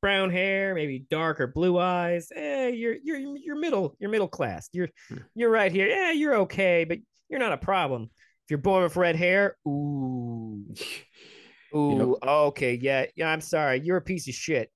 [0.00, 2.30] brown hair maybe dark or blue eyes.
[2.34, 4.68] Eh you're you're you're middle you're middle class.
[4.72, 5.18] You're Hmm.
[5.34, 5.88] you're right here.
[5.88, 6.98] Yeah you're okay but
[7.28, 8.04] you're not a problem.
[8.44, 10.64] If you're born with red hair ooh.
[11.74, 13.80] Ooh okay yeah yeah i'm sorry.
[13.84, 14.70] You're a piece of shit.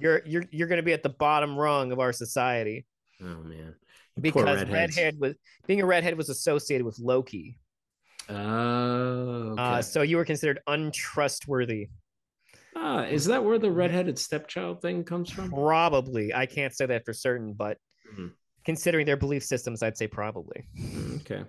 [0.00, 2.86] You're you're you're gonna be at the bottom rung of our society.
[3.20, 3.74] Oh man.
[4.18, 5.34] Because redhead was
[5.66, 7.58] being a redhead was associated with loki
[8.28, 9.62] Oh, okay.
[9.62, 11.88] uh so you were considered untrustworthy
[12.74, 15.50] ah, is that where the redheaded stepchild thing comes from?
[15.50, 16.34] Probably.
[16.34, 17.78] I can't say that for certain, but
[18.12, 18.32] Mhm.
[18.64, 20.68] considering their belief systems, I'd say probably.
[20.78, 21.44] Mm, Okay,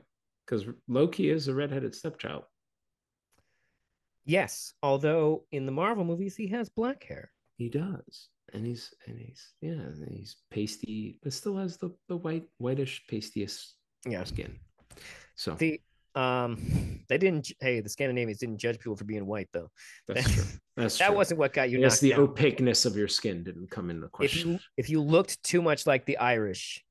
[0.45, 2.45] because Loki is a redheaded stepchild.
[4.25, 4.73] Yes.
[4.83, 7.31] Although in the Marvel movies, he has black hair.
[7.57, 12.17] He does, and he's and he's yeah, and he's pasty, but still has the the
[12.17, 13.75] white whitish pastiest
[14.05, 14.23] Yeah.
[14.23, 14.59] skin.
[15.35, 15.81] So The
[16.17, 17.51] um, they didn't.
[17.59, 19.69] Hey, the Scandinavians didn't judge people for being white, though.
[20.07, 20.43] that's true.
[20.77, 21.15] That's that true.
[21.15, 22.19] wasn't what got you Yes, the down.
[22.19, 24.51] opaqueness of your skin didn't come into If question.
[24.53, 26.83] you if you looked too much like the Irish,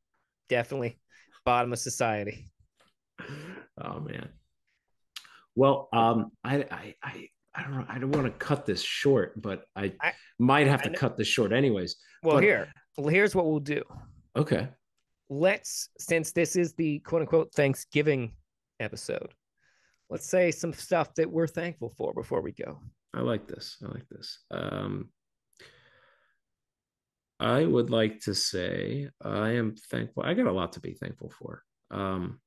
[0.48, 0.98] definitely
[1.44, 2.50] bottom of society.
[3.80, 4.28] oh man.
[5.54, 7.84] Well, um, I, I, I, I don't know.
[7.88, 10.98] I don't want to cut this short, but I, I- might have I to know-
[10.98, 11.96] cut this short, anyways.
[12.24, 13.82] Well, But- here, well, here's what we'll do.
[14.36, 14.68] Okay.
[15.30, 18.32] let's since this is the quote unquote Thanksgiving
[18.80, 19.34] episode,
[20.10, 22.80] let's say some stuff that we're thankful for before we go.
[23.14, 23.76] I like this.
[23.82, 24.38] I like this.
[24.50, 25.10] Um,
[27.38, 30.22] I would like to say I am thankful.
[30.22, 31.62] I got a lot to be thankful for.
[31.90, 32.40] Um,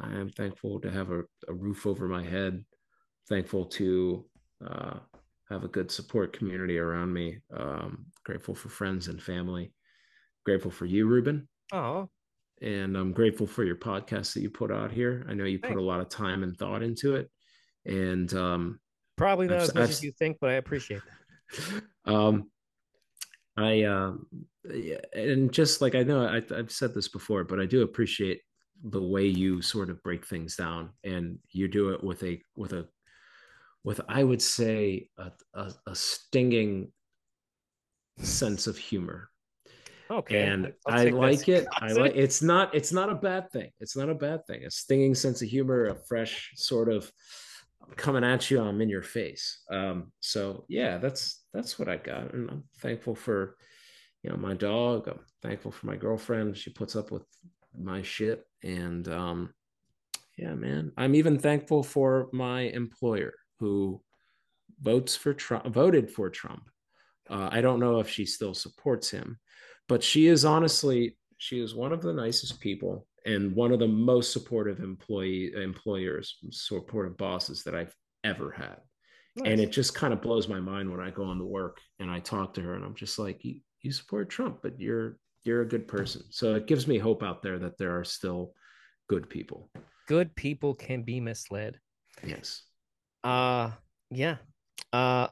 [0.00, 2.64] I am thankful to have a, a roof over my head.
[3.28, 4.24] Thankful to
[4.66, 4.98] uh,
[5.48, 7.38] have a good support community around me.
[7.56, 9.72] Um, grateful for friends and family.
[10.44, 11.48] grateful for you, Ruben.
[11.72, 12.08] Oh,
[12.62, 15.26] and I'm grateful for your podcast that you put out here.
[15.28, 17.30] I know you put a lot of time and thought into it,
[17.84, 18.80] and um,
[19.16, 21.82] probably not I've- as much I've- as you think, but I appreciate that.
[22.12, 22.50] um,
[23.56, 24.26] I um,
[24.72, 28.40] yeah, and just like I know I, I've said this before, but I do appreciate
[28.82, 32.72] the way you sort of break things down, and you do it with a with
[32.72, 32.88] a
[33.84, 36.90] with I would say a, a, a stinging
[38.18, 39.28] sense of humor
[40.10, 41.66] Okay, and I like it.
[41.72, 43.70] I like it's not it's not a bad thing.
[43.80, 44.64] It's not a bad thing.
[44.64, 47.10] A stinging sense of humor, a fresh sort of
[47.96, 48.60] coming at you.
[48.60, 49.62] I'm in your face.
[49.70, 53.56] Um, so yeah, that's that's what I got, and I'm thankful for
[54.22, 55.08] you know my dog.
[55.08, 56.56] I'm thankful for my girlfriend.
[56.56, 57.24] She puts up with
[57.78, 59.54] my shit, and um,
[60.36, 60.92] yeah, man.
[60.96, 64.02] I'm even thankful for my employer who
[64.80, 66.68] votes for Trump, voted for Trump.
[67.28, 69.38] Uh, I don't know if she still supports him,
[69.88, 73.88] but she is honestly she is one of the nicest people and one of the
[73.88, 78.76] most supportive employee employers, supportive bosses that I've ever had.
[79.44, 82.08] And it just kind of blows my mind when I go on into work and
[82.10, 85.62] I talk to her and I'm just like, you, you support Trump, but you're you're
[85.62, 86.22] a good person.
[86.30, 88.52] So it gives me hope out there that there are still
[89.08, 89.70] good people.
[90.06, 91.78] good people can be misled.
[92.24, 92.62] Yes.
[93.24, 93.72] Uh
[94.10, 94.36] yeah.
[94.92, 95.28] Uh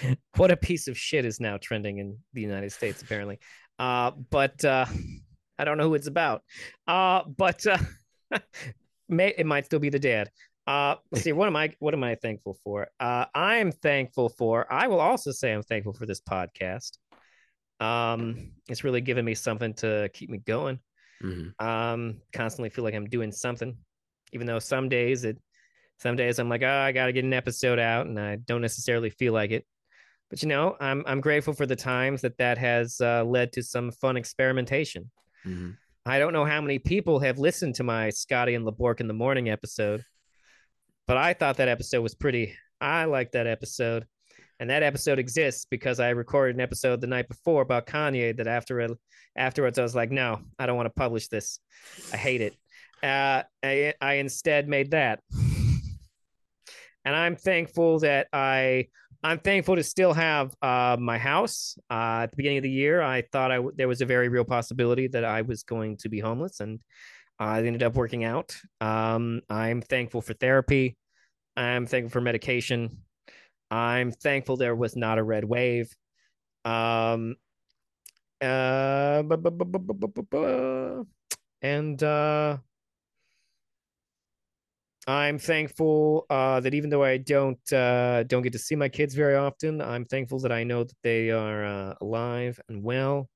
[0.36, 3.38] what a piece of shit is now trending in the United States, apparently.
[3.78, 4.86] Uh, but uh
[5.58, 6.42] I don't know who it's about.
[6.86, 7.78] Uh, but uh
[9.08, 10.30] may it might still be the dad.
[10.66, 12.88] Uh let's see, what am I what am I thankful for?
[13.00, 16.98] Uh I'm thankful for I will also say I'm thankful for this podcast.
[17.80, 20.78] Um it's really given me something to keep me going.
[21.22, 21.52] Mhm.
[21.62, 23.76] um constantly feel like i'm doing something
[24.32, 25.38] even though some days it
[26.00, 29.08] some days i'm like oh i gotta get an episode out and i don't necessarily
[29.08, 29.64] feel like it
[30.32, 33.62] but you know i'm i'm grateful for the times that that has uh, led to
[33.62, 35.10] some fun experimentation
[35.44, 35.76] Mhm.
[36.06, 39.14] i don't know how many people have listened to my scotty and labork in the
[39.14, 40.02] morning episode
[41.06, 44.06] but i thought that episode was pretty i liked that episode
[44.60, 48.36] and that episode exists because I recorded an episode the night before about Kanye.
[48.36, 48.92] That after it,
[49.34, 51.58] afterwards, I was like, no, I don't want to publish this.
[52.12, 52.54] I hate it.
[53.02, 55.18] Uh, I, I instead made that,
[57.04, 58.86] and I'm thankful that I
[59.22, 61.76] I'm thankful to still have uh, my house.
[61.90, 64.28] Uh, at the beginning of the year, I thought I w- there was a very
[64.28, 66.80] real possibility that I was going to be homeless, and
[67.38, 68.56] I ended up working out.
[68.80, 70.96] Um, I'm thankful for therapy.
[71.56, 73.04] I'm thankful for medication.
[73.70, 75.94] I'm thankful there was not a red wave.
[76.64, 77.36] Um,
[78.40, 79.22] uh,
[81.62, 82.58] and uh,
[85.06, 89.14] I'm thankful uh, that even though I don't uh, don't get to see my kids
[89.14, 93.28] very often, I'm thankful that I know that they are uh, alive and well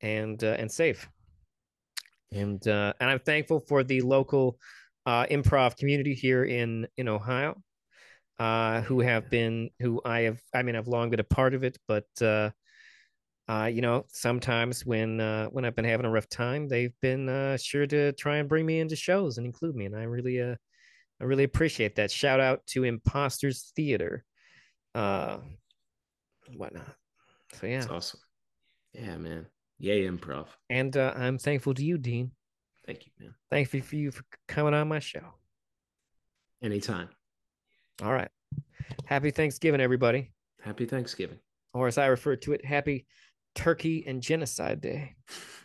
[0.00, 1.08] and uh, and safe.
[2.32, 4.58] And uh, and I'm thankful for the local
[5.06, 7.62] uh, improv community here in in Ohio
[8.86, 11.78] who have been who I have I mean I've long been a part of it,
[11.86, 15.18] but you know sometimes when
[15.52, 18.80] when I've been having a rough time, they've been sure to try and bring me
[18.80, 20.56] into shows and include me, and I really
[21.24, 22.10] I really appreciate that.
[22.10, 24.26] Shout out to Imposters Theater,
[24.94, 25.38] uh,
[26.54, 26.94] whatnot.
[27.54, 28.20] So yeah, That's awesome.
[28.92, 29.46] Yeah, man.
[29.78, 30.48] Yay, improv.
[30.68, 32.32] and uh, I'm thankful to you, Dean.
[32.86, 33.34] Thank you, man.
[33.50, 35.24] Thankful for you for coming on my show.
[36.62, 37.08] Anytime.
[38.02, 38.30] All right,
[39.06, 40.30] happy Thanksgiving, everybody.
[40.60, 41.38] Happy Thanksgiving.
[41.72, 43.06] or as I refer to it, Happy
[43.54, 45.14] Turkey and Genocide Day.